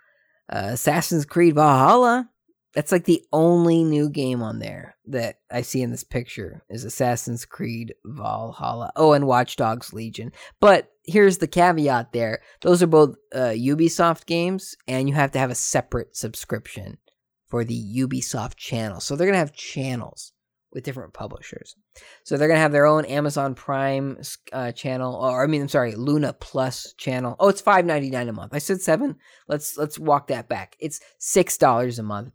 uh, 0.51 0.71
Assassin's 0.73 1.25
Creed 1.25 1.55
Valhalla. 1.55 2.31
That's 2.75 2.91
like 2.91 3.05
the 3.05 3.23
only 3.33 3.85
new 3.85 4.11
game 4.11 4.43
on 4.43 4.59
there 4.59 4.97
that 5.07 5.39
I 5.51 5.63
see 5.63 5.83
in 5.83 5.93
this 5.93 6.03
picture 6.03 6.65
is 6.69 6.85
Assassin's 6.85 7.45
Creed 7.45 7.95
Valhalla. 8.05 8.91
Oh, 8.97 9.13
and 9.13 9.29
Watch 9.29 9.55
Dogs 9.55 9.93
Legion. 9.93 10.33
But 10.59 10.91
here's 11.05 11.39
the 11.39 11.47
caveat 11.47 12.13
there. 12.13 12.41
Those 12.63 12.83
are 12.83 12.89
both 12.89 13.15
uh, 13.33 13.55
Ubisoft 13.55 14.27
games 14.27 14.75
and 14.89 15.09
you 15.09 15.15
have 15.15 15.31
to 15.33 15.39
have 15.39 15.51
a 15.51 15.55
separate 15.55 16.17
subscription 16.17 16.99
for 17.47 17.63
the 17.63 17.81
Ubisoft 17.97 18.57
channel. 18.57 18.99
So 18.99 19.15
they're 19.15 19.29
going 19.29 19.35
to 19.35 19.39
have 19.39 19.53
channels 19.53 20.33
with 20.75 20.85
different 20.85 21.15
publishers. 21.15 21.77
So 22.25 22.37
they're 22.37 22.49
going 22.49 22.59
to 22.59 22.63
have 22.63 22.73
their 22.73 22.87
own 22.87 23.05
Amazon 23.05 23.55
Prime 23.55 24.21
uh, 24.53 24.73
channel 24.73 25.15
or 25.15 25.43
I 25.43 25.47
mean 25.47 25.63
I'm 25.63 25.69
sorry, 25.69 25.95
Luna 25.95 26.33
Plus 26.33 26.93
channel. 26.99 27.37
Oh, 27.39 27.49
it's 27.49 27.63
5.99 27.63 28.29
a 28.29 28.33
month. 28.33 28.55
I 28.55 28.59
said 28.59 28.81
7. 28.81 29.17
Let's 29.49 29.79
let's 29.79 29.99
walk 29.99 30.27
that 30.27 30.49
back. 30.49 30.77
It's 30.81 31.01
$6 31.21 31.99
a 31.99 32.03
month 32.03 32.33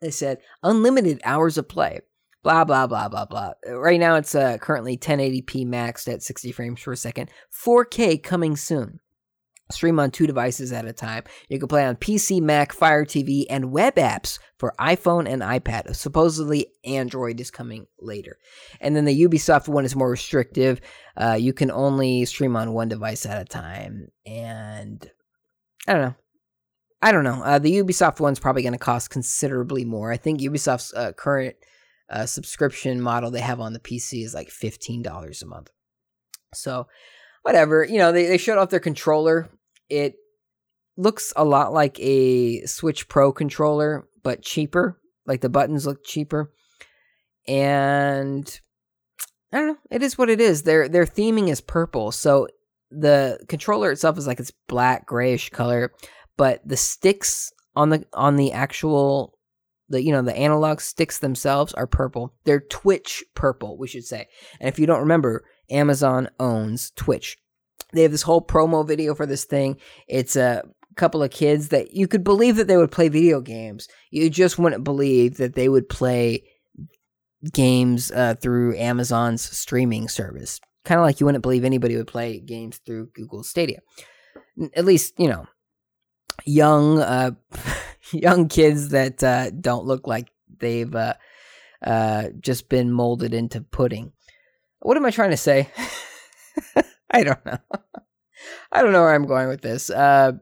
they 0.00 0.10
said 0.10 0.38
unlimited 0.62 1.20
hours 1.24 1.58
of 1.58 1.68
play. 1.68 2.00
Blah 2.42 2.64
blah 2.64 2.86
blah 2.86 3.08
blah 3.08 3.26
blah. 3.26 3.52
Right 3.66 4.00
now 4.00 4.16
it's 4.16 4.34
uh, 4.34 4.58
currently 4.58 4.96
1080p 4.96 5.66
maxed 5.66 6.12
at 6.12 6.22
60 6.22 6.52
frames 6.52 6.82
per 6.82 6.94
second. 6.94 7.30
4K 7.52 8.22
coming 8.22 8.56
soon. 8.56 9.00
Stream 9.70 10.00
on 10.00 10.10
two 10.10 10.26
devices 10.26 10.72
at 10.72 10.86
a 10.86 10.92
time. 10.92 11.24
You 11.48 11.58
can 11.58 11.68
play 11.68 11.84
on 11.84 11.96
PC, 11.96 12.40
Mac, 12.40 12.72
Fire 12.72 13.04
TV, 13.04 13.44
and 13.50 13.70
web 13.70 13.96
apps 13.96 14.38
for 14.58 14.74
iPhone 14.80 15.28
and 15.28 15.42
iPad. 15.42 15.94
Supposedly, 15.94 16.68
Android 16.84 17.38
is 17.38 17.50
coming 17.50 17.86
later. 18.00 18.38
And 18.80 18.96
then 18.96 19.04
the 19.04 19.22
Ubisoft 19.22 19.68
one 19.68 19.84
is 19.84 19.94
more 19.94 20.10
restrictive. 20.10 20.80
Uh, 21.16 21.36
you 21.38 21.52
can 21.52 21.70
only 21.70 22.24
stream 22.24 22.56
on 22.56 22.72
one 22.72 22.88
device 22.88 23.26
at 23.26 23.42
a 23.42 23.44
time. 23.44 24.08
And 24.24 25.10
I 25.86 25.92
don't 25.92 26.02
know. 26.02 26.14
I 27.00 27.12
don't 27.12 27.24
know. 27.24 27.42
Uh, 27.42 27.58
the 27.58 27.76
Ubisoft 27.78 28.20
one's 28.20 28.40
probably 28.40 28.62
going 28.62 28.72
to 28.72 28.78
cost 28.78 29.10
considerably 29.10 29.84
more. 29.84 30.10
I 30.10 30.16
think 30.16 30.40
Ubisoft's 30.40 30.92
uh, 30.94 31.12
current 31.12 31.56
uh, 32.10 32.26
subscription 32.26 33.00
model 33.00 33.30
they 33.30 33.40
have 33.40 33.60
on 33.60 33.72
the 33.72 33.80
PC 33.80 34.24
is 34.24 34.34
like 34.34 34.50
fifteen 34.50 35.02
dollars 35.02 35.42
a 35.42 35.46
month. 35.46 35.70
So, 36.54 36.88
whatever. 37.42 37.84
You 37.84 37.98
know, 37.98 38.10
they 38.10 38.26
they 38.26 38.38
showed 38.38 38.58
off 38.58 38.70
their 38.70 38.80
controller. 38.80 39.48
It 39.88 40.16
looks 40.96 41.32
a 41.36 41.44
lot 41.44 41.72
like 41.72 41.98
a 42.00 42.64
Switch 42.66 43.08
Pro 43.08 43.32
controller, 43.32 44.08
but 44.22 44.42
cheaper. 44.42 45.00
Like 45.26 45.40
the 45.40 45.48
buttons 45.50 45.86
look 45.86 46.04
cheaper, 46.04 46.50
and 47.46 48.60
I 49.52 49.58
don't 49.58 49.66
know. 49.68 49.76
It 49.90 50.02
is 50.02 50.16
what 50.16 50.30
it 50.30 50.40
is. 50.40 50.62
Their 50.62 50.88
their 50.88 51.04
theming 51.04 51.48
is 51.48 51.60
purple, 51.60 52.12
so 52.12 52.48
the 52.90 53.38
controller 53.48 53.90
itself 53.92 54.16
is 54.16 54.26
like 54.26 54.40
it's 54.40 54.52
black 54.66 55.06
grayish 55.06 55.50
color 55.50 55.92
but 56.38 56.66
the 56.66 56.76
sticks 56.76 57.52
on 57.76 57.90
the 57.90 58.06
on 58.14 58.36
the 58.36 58.52
actual 58.52 59.34
The 59.90 60.02
you 60.02 60.12
know 60.12 60.22
the 60.22 60.36
analog 60.36 60.80
sticks 60.80 61.18
themselves 61.18 61.74
are 61.74 61.86
purple. 61.86 62.34
They're 62.44 62.60
Twitch 62.60 63.22
purple, 63.34 63.76
we 63.76 63.88
should 63.88 64.04
say. 64.04 64.28
And 64.60 64.68
if 64.68 64.78
you 64.78 64.86
don't 64.86 65.00
remember, 65.00 65.44
Amazon 65.70 66.30
owns 66.38 66.92
Twitch. 66.96 67.36
They 67.92 68.02
have 68.02 68.12
this 68.12 68.22
whole 68.22 68.42
promo 68.42 68.86
video 68.86 69.14
for 69.14 69.26
this 69.26 69.44
thing. 69.44 69.78
It's 70.06 70.36
a 70.36 70.62
couple 70.96 71.22
of 71.22 71.30
kids 71.30 71.68
that 71.68 71.94
you 71.94 72.06
could 72.06 72.24
believe 72.24 72.56
that 72.56 72.66
they 72.66 72.76
would 72.76 72.90
play 72.90 73.08
video 73.08 73.40
games. 73.40 73.88
You 74.10 74.28
just 74.28 74.58
wouldn't 74.58 74.84
believe 74.84 75.38
that 75.38 75.54
they 75.54 75.68
would 75.68 75.88
play 75.88 76.44
games 77.52 78.10
uh, 78.10 78.34
through 78.34 78.76
Amazon's 78.76 79.42
streaming 79.42 80.08
service. 80.08 80.60
Kind 80.84 81.00
of 81.00 81.04
like 81.04 81.20
you 81.20 81.26
wouldn't 81.26 81.42
believe 81.42 81.64
anybody 81.64 81.96
would 81.96 82.06
play 82.06 82.40
games 82.40 82.80
through 82.84 83.10
Google 83.14 83.42
Stadia. 83.42 83.80
At 84.74 84.84
least, 84.84 85.14
you 85.18 85.28
know, 85.28 85.46
young 86.44 86.98
uh, 87.00 87.32
young 88.12 88.48
kids 88.48 88.90
that 88.90 89.22
uh, 89.22 89.50
don't 89.50 89.84
look 89.84 90.06
like 90.06 90.28
they've 90.58 90.94
uh, 90.94 91.14
uh, 91.84 92.28
just 92.40 92.68
been 92.68 92.92
molded 92.92 93.34
into 93.34 93.60
pudding. 93.60 94.12
What 94.80 94.96
am 94.96 95.04
I 95.04 95.10
trying 95.10 95.30
to 95.30 95.36
say? 95.36 95.70
I 97.10 97.24
don't 97.24 97.44
know. 97.44 97.58
I 98.72 98.82
don't 98.82 98.92
know 98.92 99.02
where 99.02 99.14
I'm 99.14 99.26
going 99.26 99.48
with 99.48 99.62
this. 99.62 99.90
Uh, 99.90 100.32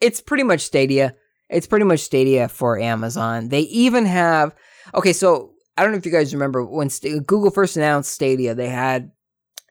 it's 0.00 0.20
pretty 0.20 0.42
much 0.42 0.60
Stadia. 0.60 1.14
It's 1.48 1.66
pretty 1.66 1.84
much 1.84 2.00
Stadia 2.00 2.48
for 2.48 2.78
Amazon. 2.78 3.48
They 3.48 3.60
even 3.60 4.06
have 4.06 4.54
okay. 4.94 5.12
So 5.12 5.52
I 5.76 5.82
don't 5.82 5.92
know 5.92 5.98
if 5.98 6.06
you 6.06 6.12
guys 6.12 6.34
remember 6.34 6.64
when 6.64 6.90
St- 6.90 7.26
Google 7.26 7.50
first 7.50 7.76
announced 7.76 8.12
Stadia, 8.12 8.54
they 8.54 8.68
had 8.68 9.10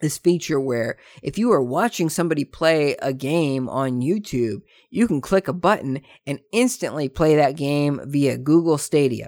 this 0.02 0.18
feature 0.18 0.60
where 0.60 0.98
if 1.22 1.38
you 1.38 1.52
are 1.52 1.64
watching 1.64 2.10
somebody 2.10 2.46
play 2.46 2.96
a 3.02 3.14
game 3.14 3.70
on 3.70 4.02
YouTube, 4.02 4.62
you 4.90 5.08
can 5.08 5.22
click 5.22 5.48
a 5.48 5.54
button 5.54 6.02
and 6.28 6.40
instantly 6.52 7.10
play 7.10 7.36
that 7.36 7.56
game 7.56 8.02
via 8.06 8.38
Google 8.38 8.78
Stadia. 8.78 9.28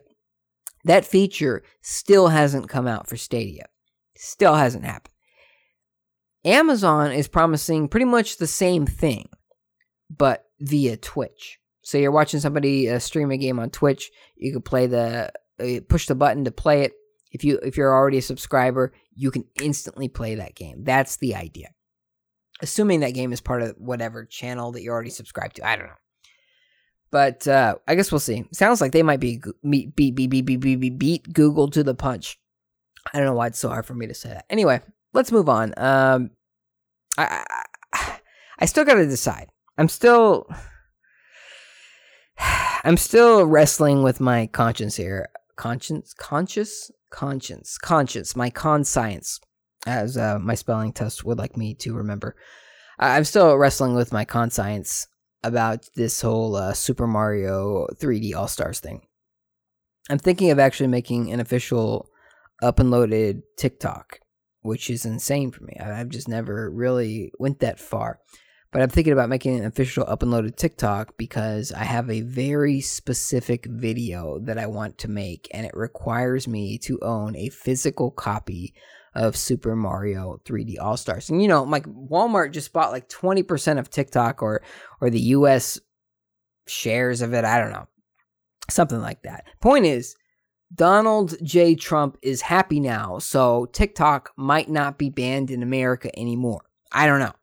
That 0.84 1.06
feature 1.06 1.64
still 1.82 2.28
hasn't 2.28 2.70
come 2.70 2.88
out 2.88 3.08
for 3.08 3.18
Stadia. 3.18 3.66
Still 4.16 4.56
hasn't 4.56 4.86
happened. 4.86 5.15
Amazon 6.46 7.12
is 7.12 7.28
promising 7.28 7.88
pretty 7.88 8.06
much 8.06 8.38
the 8.38 8.48
same 8.48 8.86
thing, 8.86 9.28
but 10.16 10.46
via 10.60 10.96
Twitch. 10.96 11.60
So 11.82 11.98
you're 11.98 12.12
watching 12.12 12.40
somebody 12.40 12.90
uh, 12.90 13.00
stream 13.00 13.32
a 13.32 13.38
game 13.38 13.60
on 13.60 13.72
Twitch, 13.72 14.12
you 14.36 14.54
can 14.54 14.62
play 14.62 14.88
the 14.88 15.32
uh, 15.60 15.80
push 15.88 16.08
the 16.08 16.16
button 16.16 16.46
to 16.46 16.52
play 16.52 16.84
it. 16.84 16.94
If 17.32 17.44
you 17.44 17.60
if 17.60 17.78
you're 17.78 17.94
already 17.94 18.20
a 18.20 18.22
subscriber, 18.22 18.94
you 19.14 19.32
can 19.32 19.46
instantly 19.62 20.08
play 20.08 20.36
that 20.36 20.56
game. 20.56 20.84
That's 20.84 21.18
the 21.18 21.36
idea. 21.36 21.70
Assuming 22.62 23.02
that 23.02 23.14
game 23.14 23.34
is 23.34 23.42
part 23.42 23.62
of 23.62 23.76
whatever 23.78 24.24
channel 24.26 24.72
that 24.72 24.82
you're 24.82 24.94
already 24.94 25.10
subscribed 25.10 25.58
to. 25.58 25.68
I 25.68 25.76
don't 25.76 25.88
know. 25.88 25.94
But 27.12 27.48
uh, 27.48 27.76
I 27.88 27.96
guess 27.96 28.12
we'll 28.12 28.20
see. 28.20 28.46
Sounds 28.52 28.82
like 28.82 28.92
they 28.92 29.04
might 29.04 29.20
be 29.20 29.42
beat, 29.70 29.96
beat, 29.96 30.16
beat, 30.16 30.28
beat, 30.28 30.46
beat, 30.46 30.60
beat, 30.60 30.98
beat 30.98 31.34
Google 31.34 31.70
to 31.72 31.84
the 31.84 31.96
punch. 31.96 32.40
I 33.14 33.18
don't 33.18 33.28
know 33.28 33.34
why 33.34 33.48
it's 33.48 33.60
so 33.60 33.70
hard 33.70 33.86
for 33.86 33.94
me 33.94 34.08
to 34.08 34.14
say 34.14 34.30
that. 34.30 34.46
Anyway, 34.50 34.82
let's 35.16 35.32
move 35.32 35.50
on. 35.50 35.74
Um, 35.78 36.32
I, 37.18 37.44
I, 37.94 38.20
I 38.60 38.66
still 38.66 38.86
got 38.86 38.96
to 38.96 39.06
decide. 39.06 39.48
I'm 39.78 39.90
still, 39.90 40.48
I'm 42.84 42.98
still 42.98 43.46
wrestling 43.46 44.04
with 44.04 44.20
my 44.20 44.48
conscience 44.48 44.96
here. 44.96 45.30
Conscience, 45.56 46.14
conscious, 46.14 46.92
conscience, 47.10 47.78
conscience. 47.78 48.36
My 48.36 48.50
conscience, 48.50 49.40
as 49.88 50.18
uh, 50.18 50.38
my 50.40 50.56
spelling 50.56 50.94
test 50.94 51.24
would 51.26 51.38
like 51.38 51.58
me 51.58 51.74
to 51.76 51.96
remember. 51.96 52.36
I'm 53.00 53.24
still 53.24 53.58
wrestling 53.58 53.96
with 53.96 54.14
my 54.14 54.26
conscience 54.26 55.08
about 55.44 55.88
this 55.96 56.22
whole 56.22 56.56
uh, 56.56 56.74
Super 56.74 57.08
Mario 57.08 57.88
3D 57.96 58.36
All 58.36 58.48
Stars 58.48 58.80
thing. 58.80 59.02
I'm 60.10 60.20
thinking 60.20 60.52
of 60.52 60.60
actually 60.60 60.88
making 60.88 61.32
an 61.32 61.40
official 61.40 62.10
up 62.62 62.80
and 62.80 62.92
loaded 62.92 63.42
TikTok, 63.58 64.20
which 64.66 64.90
is 64.90 65.06
insane 65.06 65.52
for 65.52 65.64
me. 65.64 65.78
I've 65.80 66.10
just 66.10 66.28
never 66.28 66.70
really 66.72 67.32
went 67.40 67.60
that 67.60 67.80
far. 67.80 68.20
But 68.72 68.82
I'm 68.82 68.90
thinking 68.90 69.14
about 69.14 69.30
making 69.30 69.58
an 69.58 69.66
official 69.66 70.04
up 70.06 70.22
and 70.22 70.32
loaded 70.32 70.58
TikTok 70.58 71.16
because 71.18 71.72
I 71.72 71.84
have 71.86 72.10
a 72.10 72.22
very 72.22 72.82
specific 72.82 73.68
video 73.68 74.40
that 74.40 74.58
I 74.58 74.66
want 74.66 74.98
to 74.98 75.08
make, 75.08 75.48
and 75.52 75.66
it 75.66 75.78
requires 75.78 76.46
me 76.48 76.78
to 76.80 77.00
own 77.02 77.38
a 77.38 77.50
physical 77.50 78.12
copy 78.12 78.74
of 79.14 79.38
Super 79.38 79.78
Mario 79.78 80.42
3D 80.44 80.76
All 80.82 80.98
Stars. 80.98 81.30
And 81.30 81.42
you 81.42 81.48
know, 81.48 81.64
like 81.64 81.86
Walmart 81.86 82.52
just 82.52 82.74
bought 82.74 82.92
like 82.92 83.08
20% 83.08 83.80
of 83.80 83.90
TikTok 83.90 84.42
or 84.42 84.62
or 85.00 85.10
the 85.10 85.22
US 85.22 85.80
shares 86.68 87.22
of 87.22 87.34
it. 87.34 87.46
I 87.46 87.62
don't 87.62 87.72
know. 87.72 87.88
Something 88.70 89.00
like 89.00 89.22
that. 89.22 89.46
Point 89.62 89.86
is, 89.86 90.18
Donald 90.74 91.36
J. 91.44 91.76
Trump 91.76 92.18
is 92.22 92.42
happy 92.42 92.80
now, 92.80 93.20
so 93.20 93.68
TikTok 93.68 94.32
might 94.36 94.70
not 94.70 94.98
be 94.98 95.10
banned 95.10 95.52
in 95.52 95.64
America 95.64 96.10
anymore. 96.18 96.66
I 96.92 97.08
don't 97.08 97.20
know. 97.20 97.34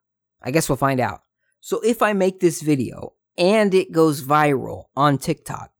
I 0.42 0.50
guess 0.50 0.68
we'll 0.68 0.76
find 0.76 1.00
out. 1.00 1.22
So 1.60 1.80
if 1.80 2.02
I 2.02 2.12
make 2.12 2.40
this 2.40 2.62
video 2.62 3.14
and 3.38 3.72
it 3.74 3.92
goes 3.92 4.22
viral 4.22 4.86
on 4.96 5.18
TikTok, 5.18 5.70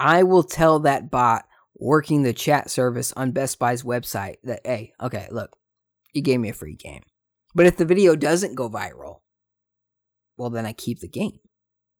I 0.00 0.24
will 0.24 0.42
tell 0.42 0.80
that 0.80 1.10
bot 1.10 1.46
working 1.76 2.22
the 2.22 2.32
chat 2.32 2.70
service 2.70 3.12
on 3.12 3.30
Best 3.30 3.58
Buy's 3.58 3.82
website 3.82 4.36
that, 4.44 4.60
hey, 4.64 4.92
okay, 5.00 5.28
look, 5.30 5.56
you 6.12 6.22
gave 6.22 6.40
me 6.40 6.48
a 6.48 6.54
free 6.54 6.74
game. 6.74 7.02
But 7.54 7.66
if 7.66 7.76
the 7.76 7.84
video 7.84 8.16
doesn't 8.16 8.54
go 8.54 8.68
viral, 8.68 9.20
well, 10.36 10.50
then 10.50 10.66
I 10.66 10.72
keep 10.72 11.00
the 11.00 11.08
game. 11.08 11.38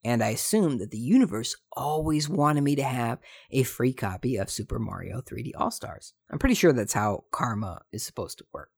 And 0.05 0.23
I 0.23 0.29
assume 0.29 0.79
that 0.79 0.91
the 0.91 0.99
universe 0.99 1.57
always 1.73 2.29
wanted 2.29 2.63
me 2.63 2.77
to 2.77 2.83
have 2.85 3.19
a 3.51 3.65
free 3.65 3.93
copy 3.93 4.37
of 4.37 4.51
Super 4.51 4.79
Mario 4.79 5.21
3D 5.21 5.53
All 5.57 5.71
Stars. 5.71 6.15
I'm 6.31 6.39
pretty 6.39 6.55
sure 6.55 6.73
that's 6.73 6.93
how 6.93 7.25
karma 7.33 7.83
is 7.93 8.05
supposed 8.05 8.39
to 8.39 8.45
work. 8.53 8.71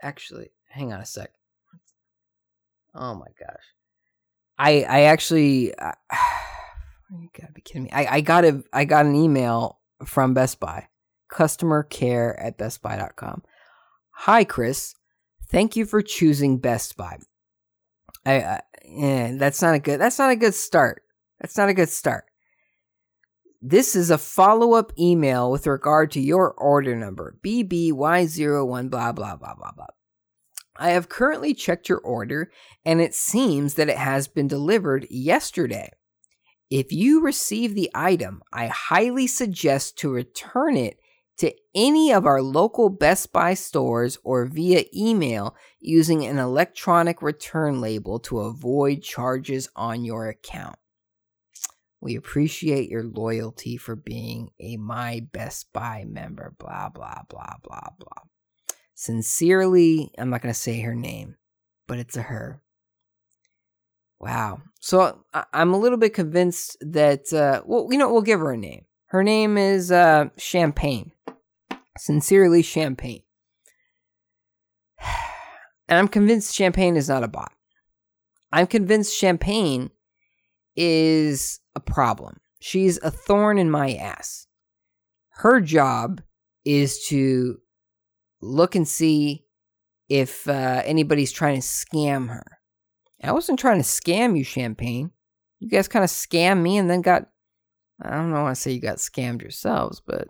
Actually, 0.00 0.50
hang 0.68 0.92
on 0.92 1.00
a 1.00 1.06
sec. 1.06 1.30
Oh 2.94 3.14
my 3.14 3.26
gosh. 3.38 3.64
I 4.58 4.84
I 4.84 5.00
actually 5.02 5.74
uh, 5.74 5.92
you 7.10 7.28
gotta 7.38 7.52
be 7.52 7.60
kidding 7.60 7.84
me. 7.84 7.90
I, 7.92 8.16
I 8.16 8.20
got 8.20 8.44
a 8.44 8.62
I 8.72 8.84
got 8.84 9.06
an 9.06 9.14
email 9.14 9.80
from 10.04 10.34
Best 10.34 10.60
Buy. 10.60 10.88
Customer 11.28 11.82
care 11.82 12.38
at 12.38 12.56
bestbuy.com. 12.56 13.42
Hi 14.10 14.44
Chris. 14.44 14.94
Thank 15.48 15.76
you 15.76 15.84
for 15.84 16.02
choosing 16.02 16.58
Best 16.58 16.96
Buy. 16.96 17.18
I, 18.26 18.32
I 18.42 18.60
yeah, 18.84 19.32
that's 19.36 19.62
not 19.62 19.74
a 19.74 19.78
good 19.78 20.00
that's 20.00 20.18
not 20.18 20.30
a 20.30 20.36
good 20.36 20.54
start. 20.54 21.02
That's 21.40 21.56
not 21.56 21.68
a 21.68 21.74
good 21.74 21.88
start. 21.88 22.24
This 23.62 23.96
is 23.96 24.10
a 24.10 24.18
follow-up 24.18 24.92
email 24.98 25.50
with 25.50 25.66
regard 25.66 26.10
to 26.12 26.20
your 26.20 26.52
order 26.52 26.94
number, 26.94 27.38
BBY01 27.44 28.90
blah 28.90 29.12
blah 29.12 29.36
blah 29.36 29.54
blah 29.54 29.72
blah. 29.72 29.86
I 30.78 30.90
have 30.90 31.08
currently 31.08 31.54
checked 31.54 31.88
your 31.88 31.98
order 31.98 32.50
and 32.84 33.00
it 33.00 33.14
seems 33.14 33.74
that 33.74 33.88
it 33.88 33.96
has 33.96 34.28
been 34.28 34.48
delivered 34.48 35.06
yesterday. 35.08 35.90
If 36.68 36.92
you 36.92 37.22
receive 37.22 37.74
the 37.74 37.90
item, 37.94 38.42
I 38.52 38.66
highly 38.66 39.26
suggest 39.26 39.98
to 39.98 40.10
return 40.10 40.76
it 40.76 40.98
to 41.38 41.52
any 41.74 42.12
of 42.12 42.26
our 42.26 42.40
local 42.42 42.88
Best 42.88 43.32
Buy 43.32 43.54
stores 43.54 44.18
or 44.24 44.46
via 44.46 44.84
email 44.94 45.54
using 45.80 46.24
an 46.24 46.38
electronic 46.38 47.22
return 47.22 47.80
label 47.80 48.18
to 48.20 48.40
avoid 48.40 49.02
charges 49.02 49.68
on 49.76 50.04
your 50.04 50.28
account. 50.28 50.76
We 52.00 52.14
appreciate 52.16 52.88
your 52.88 53.04
loyalty 53.04 53.76
for 53.76 53.96
being 53.96 54.50
a 54.60 54.76
My 54.76 55.26
Best 55.32 55.72
Buy 55.72 56.04
member, 56.06 56.54
blah, 56.58 56.88
blah, 56.88 57.22
blah, 57.28 57.54
blah, 57.62 57.88
blah. 57.98 58.22
Sincerely, 58.94 60.10
I'm 60.16 60.30
not 60.30 60.42
going 60.42 60.54
to 60.54 60.58
say 60.58 60.80
her 60.80 60.94
name, 60.94 61.36
but 61.86 61.98
it's 61.98 62.16
a 62.16 62.22
her. 62.22 62.62
Wow. 64.18 64.62
So 64.80 65.24
I- 65.34 65.44
am 65.52 65.74
a 65.74 65.78
little 65.78 65.98
bit 65.98 66.14
convinced 66.14 66.76
that, 66.80 67.32
uh, 67.32 67.62
well, 67.66 67.88
you 67.90 67.98
know, 67.98 68.10
we'll 68.12 68.22
give 68.22 68.40
her 68.40 68.52
a 68.52 68.56
name. 68.56 68.84
Her 69.06 69.22
name 69.22 69.56
is 69.56 69.92
uh, 69.92 70.26
Champagne. 70.36 71.12
Sincerely, 71.98 72.62
Champagne. 72.62 73.22
And 75.88 76.00
I'm 76.00 76.08
convinced 76.08 76.52
Champagne 76.52 76.96
is 76.96 77.08
not 77.08 77.22
a 77.22 77.28
bot. 77.28 77.52
I'm 78.50 78.66
convinced 78.66 79.16
Champagne 79.16 79.90
is 80.74 81.60
a 81.76 81.80
problem. 81.80 82.40
She's 82.58 82.98
a 83.04 83.10
thorn 83.12 83.56
in 83.56 83.70
my 83.70 83.94
ass. 83.94 84.48
Her 85.28 85.60
job 85.60 86.22
is 86.64 87.06
to 87.06 87.58
look 88.40 88.74
and 88.74 88.88
see 88.88 89.44
if 90.08 90.48
uh, 90.48 90.82
anybody's 90.84 91.32
trying 91.32 91.60
to 91.60 91.66
scam 91.66 92.30
her. 92.30 92.58
I 93.22 93.32
wasn't 93.32 93.58
trying 93.58 93.78
to 93.78 93.88
scam 93.88 94.36
you, 94.36 94.44
Champagne. 94.44 95.10
You 95.58 95.68
guys 95.68 95.88
kind 95.88 96.04
of 96.04 96.10
scammed 96.10 96.62
me 96.62 96.76
and 96.78 96.90
then 96.90 97.02
got. 97.02 97.28
I 98.02 98.10
don't 98.10 98.30
know. 98.30 98.46
I 98.46 98.52
say 98.52 98.72
you 98.72 98.80
got 98.80 98.98
scammed 98.98 99.42
yourselves, 99.42 100.02
but 100.06 100.28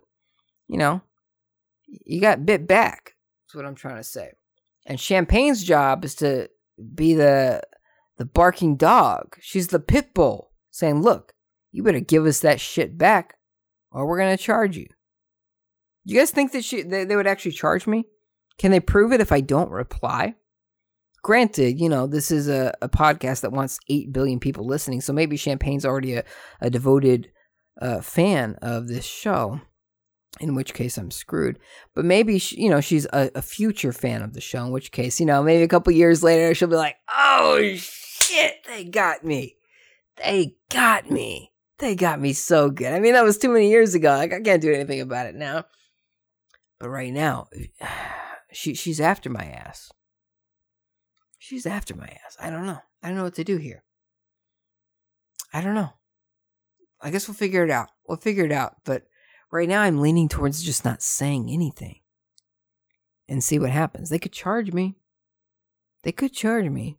you 0.68 0.78
know, 0.78 1.00
you 1.86 2.20
got 2.20 2.46
bit 2.46 2.66
back. 2.66 3.14
That's 3.46 3.54
what 3.54 3.66
I'm 3.66 3.74
trying 3.74 3.96
to 3.96 4.04
say. 4.04 4.32
And 4.86 5.00
Champagne's 5.00 5.64
job 5.64 6.04
is 6.04 6.14
to 6.16 6.48
be 6.94 7.14
the 7.14 7.62
the 8.18 8.24
barking 8.24 8.76
dog. 8.76 9.36
She's 9.40 9.68
the 9.68 9.80
pit 9.80 10.14
bull, 10.14 10.52
saying, 10.70 11.02
"Look, 11.02 11.34
you 11.72 11.82
better 11.82 12.00
give 12.00 12.24
us 12.24 12.40
that 12.40 12.60
shit 12.60 12.96
back 12.96 13.36
or 13.96 14.06
we're 14.06 14.18
to 14.18 14.36
charge 14.36 14.76
you. 14.76 14.86
You 16.04 16.18
guys 16.18 16.30
think 16.30 16.52
that 16.52 16.64
she, 16.64 16.82
they, 16.82 17.04
they 17.04 17.16
would 17.16 17.26
actually 17.26 17.52
charge 17.52 17.86
me? 17.86 18.04
Can 18.58 18.70
they 18.70 18.80
prove 18.80 19.12
it 19.12 19.20
if 19.20 19.32
I 19.32 19.40
don't 19.40 19.70
reply? 19.70 20.34
Granted, 21.22 21.80
you 21.80 21.88
know, 21.88 22.06
this 22.06 22.30
is 22.30 22.48
a, 22.48 22.72
a 22.80 22.88
podcast 22.88 23.40
that 23.40 23.52
wants 23.52 23.78
8 23.88 24.12
billion 24.12 24.38
people 24.38 24.66
listening, 24.66 25.00
so 25.00 25.12
maybe 25.12 25.36
Champagne's 25.36 25.84
already 25.84 26.14
a, 26.14 26.24
a 26.60 26.70
devoted 26.70 27.30
uh, 27.81 28.01
fan 28.01 28.57
of 28.62 28.89
this 28.89 29.05
show, 29.05 29.61
in 30.41 30.55
which 30.55 30.74
case 30.74 30.97
I'm 30.97 31.11
screwed. 31.11 31.59
But 31.95 32.05
maybe, 32.05 32.39
she, 32.39 32.61
you 32.61 32.70
know, 32.70 32.81
she's 32.81 33.07
a, 33.12 33.31
a 33.35 33.43
future 33.43 33.93
fan 33.93 34.22
of 34.22 34.33
the 34.33 34.41
show, 34.41 34.64
in 34.64 34.72
which 34.72 34.93
case, 34.93 35.20
you 35.20 35.27
know, 35.27 35.43
maybe 35.43 35.62
a 35.62 35.68
couple 35.68 35.93
years 35.93 36.22
later 36.22 36.55
she'll 36.55 36.68
be 36.68 36.77
like, 36.77 36.97
oh 37.14 37.62
shit, 37.77 38.64
they 38.66 38.85
got 38.85 39.24
me. 39.24 39.57
They 40.16 40.57
got 40.70 41.11
me. 41.11 41.53
They 41.79 41.95
got 41.95 42.20
me 42.20 42.33
so 42.33 42.70
good. 42.70 42.93
I 42.93 43.01
mean, 43.01 43.12
that 43.12 43.24
was 43.24 43.37
too 43.37 43.51
many 43.51 43.68
years 43.68 43.95
ago. 43.95 44.09
Like, 44.11 44.33
I 44.33 44.41
can't 44.41 44.62
do 44.62 44.72
anything 44.72 45.01
about 45.01 45.27
it 45.27 45.35
now. 45.35 45.64
But 46.79 46.89
right 46.89 47.12
now, 47.12 47.49
she 48.53 48.74
she's 48.74 49.01
after 49.01 49.29
my 49.29 49.45
ass. 49.45 49.93
She's 51.39 51.66
after 51.66 51.95
my 51.95 52.07
ass. 52.07 52.37
I 52.41 52.51
don't 52.51 52.66
know. 52.66 52.79
I 53.03 53.09
don't 53.09 53.16
know 53.16 53.24
what 53.24 53.35
to 53.35 53.45
do 53.45 53.57
here. 53.57 53.85
I 55.53 55.61
don't 55.61 55.74
know. 55.74 55.91
I 57.01 57.11
guess 57.11 57.28
we'll 57.28 57.34
figure 57.34 57.64
it 57.64 57.70
out. 57.70 57.88
We'll 58.07 58.18
figure 58.18 58.44
it 58.44 58.53
out. 58.53 58.76
But 58.84 59.05
right 59.51 59.68
now, 59.68 59.82
I'm 59.82 60.01
leaning 60.01 60.28
towards 60.28 60.62
just 60.62 60.84
not 60.84 61.03
saying 61.03 61.51
anything 61.51 62.01
and 63.28 63.42
see 63.42 63.59
what 63.59 63.70
happens. 63.70 64.09
They 64.09 64.18
could 64.18 64.32
charge 64.32 64.72
me. 64.72 64.97
They 66.03 66.12
could 66.12 66.32
charge 66.32 66.68
me. 66.68 66.99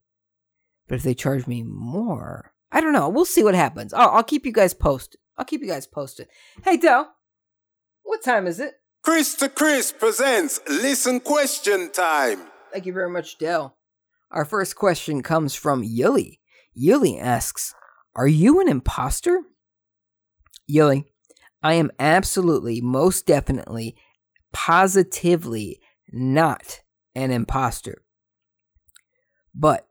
But 0.88 0.96
if 0.96 1.04
they 1.04 1.14
charge 1.14 1.48
me 1.48 1.64
more, 1.64 2.54
I 2.72 2.82
don't 2.82 2.94
know. 2.94 3.10
We'll 3.10 3.26
see 3.26 3.44
what 3.44 3.56
happens. 3.56 3.94
I'll, 3.94 4.10
I'll 4.10 4.24
keep 4.24 4.46
you 4.46 4.52
guys 4.52 4.74
posted. 4.74 5.20
I'll 5.38 5.46
keep 5.46 5.62
you 5.62 5.68
guys 5.68 5.88
posted. 5.88 6.28
Hey, 6.64 6.78
Dell, 6.78 7.14
what 8.04 8.24
time 8.24 8.48
is 8.48 8.60
it? 8.60 8.74
Chris 9.04 9.36
to 9.36 9.50
Chris 9.50 9.92
presents 9.92 10.60
Listen 10.68 11.20
Question 11.20 11.92
Time. 11.92 12.40
Thank 12.72 12.86
you 12.86 12.94
very 12.94 13.10
much, 13.10 13.38
Dell. 13.38 13.78
Our 14.32 14.44
first 14.44 14.76
question 14.76 15.24
comes 15.24 15.56
from 15.56 15.84
Yuli. 15.84 16.40
Yuli 16.78 17.22
asks, 17.22 17.74
Are 18.16 18.28
you 18.28 18.60
an 18.60 18.68
imposter? 18.68 19.42
Yuli, 20.70 21.06
I 21.64 21.74
am 21.74 21.92
absolutely, 22.00 22.82
most 22.82 23.26
definitely, 23.26 23.96
positively 24.54 25.80
not 26.12 26.82
an 27.16 27.32
imposter. 27.32 28.04
But 29.54 29.88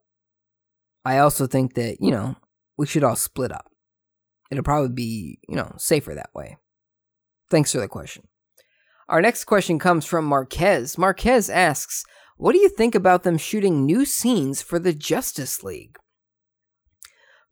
I 1.04 1.18
also 1.18 1.46
think 1.46 1.74
that, 1.74 1.98
you 2.00 2.10
know, 2.10 2.36
we 2.76 2.86
should 2.86 3.04
all 3.04 3.16
split 3.16 3.52
up. 3.52 3.70
It'll 4.50 4.64
probably 4.64 4.90
be, 4.90 5.38
you 5.48 5.56
know, 5.56 5.72
safer 5.76 6.14
that 6.14 6.30
way. 6.34 6.56
Thanks 7.50 7.72
for 7.72 7.78
the 7.78 7.88
question. 7.88 8.28
Our 9.08 9.20
next 9.20 9.44
question 9.44 9.78
comes 9.78 10.04
from 10.04 10.24
Marquez. 10.24 10.98
Marquez 10.98 11.48
asks, 11.48 12.04
What 12.36 12.52
do 12.52 12.58
you 12.58 12.68
think 12.68 12.94
about 12.94 13.22
them 13.22 13.38
shooting 13.38 13.84
new 13.84 14.04
scenes 14.04 14.62
for 14.62 14.78
the 14.78 14.92
Justice 14.92 15.62
League? 15.62 15.96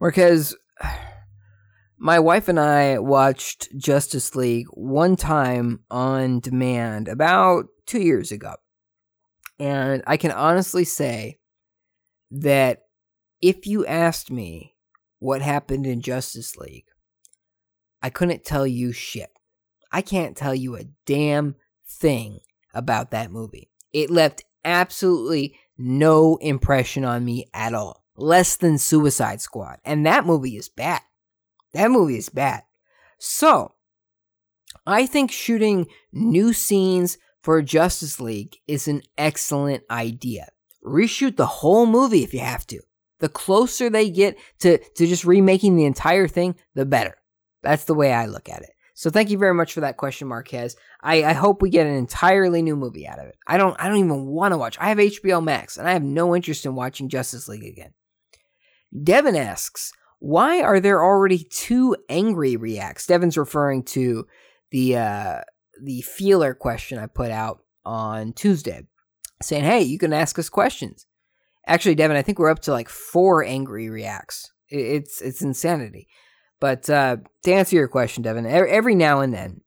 Marquez, 0.00 0.56
my 2.04 2.20
wife 2.20 2.48
and 2.48 2.60
I 2.60 2.98
watched 2.98 3.74
Justice 3.78 4.36
League 4.36 4.66
one 4.72 5.16
time 5.16 5.80
on 5.90 6.38
demand 6.38 7.08
about 7.08 7.64
two 7.86 8.02
years 8.02 8.30
ago. 8.30 8.56
And 9.58 10.02
I 10.06 10.18
can 10.18 10.30
honestly 10.30 10.84
say 10.84 11.38
that 12.30 12.82
if 13.40 13.66
you 13.66 13.86
asked 13.86 14.30
me 14.30 14.74
what 15.18 15.40
happened 15.40 15.86
in 15.86 16.02
Justice 16.02 16.58
League, 16.58 16.84
I 18.02 18.10
couldn't 18.10 18.44
tell 18.44 18.66
you 18.66 18.92
shit. 18.92 19.30
I 19.90 20.02
can't 20.02 20.36
tell 20.36 20.54
you 20.54 20.76
a 20.76 20.84
damn 21.06 21.54
thing 21.88 22.40
about 22.74 23.12
that 23.12 23.30
movie. 23.30 23.70
It 23.94 24.10
left 24.10 24.44
absolutely 24.62 25.56
no 25.78 26.36
impression 26.42 27.06
on 27.06 27.24
me 27.24 27.46
at 27.54 27.72
all. 27.72 28.04
Less 28.14 28.56
than 28.58 28.76
Suicide 28.76 29.40
Squad. 29.40 29.78
And 29.86 30.04
that 30.04 30.26
movie 30.26 30.58
is 30.58 30.68
bad. 30.68 31.00
That 31.74 31.90
movie 31.90 32.16
is 32.16 32.28
bad. 32.28 32.62
So, 33.18 33.74
I 34.86 35.06
think 35.06 35.30
shooting 35.30 35.86
new 36.12 36.52
scenes 36.52 37.18
for 37.42 37.60
Justice 37.62 38.20
League 38.20 38.56
is 38.66 38.88
an 38.88 39.02
excellent 39.18 39.84
idea. 39.90 40.48
Reshoot 40.84 41.36
the 41.36 41.46
whole 41.46 41.86
movie 41.86 42.22
if 42.22 42.32
you 42.32 42.40
have 42.40 42.66
to. 42.68 42.80
The 43.20 43.28
closer 43.28 43.88
they 43.88 44.10
get 44.10 44.38
to, 44.60 44.78
to 44.78 45.06
just 45.06 45.24
remaking 45.24 45.76
the 45.76 45.84
entire 45.84 46.28
thing, 46.28 46.56
the 46.74 46.84
better. 46.84 47.16
That's 47.62 47.84
the 47.84 47.94
way 47.94 48.12
I 48.12 48.26
look 48.26 48.48
at 48.48 48.62
it. 48.62 48.70
So 48.94 49.10
thank 49.10 49.30
you 49.30 49.38
very 49.38 49.54
much 49.54 49.72
for 49.72 49.80
that 49.80 49.96
question, 49.96 50.28
Marquez. 50.28 50.76
I, 51.00 51.24
I 51.24 51.32
hope 51.32 51.60
we 51.60 51.70
get 51.70 51.86
an 51.86 51.94
entirely 51.94 52.62
new 52.62 52.76
movie 52.76 53.08
out 53.08 53.18
of 53.18 53.26
it. 53.26 53.36
I 53.46 53.58
don't 53.58 53.76
I 53.80 53.88
don't 53.88 53.98
even 53.98 54.26
want 54.26 54.52
to 54.52 54.58
watch. 54.58 54.78
I 54.78 54.88
have 54.88 54.98
HBO 54.98 55.42
Max 55.42 55.76
and 55.76 55.88
I 55.88 55.92
have 55.92 56.04
no 56.04 56.36
interest 56.36 56.64
in 56.64 56.76
watching 56.76 57.08
Justice 57.08 57.48
League 57.48 57.64
again. 57.64 57.92
Devin 59.02 59.34
asks, 59.34 59.92
why 60.24 60.62
are 60.62 60.80
there 60.80 61.04
already 61.04 61.46
two 61.50 61.94
angry 62.08 62.56
reacts? 62.56 63.06
Devin's 63.06 63.36
referring 63.36 63.82
to 63.82 64.26
the 64.70 64.96
uh, 64.96 65.40
the 65.82 66.00
feeler 66.00 66.54
question 66.54 66.98
I 66.98 67.06
put 67.06 67.30
out 67.30 67.58
on 67.84 68.32
Tuesday, 68.32 68.86
saying, 69.42 69.64
"Hey, 69.64 69.82
you 69.82 69.98
can 69.98 70.14
ask 70.14 70.38
us 70.38 70.48
questions." 70.48 71.06
Actually, 71.66 71.96
Devin, 71.96 72.16
I 72.16 72.22
think 72.22 72.38
we're 72.38 72.48
up 72.48 72.60
to 72.60 72.72
like 72.72 72.88
four 72.88 73.44
angry 73.44 73.90
reacts. 73.90 74.50
It's 74.70 75.20
it's 75.20 75.42
insanity. 75.42 76.08
But 76.58 76.88
uh, 76.88 77.18
to 77.42 77.52
answer 77.52 77.76
your 77.76 77.88
question, 77.88 78.22
Devin, 78.22 78.46
every 78.46 78.94
now 78.94 79.20
and 79.20 79.34
then 79.34 79.60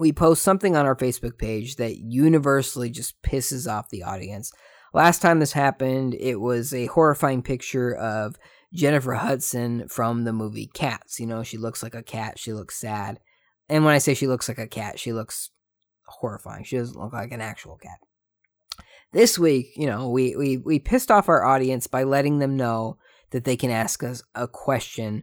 we 0.00 0.12
post 0.12 0.42
something 0.42 0.76
on 0.76 0.86
our 0.86 0.96
Facebook 0.96 1.36
page 1.36 1.76
that 1.76 1.98
universally 1.98 2.88
just 2.88 3.20
pisses 3.20 3.70
off 3.70 3.90
the 3.90 4.02
audience. 4.02 4.50
Last 4.94 5.20
time 5.20 5.40
this 5.40 5.52
happened, 5.52 6.14
it 6.14 6.40
was 6.40 6.72
a 6.72 6.86
horrifying 6.86 7.42
picture 7.42 7.94
of 7.94 8.36
Jennifer 8.74 9.14
Hudson 9.14 9.88
from 9.88 10.24
the 10.24 10.32
movie 10.32 10.66
Cats. 10.66 11.20
You 11.20 11.26
know, 11.26 11.42
she 11.42 11.56
looks 11.56 11.82
like 11.82 11.94
a 11.94 12.02
cat, 12.02 12.38
she 12.38 12.52
looks 12.52 12.78
sad. 12.78 13.20
And 13.68 13.84
when 13.84 13.94
I 13.94 13.98
say 13.98 14.14
she 14.14 14.26
looks 14.26 14.48
like 14.48 14.58
a 14.58 14.66
cat, 14.66 14.98
she 14.98 15.12
looks 15.12 15.50
horrifying. 16.06 16.64
She 16.64 16.76
doesn't 16.76 16.98
look 16.98 17.12
like 17.12 17.32
an 17.32 17.40
actual 17.40 17.76
cat. 17.76 17.98
This 19.12 19.38
week, 19.38 19.72
you 19.76 19.86
know, 19.86 20.10
we, 20.10 20.36
we, 20.36 20.58
we 20.58 20.78
pissed 20.78 21.10
off 21.10 21.28
our 21.28 21.44
audience 21.44 21.86
by 21.86 22.02
letting 22.02 22.40
them 22.40 22.56
know 22.56 22.98
that 23.30 23.44
they 23.44 23.56
can 23.56 23.70
ask 23.70 24.02
us 24.02 24.22
a 24.34 24.48
question 24.48 25.22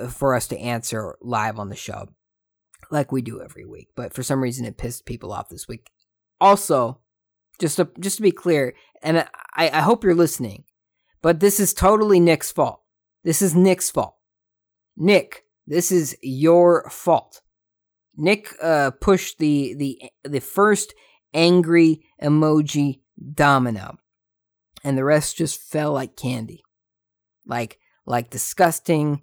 uh, 0.00 0.08
for 0.08 0.34
us 0.34 0.48
to 0.48 0.58
answer 0.58 1.16
live 1.22 1.58
on 1.58 1.68
the 1.68 1.76
show, 1.76 2.08
like 2.90 3.12
we 3.12 3.22
do 3.22 3.40
every 3.40 3.64
week. 3.64 3.88
But 3.94 4.12
for 4.12 4.22
some 4.22 4.42
reason, 4.42 4.66
it 4.66 4.76
pissed 4.76 5.06
people 5.06 5.32
off 5.32 5.48
this 5.48 5.68
week. 5.68 5.90
Also, 6.40 7.00
just 7.60 7.76
to 7.76 7.88
just 8.00 8.16
to 8.16 8.22
be 8.22 8.32
clear, 8.32 8.74
and 9.02 9.18
I, 9.54 9.70
I 9.70 9.80
hope 9.80 10.02
you're 10.02 10.14
listening, 10.14 10.64
but 11.24 11.40
this 11.40 11.58
is 11.58 11.72
totally 11.72 12.20
Nick's 12.20 12.52
fault. 12.52 12.82
This 13.22 13.40
is 13.40 13.54
Nick's 13.54 13.90
fault. 13.90 14.14
Nick, 14.94 15.44
this 15.66 15.90
is 15.90 16.14
your 16.20 16.86
fault. 16.90 17.40
Nick 18.14 18.50
uh, 18.62 18.90
pushed 18.90 19.38
the 19.38 19.74
the 19.74 20.02
the 20.22 20.40
first 20.40 20.92
angry 21.32 22.02
emoji 22.22 23.00
domino, 23.32 23.96
and 24.84 24.98
the 24.98 25.04
rest 25.04 25.38
just 25.38 25.62
fell 25.62 25.94
like 25.94 26.14
candy, 26.14 26.62
like 27.46 27.78
like 28.04 28.28
disgusting, 28.28 29.22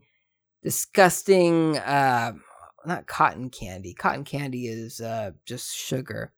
disgusting. 0.64 1.78
Uh, 1.78 2.34
not 2.84 3.06
cotton 3.06 3.52
candy. 3.52 3.94
Cotton 3.94 4.24
candy 4.24 4.66
is 4.66 5.02
uh, 5.02 5.34
just 5.46 5.78
sugar. 5.78 6.34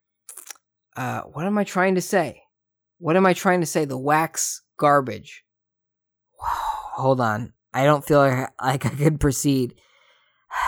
Uh, 0.98 1.22
what 1.22 1.46
am 1.46 1.58
I 1.58 1.64
trying 1.64 1.96
to 1.96 2.02
say? 2.02 2.44
What 2.98 3.16
am 3.16 3.26
I 3.26 3.32
trying 3.32 3.62
to 3.62 3.66
say? 3.66 3.86
The 3.86 3.98
wax 3.98 4.62
garbage. 4.78 5.46
Hold 6.96 7.22
on. 7.22 7.54
I 7.74 7.86
don't 7.86 8.06
feel 8.06 8.20
like 8.20 8.52
I 8.60 8.78
could 8.78 9.20
proceed 9.20 9.76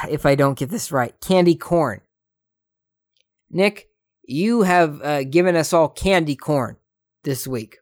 if 0.09 0.25
I 0.25 0.35
don't 0.35 0.57
get 0.57 0.69
this 0.69 0.91
right. 0.91 1.13
Candy 1.21 1.55
corn. 1.55 2.01
Nick, 3.49 3.89
you 4.23 4.63
have 4.63 5.01
uh, 5.01 5.23
given 5.23 5.55
us 5.55 5.71
all 5.71 5.87
candy 5.87 6.35
corn 6.35 6.77
this 7.23 7.47
week. 7.47 7.77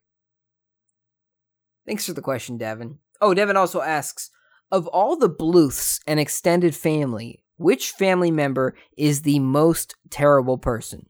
Thanks 1.86 2.06
for 2.06 2.14
the 2.14 2.22
question, 2.22 2.58
Devin. 2.58 3.00
Oh, 3.22 3.34
Devin 3.34 3.58
also 3.58 3.82
asks 3.82 4.30
Of 4.72 4.88
all 4.88 5.16
the 5.16 5.30
Bluths 5.30 6.00
and 6.06 6.20
extended 6.20 6.76
family, 6.76 7.44
which 7.58 7.92
family 7.92 8.32
member 8.32 8.76
is 8.98 9.22
the 9.22 9.40
most 9.40 9.96
terrible 10.10 10.58
person? 10.58 11.08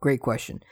Great 0.00 0.20
question. 0.20 0.62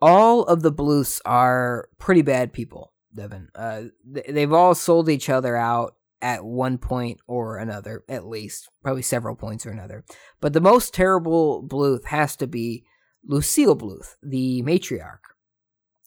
All 0.00 0.44
of 0.44 0.62
the 0.62 0.72
Bluths 0.72 1.20
are 1.24 1.88
pretty 1.98 2.22
bad 2.22 2.52
people, 2.52 2.93
Devin. 3.14 3.48
Uh, 3.54 3.84
they've 4.04 4.52
all 4.52 4.74
sold 4.74 5.08
each 5.08 5.28
other 5.28 5.56
out 5.56 5.94
at 6.20 6.44
one 6.44 6.78
point 6.78 7.20
or 7.26 7.58
another, 7.58 8.02
at 8.08 8.26
least, 8.26 8.68
probably 8.82 9.02
several 9.02 9.36
points 9.36 9.66
or 9.66 9.70
another. 9.70 10.04
But 10.40 10.52
the 10.52 10.60
most 10.60 10.94
terrible 10.94 11.62
Bluth 11.62 12.06
has 12.06 12.34
to 12.36 12.46
be 12.46 12.84
Lucille 13.24 13.76
Bluth, 13.76 14.16
the 14.22 14.62
matriarch. 14.62 15.20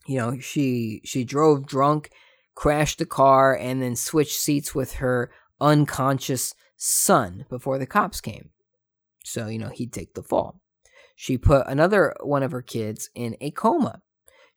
You 0.06 0.18
know, 0.18 0.40
she 0.40 1.02
she 1.04 1.24
drove 1.24 1.68
drunk, 1.68 2.12
crashed 2.56 3.00
the 3.00 3.06
car, 3.06 3.56
and 3.56 3.82
then 3.82 3.96
switched 3.96 4.40
seats 4.40 4.74
with 4.74 4.96
her 4.96 5.30
unconscious 5.60 6.56
son 6.78 7.46
before 7.50 7.78
the 7.78 7.86
cops 7.86 8.22
came. 8.22 8.50
So, 9.24 9.48
you 9.48 9.60
know, 9.60 9.70
he'd 9.70 9.92
take 9.92 10.14
the 10.14 10.24
fall. 10.24 10.62
She 11.16 11.38
put 11.38 11.68
another 11.68 12.16
one 12.22 12.44
of 12.44 12.52
her 12.52 12.62
kids 12.62 13.10
in 13.14 13.36
a 13.42 13.52
coma. 13.52 14.02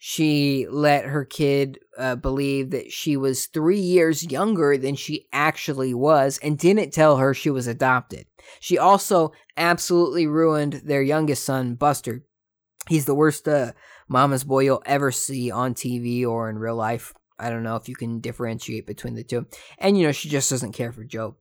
She 0.02 0.66
let 0.70 1.04
her 1.04 1.26
kid 1.26 1.78
uh, 1.98 2.16
believe 2.16 2.70
that 2.70 2.90
she 2.90 3.18
was 3.18 3.44
three 3.44 3.78
years 3.78 4.24
younger 4.24 4.78
than 4.78 4.94
she 4.94 5.26
actually 5.30 5.92
was 5.92 6.38
and 6.42 6.58
didn't 6.58 6.94
tell 6.94 7.18
her 7.18 7.34
she 7.34 7.50
was 7.50 7.66
adopted. 7.66 8.24
She 8.60 8.78
also 8.78 9.32
absolutely 9.58 10.26
ruined 10.26 10.80
their 10.86 11.02
youngest 11.02 11.44
son, 11.44 11.74
Buster. 11.74 12.24
He's 12.88 13.04
the 13.04 13.14
worst 13.14 13.46
uh, 13.46 13.72
mama's 14.08 14.42
boy 14.42 14.60
you'll 14.60 14.82
ever 14.86 15.12
see 15.12 15.50
on 15.50 15.74
TV 15.74 16.26
or 16.26 16.48
in 16.48 16.58
real 16.58 16.76
life. 16.76 17.12
I 17.38 17.50
don't 17.50 17.62
know 17.62 17.76
if 17.76 17.86
you 17.86 17.94
can 17.94 18.20
differentiate 18.20 18.86
between 18.86 19.16
the 19.16 19.22
two. 19.22 19.48
And, 19.76 19.98
you 19.98 20.06
know, 20.06 20.12
she 20.12 20.30
just 20.30 20.48
doesn't 20.48 20.72
care 20.72 20.92
for 20.92 21.04
Gob. 21.04 21.34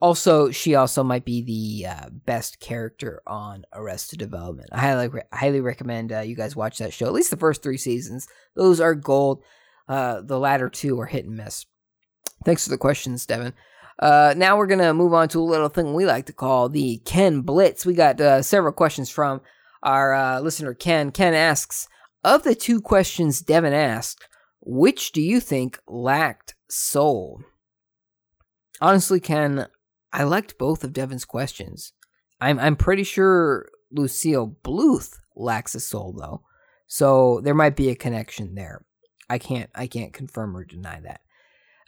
Also, 0.00 0.50
she 0.50 0.76
also 0.76 1.02
might 1.02 1.24
be 1.24 1.42
the 1.42 1.88
uh, 1.88 2.08
best 2.10 2.60
character 2.60 3.20
on 3.26 3.64
Arrested 3.72 4.18
Development. 4.18 4.68
I 4.70 4.80
highly, 4.80 5.08
re- 5.08 5.22
highly 5.32 5.60
recommend 5.60 6.12
uh, 6.12 6.20
you 6.20 6.36
guys 6.36 6.54
watch 6.54 6.78
that 6.78 6.92
show. 6.92 7.06
At 7.06 7.12
least 7.12 7.30
the 7.30 7.36
first 7.36 7.62
three 7.62 7.78
seasons; 7.78 8.28
those 8.54 8.80
are 8.80 8.94
gold. 8.94 9.42
Uh, 9.88 10.20
the 10.20 10.38
latter 10.38 10.68
two 10.68 11.00
are 11.00 11.06
hit 11.06 11.24
and 11.24 11.36
miss. 11.36 11.66
Thanks 12.44 12.64
for 12.64 12.70
the 12.70 12.78
questions, 12.78 13.26
Devin. 13.26 13.54
Uh, 13.98 14.34
now 14.36 14.56
we're 14.56 14.68
gonna 14.68 14.94
move 14.94 15.12
on 15.12 15.28
to 15.30 15.40
a 15.40 15.42
little 15.42 15.68
thing 15.68 15.92
we 15.92 16.06
like 16.06 16.26
to 16.26 16.32
call 16.32 16.68
the 16.68 16.98
Ken 17.04 17.40
Blitz. 17.40 17.84
We 17.84 17.94
got 17.94 18.20
uh, 18.20 18.42
several 18.42 18.72
questions 18.72 19.10
from 19.10 19.40
our 19.82 20.14
uh, 20.14 20.40
listener 20.40 20.74
Ken. 20.74 21.10
Ken 21.10 21.34
asks, 21.34 21.88
of 22.22 22.42
the 22.44 22.54
two 22.54 22.80
questions 22.80 23.40
Devin 23.40 23.72
asked, 23.72 24.28
which 24.60 25.12
do 25.12 25.20
you 25.20 25.40
think 25.40 25.80
lacked 25.88 26.54
soul? 26.68 27.40
Honestly, 28.80 29.18
Ken, 29.18 29.66
I 30.12 30.24
liked 30.24 30.58
both 30.58 30.84
of 30.84 30.92
Devin's 30.92 31.24
questions. 31.24 31.92
I'm 32.40 32.58
I'm 32.58 32.76
pretty 32.76 33.04
sure 33.04 33.68
Lucille 33.90 34.56
Bluth 34.62 35.18
lacks 35.36 35.74
a 35.74 35.80
soul 35.80 36.12
though. 36.12 36.42
So 36.86 37.40
there 37.42 37.54
might 37.54 37.76
be 37.76 37.90
a 37.90 37.94
connection 37.94 38.54
there. 38.54 38.84
I 39.28 39.38
can't 39.38 39.70
I 39.74 39.86
can't 39.86 40.12
confirm 40.12 40.56
or 40.56 40.64
deny 40.64 41.00
that. 41.00 41.20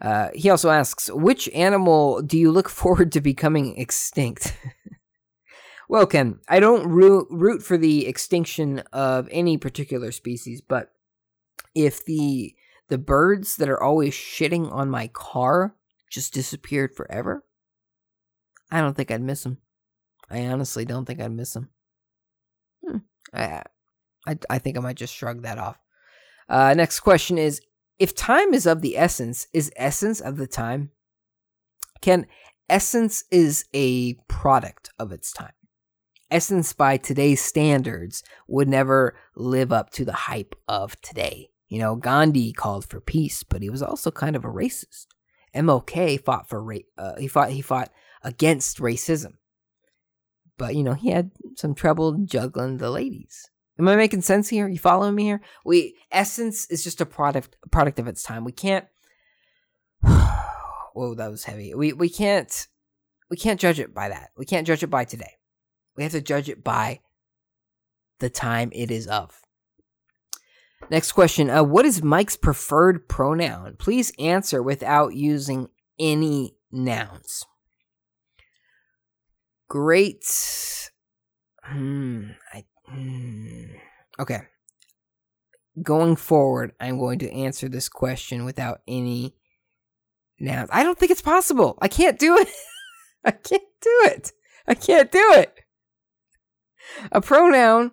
Uh, 0.00 0.30
he 0.34 0.48
also 0.48 0.70
asks, 0.70 1.10
which 1.12 1.48
animal 1.50 2.22
do 2.22 2.38
you 2.38 2.50
look 2.50 2.68
forward 2.80 3.12
to 3.12 3.20
becoming 3.20 3.76
extinct? 3.76 4.56
well, 5.88 6.06
Ken, 6.06 6.40
I 6.48 6.58
don't 6.60 6.88
root, 6.88 7.26
root 7.30 7.62
for 7.62 7.76
the 7.76 8.06
extinction 8.06 8.78
of 8.92 9.28
any 9.30 9.58
particular 9.58 10.10
species, 10.12 10.62
but 10.62 10.92
if 11.74 12.04
the 12.04 12.54
the 12.88 12.98
birds 12.98 13.56
that 13.56 13.68
are 13.68 13.80
always 13.80 14.12
shitting 14.14 14.72
on 14.72 14.90
my 14.90 15.06
car 15.08 15.76
just 16.10 16.34
disappeared 16.34 16.92
forever, 16.96 17.44
I 18.70 18.80
don't 18.80 18.96
think 18.96 19.10
I'd 19.10 19.22
miss 19.22 19.44
him. 19.44 19.58
I 20.30 20.46
honestly 20.46 20.84
don't 20.84 21.04
think 21.04 21.20
I'd 21.20 21.32
miss 21.32 21.56
him. 21.56 21.70
Hmm. 22.86 22.98
I, 23.32 23.62
I, 24.26 24.38
I 24.48 24.58
think 24.58 24.76
I 24.76 24.80
might 24.80 24.96
just 24.96 25.14
shrug 25.14 25.42
that 25.42 25.58
off. 25.58 25.78
Uh, 26.48 26.74
next 26.74 27.00
question 27.00 27.38
is 27.38 27.60
If 27.98 28.14
time 28.14 28.54
is 28.54 28.66
of 28.66 28.80
the 28.80 28.96
essence, 28.96 29.46
is 29.52 29.72
essence 29.76 30.20
of 30.20 30.36
the 30.36 30.46
time? 30.46 30.90
Ken 32.00 32.26
essence 32.68 33.24
is 33.30 33.64
a 33.74 34.14
product 34.28 34.90
of 34.98 35.12
its 35.12 35.32
time. 35.32 35.52
Essence, 36.30 36.72
by 36.72 36.96
today's 36.96 37.40
standards, 37.40 38.22
would 38.46 38.68
never 38.68 39.16
live 39.34 39.72
up 39.72 39.90
to 39.90 40.04
the 40.04 40.12
hype 40.12 40.54
of 40.68 41.00
today. 41.00 41.48
You 41.68 41.80
know, 41.80 41.96
Gandhi 41.96 42.52
called 42.52 42.84
for 42.84 43.00
peace, 43.00 43.42
but 43.42 43.62
he 43.62 43.70
was 43.70 43.82
also 43.82 44.10
kind 44.12 44.36
of 44.36 44.44
a 44.44 44.48
racist. 44.48 45.06
MLK 45.54 46.24
fought 46.24 46.48
for 46.48 46.62
ra- 46.62 46.76
uh, 46.96 47.16
he 47.18 47.26
fought 47.26 47.50
he 47.50 47.62
fought 47.62 47.90
against 48.22 48.78
racism. 48.78 49.34
But 50.56 50.74
you 50.76 50.82
know, 50.82 50.94
he 50.94 51.10
had 51.10 51.30
some 51.56 51.74
trouble 51.74 52.18
juggling 52.24 52.78
the 52.78 52.90
ladies. 52.90 53.50
Am 53.78 53.88
I 53.88 53.96
making 53.96 54.20
sense 54.20 54.48
here? 54.50 54.68
You 54.68 54.78
following 54.78 55.14
me 55.14 55.24
here? 55.24 55.40
We 55.64 55.96
essence 56.10 56.66
is 56.70 56.84
just 56.84 57.00
a 57.00 57.06
product 57.06 57.56
product 57.70 57.98
of 57.98 58.06
its 58.06 58.22
time. 58.22 58.44
We 58.44 58.52
can't 58.52 58.86
Whoa, 60.02 61.14
that 61.14 61.30
was 61.30 61.44
heavy. 61.44 61.74
We 61.74 61.94
we 61.94 62.10
can't 62.10 62.68
we 63.30 63.36
can't 63.36 63.60
judge 63.60 63.80
it 63.80 63.94
by 63.94 64.10
that. 64.10 64.30
We 64.36 64.44
can't 64.44 64.66
judge 64.66 64.82
it 64.82 64.90
by 64.90 65.04
today. 65.04 65.38
We 65.96 66.02
have 66.02 66.12
to 66.12 66.20
judge 66.20 66.48
it 66.48 66.62
by 66.62 67.00
the 68.18 68.28
time 68.28 68.70
it 68.74 68.90
is 68.90 69.06
of. 69.06 69.40
Next 70.90 71.12
question. 71.12 71.48
Uh, 71.50 71.62
what 71.62 71.84
is 71.84 72.02
Mike's 72.02 72.36
preferred 72.36 73.08
pronoun? 73.08 73.76
Please 73.78 74.12
answer 74.18 74.62
without 74.62 75.14
using 75.14 75.68
any 75.98 76.54
nouns 76.72 77.44
great. 79.70 80.26
Hmm. 81.62 82.30
I, 82.52 82.64
hmm. 82.86 83.76
Okay. 84.18 84.40
Going 85.80 86.16
forward, 86.16 86.72
I'm 86.78 86.98
going 86.98 87.20
to 87.20 87.32
answer 87.32 87.68
this 87.68 87.88
question 87.88 88.44
without 88.44 88.80
any 88.86 89.36
nouns. 90.38 90.68
I 90.72 90.82
don't 90.82 90.98
think 90.98 91.12
it's 91.12 91.22
possible. 91.22 91.78
I 91.80 91.88
can't 91.88 92.18
do 92.18 92.36
it. 92.36 92.48
I 93.24 93.30
can't 93.30 93.62
do 93.80 94.00
it. 94.04 94.32
I 94.66 94.74
can't 94.74 95.10
do 95.10 95.32
it. 95.34 95.60
A 97.12 97.20
pronoun 97.20 97.92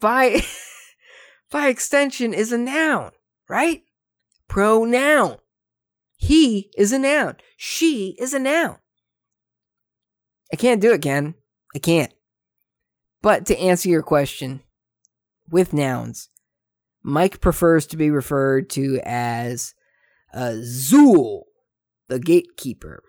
by 0.00 0.42
by 1.50 1.68
extension 1.68 2.32
is 2.32 2.50
a 2.50 2.58
noun, 2.58 3.10
right? 3.48 3.82
Pronoun. 4.48 5.36
He 6.16 6.70
is 6.76 6.92
a 6.92 6.98
noun. 6.98 7.36
She 7.56 8.16
is 8.18 8.32
a 8.32 8.38
noun. 8.38 8.79
I 10.52 10.56
can't 10.56 10.80
do 10.80 10.92
it, 10.92 11.02
Ken. 11.02 11.34
I 11.74 11.78
can't. 11.78 12.12
But 13.22 13.46
to 13.46 13.58
answer 13.58 13.88
your 13.88 14.02
question, 14.02 14.62
with 15.50 15.72
nouns, 15.72 16.28
Mike 17.02 17.40
prefers 17.40 17.86
to 17.86 17.96
be 17.96 18.10
referred 18.10 18.70
to 18.70 19.00
as 19.04 19.74
uh, 20.32 20.54
Zuul, 20.62 21.42
the 22.08 22.18
gatekeeper. 22.18 23.02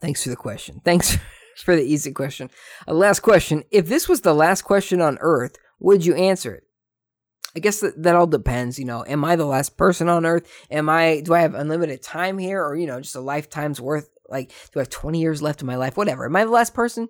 Thanks 0.00 0.22
for 0.22 0.30
the 0.30 0.36
question. 0.36 0.80
Thanks 0.84 1.18
for 1.64 1.74
the 1.74 1.82
easy 1.82 2.12
question. 2.12 2.50
A 2.86 2.94
last 2.94 3.20
question. 3.20 3.64
If 3.70 3.86
this 3.88 4.08
was 4.08 4.20
the 4.20 4.34
last 4.34 4.62
question 4.62 5.00
on 5.00 5.18
Earth, 5.20 5.56
would 5.80 6.04
you 6.04 6.14
answer 6.14 6.54
it? 6.54 6.64
I 7.56 7.60
guess 7.60 7.80
that, 7.80 8.00
that 8.02 8.14
all 8.14 8.26
depends, 8.26 8.78
you 8.78 8.84
know. 8.84 9.04
Am 9.06 9.24
I 9.24 9.34
the 9.34 9.46
last 9.46 9.76
person 9.76 10.08
on 10.08 10.26
Earth? 10.26 10.48
Am 10.70 10.88
I 10.88 11.22
do 11.24 11.34
I 11.34 11.40
have 11.40 11.54
unlimited 11.54 12.02
time 12.02 12.38
here 12.38 12.62
or 12.62 12.76
you 12.76 12.86
know, 12.86 13.00
just 13.00 13.16
a 13.16 13.20
lifetime's 13.20 13.80
worth 13.80 14.08
like, 14.28 14.50
do 14.72 14.78
I 14.78 14.82
have 14.82 14.90
20 14.90 15.20
years 15.20 15.42
left 15.42 15.60
in 15.60 15.66
my 15.66 15.76
life? 15.76 15.96
Whatever. 15.96 16.26
Am 16.26 16.36
I 16.36 16.44
the 16.44 16.50
last 16.50 16.74
person? 16.74 17.08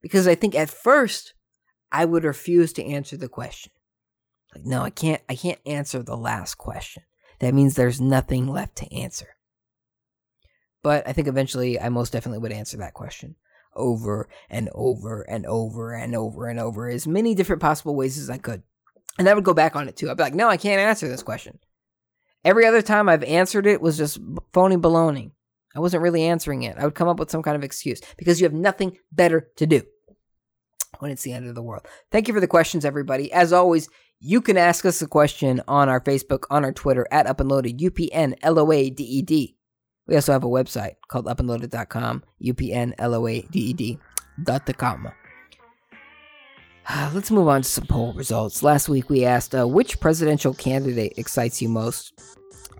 Because 0.00 0.26
I 0.26 0.34
think 0.34 0.54
at 0.54 0.70
first 0.70 1.34
I 1.90 2.04
would 2.04 2.24
refuse 2.24 2.72
to 2.74 2.84
answer 2.84 3.16
the 3.16 3.28
question. 3.28 3.72
Like, 4.54 4.64
no, 4.64 4.82
I 4.82 4.90
can't 4.90 5.22
I 5.28 5.36
can't 5.36 5.60
answer 5.64 6.02
the 6.02 6.16
last 6.16 6.56
question. 6.56 7.04
That 7.38 7.54
means 7.54 7.74
there's 7.74 8.00
nothing 8.00 8.46
left 8.46 8.76
to 8.76 8.94
answer. 8.94 9.36
But 10.82 11.06
I 11.06 11.12
think 11.12 11.28
eventually 11.28 11.80
I 11.80 11.88
most 11.88 12.12
definitely 12.12 12.40
would 12.40 12.52
answer 12.52 12.76
that 12.78 12.94
question 12.94 13.36
over 13.74 14.28
and 14.50 14.68
over 14.74 15.22
and 15.22 15.46
over 15.46 15.94
and 15.94 16.14
over 16.14 16.46
and 16.48 16.60
over 16.60 16.88
as 16.88 17.06
many 17.06 17.34
different 17.34 17.62
possible 17.62 17.94
ways 17.94 18.18
as 18.18 18.28
I 18.28 18.38
could. 18.38 18.62
And 19.18 19.28
I 19.28 19.34
would 19.34 19.44
go 19.44 19.54
back 19.54 19.76
on 19.76 19.88
it 19.88 19.96
too. 19.96 20.10
I'd 20.10 20.16
be 20.16 20.22
like, 20.22 20.34
no, 20.34 20.48
I 20.48 20.56
can't 20.56 20.80
answer 20.80 21.08
this 21.08 21.22
question. 21.22 21.58
Every 22.44 22.66
other 22.66 22.82
time 22.82 23.08
I've 23.08 23.22
answered 23.22 23.66
it 23.66 23.80
was 23.80 23.96
just 23.96 24.18
phony 24.52 24.76
baloney. 24.76 25.30
I 25.74 25.80
wasn't 25.80 26.02
really 26.02 26.24
answering 26.24 26.62
it. 26.62 26.76
I 26.78 26.84
would 26.84 26.94
come 26.94 27.08
up 27.08 27.18
with 27.18 27.30
some 27.30 27.42
kind 27.42 27.56
of 27.56 27.64
excuse 27.64 28.00
because 28.16 28.40
you 28.40 28.44
have 28.44 28.52
nothing 28.52 28.98
better 29.10 29.48
to 29.56 29.66
do 29.66 29.82
when 30.98 31.10
it's 31.10 31.22
the 31.22 31.32
end 31.32 31.48
of 31.48 31.54
the 31.54 31.62
world. 31.62 31.86
Thank 32.10 32.28
you 32.28 32.34
for 32.34 32.40
the 32.40 32.46
questions, 32.46 32.84
everybody. 32.84 33.32
As 33.32 33.52
always, 33.52 33.88
you 34.20 34.40
can 34.40 34.56
ask 34.56 34.84
us 34.84 35.02
a 35.02 35.06
question 35.06 35.62
on 35.66 35.88
our 35.88 36.00
Facebook, 36.00 36.44
on 36.50 36.64
our 36.64 36.72
Twitter, 36.72 37.06
at 37.10 37.26
Up 37.26 37.40
and 37.40 37.48
Loaded, 37.48 37.80
U 37.80 37.90
P 37.90 38.12
N 38.12 38.36
L 38.42 38.58
O 38.58 38.70
A 38.70 38.90
D 38.90 39.02
E 39.02 39.22
D. 39.22 39.56
We 40.06 40.14
also 40.14 40.32
have 40.32 40.44
a 40.44 40.48
website 40.48 40.96
called 41.08 41.26
upandloaded.com, 41.26 42.22
U 42.38 42.54
P 42.54 42.72
N 42.72 42.94
L 42.98 43.14
O 43.14 43.26
A 43.26 43.42
D 43.42 43.72
D 43.72 43.98
dot 44.42 44.66
the 44.66 44.74
comma. 44.74 45.14
Let's 47.12 47.30
move 47.30 47.48
on 47.48 47.62
to 47.62 47.68
some 47.68 47.86
poll 47.86 48.12
results. 48.12 48.62
Last 48.62 48.88
week 48.88 49.08
we 49.10 49.24
asked 49.24 49.54
uh, 49.54 49.66
which 49.66 50.00
presidential 50.00 50.54
candidate 50.54 51.14
excites 51.16 51.62
you 51.62 51.68
most. 51.68 52.12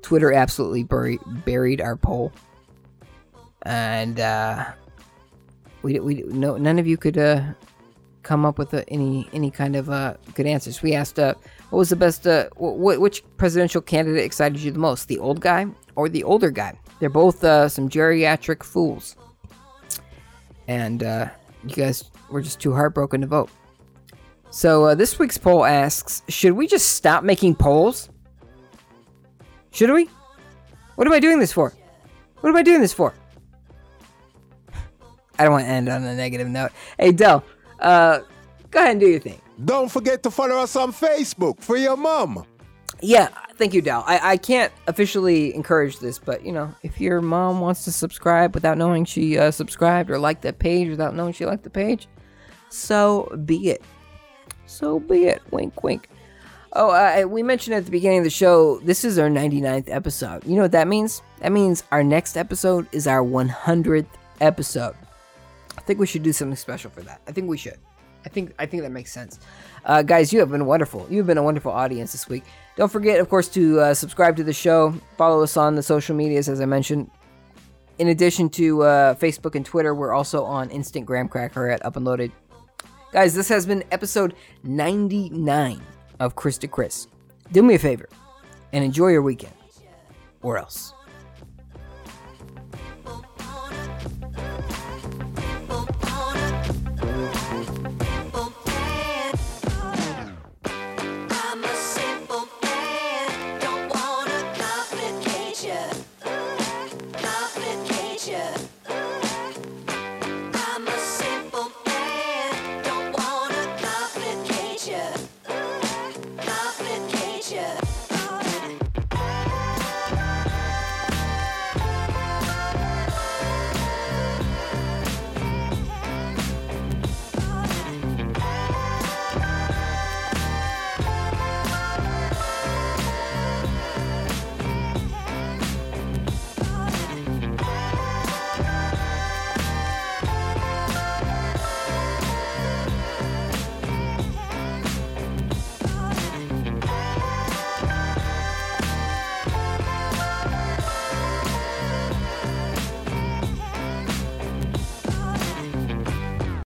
Twitter 0.03 0.33
absolutely 0.33 0.83
buried, 0.83 1.21
buried 1.45 1.81
our 1.81 1.97
poll 1.97 2.33
and 3.63 4.21
uh, 4.21 4.65
we 5.83 6.01
we 6.01 6.23
no 6.29 6.57
none 6.57 6.79
of 6.79 6.87
you 6.87 6.97
could 6.97 7.19
uh, 7.19 7.43
come 8.23 8.45
up 8.45 8.59
with 8.59 8.73
uh, 8.75 8.83
any 8.89 9.29
any 9.33 9.51
kind 9.51 9.77
of 9.77 9.91
uh, 9.91 10.15
good 10.35 10.47
answers. 10.47 10.83
We 10.83 10.95
asked 10.95 11.19
uh, 11.19 11.35
what 11.71 11.79
was 11.79 11.89
the 11.89 11.97
best 11.97 12.27
uh, 12.27 12.49
wh- 12.51 13.01
which 13.01 13.23
presidential 13.37 13.81
candidate 13.81 14.25
excited 14.25 14.61
you 14.61 14.71
the 14.71 14.79
most, 14.79 15.09
the 15.09 15.19
old 15.19 15.41
guy 15.41 15.67
or 15.97 16.09
the 16.09 16.25
older 16.25 16.51
guy? 16.51 16.79
They're 17.01 17.11
both 17.11 17.43
uh, 17.45 17.69
some 17.69 17.89
geriatric 17.89 18.63
fools, 18.63 19.17
and 20.69 21.03
uh, 21.03 21.29
you 21.65 21.75
guys 21.75 22.11
were 22.31 22.41
just 22.41 22.61
too 22.61 22.73
heartbroken 22.73 23.21
to 23.23 23.27
vote. 23.27 23.51
So 24.51 24.85
uh, 24.85 24.95
this 24.95 25.19
week's 25.19 25.39
poll 25.39 25.65
asks: 25.65 26.23
Should 26.29 26.53
we 26.53 26.67
just 26.67 26.91
stop 26.91 27.25
making 27.25 27.57
polls? 27.57 28.09
Should 29.71 29.91
we? 29.91 30.09
What 30.97 31.07
am 31.07 31.13
I 31.13 31.21
doing 31.21 31.39
this 31.39 31.53
for? 31.53 31.73
What 32.41 32.51
am 32.51 32.57
I 32.57 32.63
doing 32.63 32.81
this 32.81 32.93
for? 32.93 33.15
I 35.43 35.45
don't 35.47 35.55
want 35.55 35.65
to 35.65 35.71
end 35.71 35.89
on 35.89 36.05
a 36.05 36.15
negative 36.15 36.47
note. 36.47 36.71
Hey, 37.01 37.11
Dell, 37.11 37.45
uh, 37.81 38.21
go 38.71 38.79
ahead 38.79 38.93
and 38.93 39.01
do 39.01 39.09
your 39.09 39.19
thing. 39.19 39.41
Don't 39.65 39.91
forget 39.91 40.23
to 40.23 40.31
follow 40.31 40.55
us 40.59 40.77
on 40.77 40.93
Facebook 40.93 41.61
for 41.61 41.77
your 41.77 41.97
mom. 41.97 42.47
Yeah, 43.01 43.27
thank 43.57 43.75
you, 43.75 43.83
Dell. 43.83 44.05
I, 44.07 44.35
I 44.35 44.37
can't 44.37 44.73
officially 44.87 45.53
encourage 45.53 45.99
this, 45.99 46.21
but 46.21 46.47
you 46.47 46.53
know, 46.53 46.73
if 46.85 47.01
your 47.01 47.21
mom 47.21 47.59
wants 47.61 47.83
to 47.87 47.91
subscribe 47.91 48.55
without 48.55 48.79
knowing 48.79 49.05
she 49.05 49.37
uh, 49.37 49.51
subscribed 49.51 50.13
or 50.13 50.19
liked 50.19 50.43
that 50.43 50.61
page 50.61 50.89
without 50.89 51.17
knowing 51.17 51.33
she 51.33 51.45
liked 51.45 51.65
the 51.65 51.71
page, 51.71 52.07
so 52.69 53.37
be 53.45 53.71
it. 53.71 53.83
So 54.67 55.01
be 55.01 55.25
it. 55.25 55.43
Wink, 55.51 55.83
wink. 55.83 56.09
Oh, 56.75 56.91
uh, 56.91 57.27
we 57.27 57.43
mentioned 57.43 57.75
at 57.75 57.85
the 57.85 57.91
beginning 57.91 58.19
of 58.19 58.25
the 58.25 58.31
show, 58.31 58.79
this 58.79 59.05
is 59.05 59.19
our 59.19 59.29
99th 59.29 59.89
episode. 59.89 60.47
You 60.47 60.55
know 60.55 60.63
what 60.63 60.73
that 60.73 60.87
means? 60.87 61.21
That 61.41 61.51
means 61.51 61.83
our 61.91 62.05
next 62.05 62.37
episode 62.37 62.87
is 62.93 63.09
our 63.09 63.25
100th 63.25 64.07
episode. 64.41 64.95
I 65.77 65.81
think 65.81 65.99
we 65.99 66.07
should 66.07 66.23
do 66.23 66.33
something 66.33 66.57
special 66.57 66.91
for 66.91 67.03
that. 67.03 67.21
I 67.27 67.33
think 67.33 67.49
we 67.49 67.57
should. 67.57 67.79
I 68.25 68.29
think 68.29 68.55
I 68.59 68.67
think 68.67 68.83
that 68.83 68.91
makes 68.91 69.13
sense. 69.13 69.41
Uh, 69.85 70.03
guys, 70.03 70.33
you 70.33 70.41
have 70.41 70.51
been 70.51 70.67
wonderful. 70.67 71.07
You've 71.11 71.27
been 71.27 71.39
a 71.39 71.43
wonderful 71.43 71.73
audience 71.73 72.13
this 72.13 72.29
week. 72.29 72.45
Don't 72.77 72.91
forget, 72.91 73.21
of 73.21 73.29
course, 73.29 73.49
to 73.49 73.81
uh, 73.81 73.95
subscribe 73.95 74.37
to 74.37 74.45
the 74.45 74.53
show. 74.53 74.95
Follow 75.19 75.43
us 75.43 75.57
on 75.57 75.75
the 75.75 75.83
social 75.83 76.15
medias, 76.15 76.49
as 76.49 76.61
I 76.61 76.67
mentioned. 76.67 77.11
In 77.99 78.09
addition 78.09 78.49
to 78.51 78.83
uh, 78.83 79.15
Facebook 79.15 79.55
and 79.55 79.67
Twitter, 79.67 79.95
we're 79.95 80.13
also 80.13 80.45
on 80.45 80.71
Instant 80.71 81.05
Graham 81.05 81.29
Cracker 81.29 81.69
at 81.69 81.85
Up 81.85 81.97
and 81.97 82.05
Loaded. 82.05 82.33
Guys, 83.13 83.35
this 83.35 83.49
has 83.49 83.67
been 83.67 83.85
episode 83.91 84.35
99 84.63 85.83
of 86.19 86.35
Chris 86.35 86.57
to 86.59 86.69
Chris. 86.69 87.09
Do 87.53 87.63
me 87.63 87.75
a 87.75 87.79
favor 87.79 88.09
and 88.73 88.83
enjoy 88.83 89.09
your 89.09 89.23
weekend. 89.23 89.53
Or 90.43 90.57
else. 90.57 90.95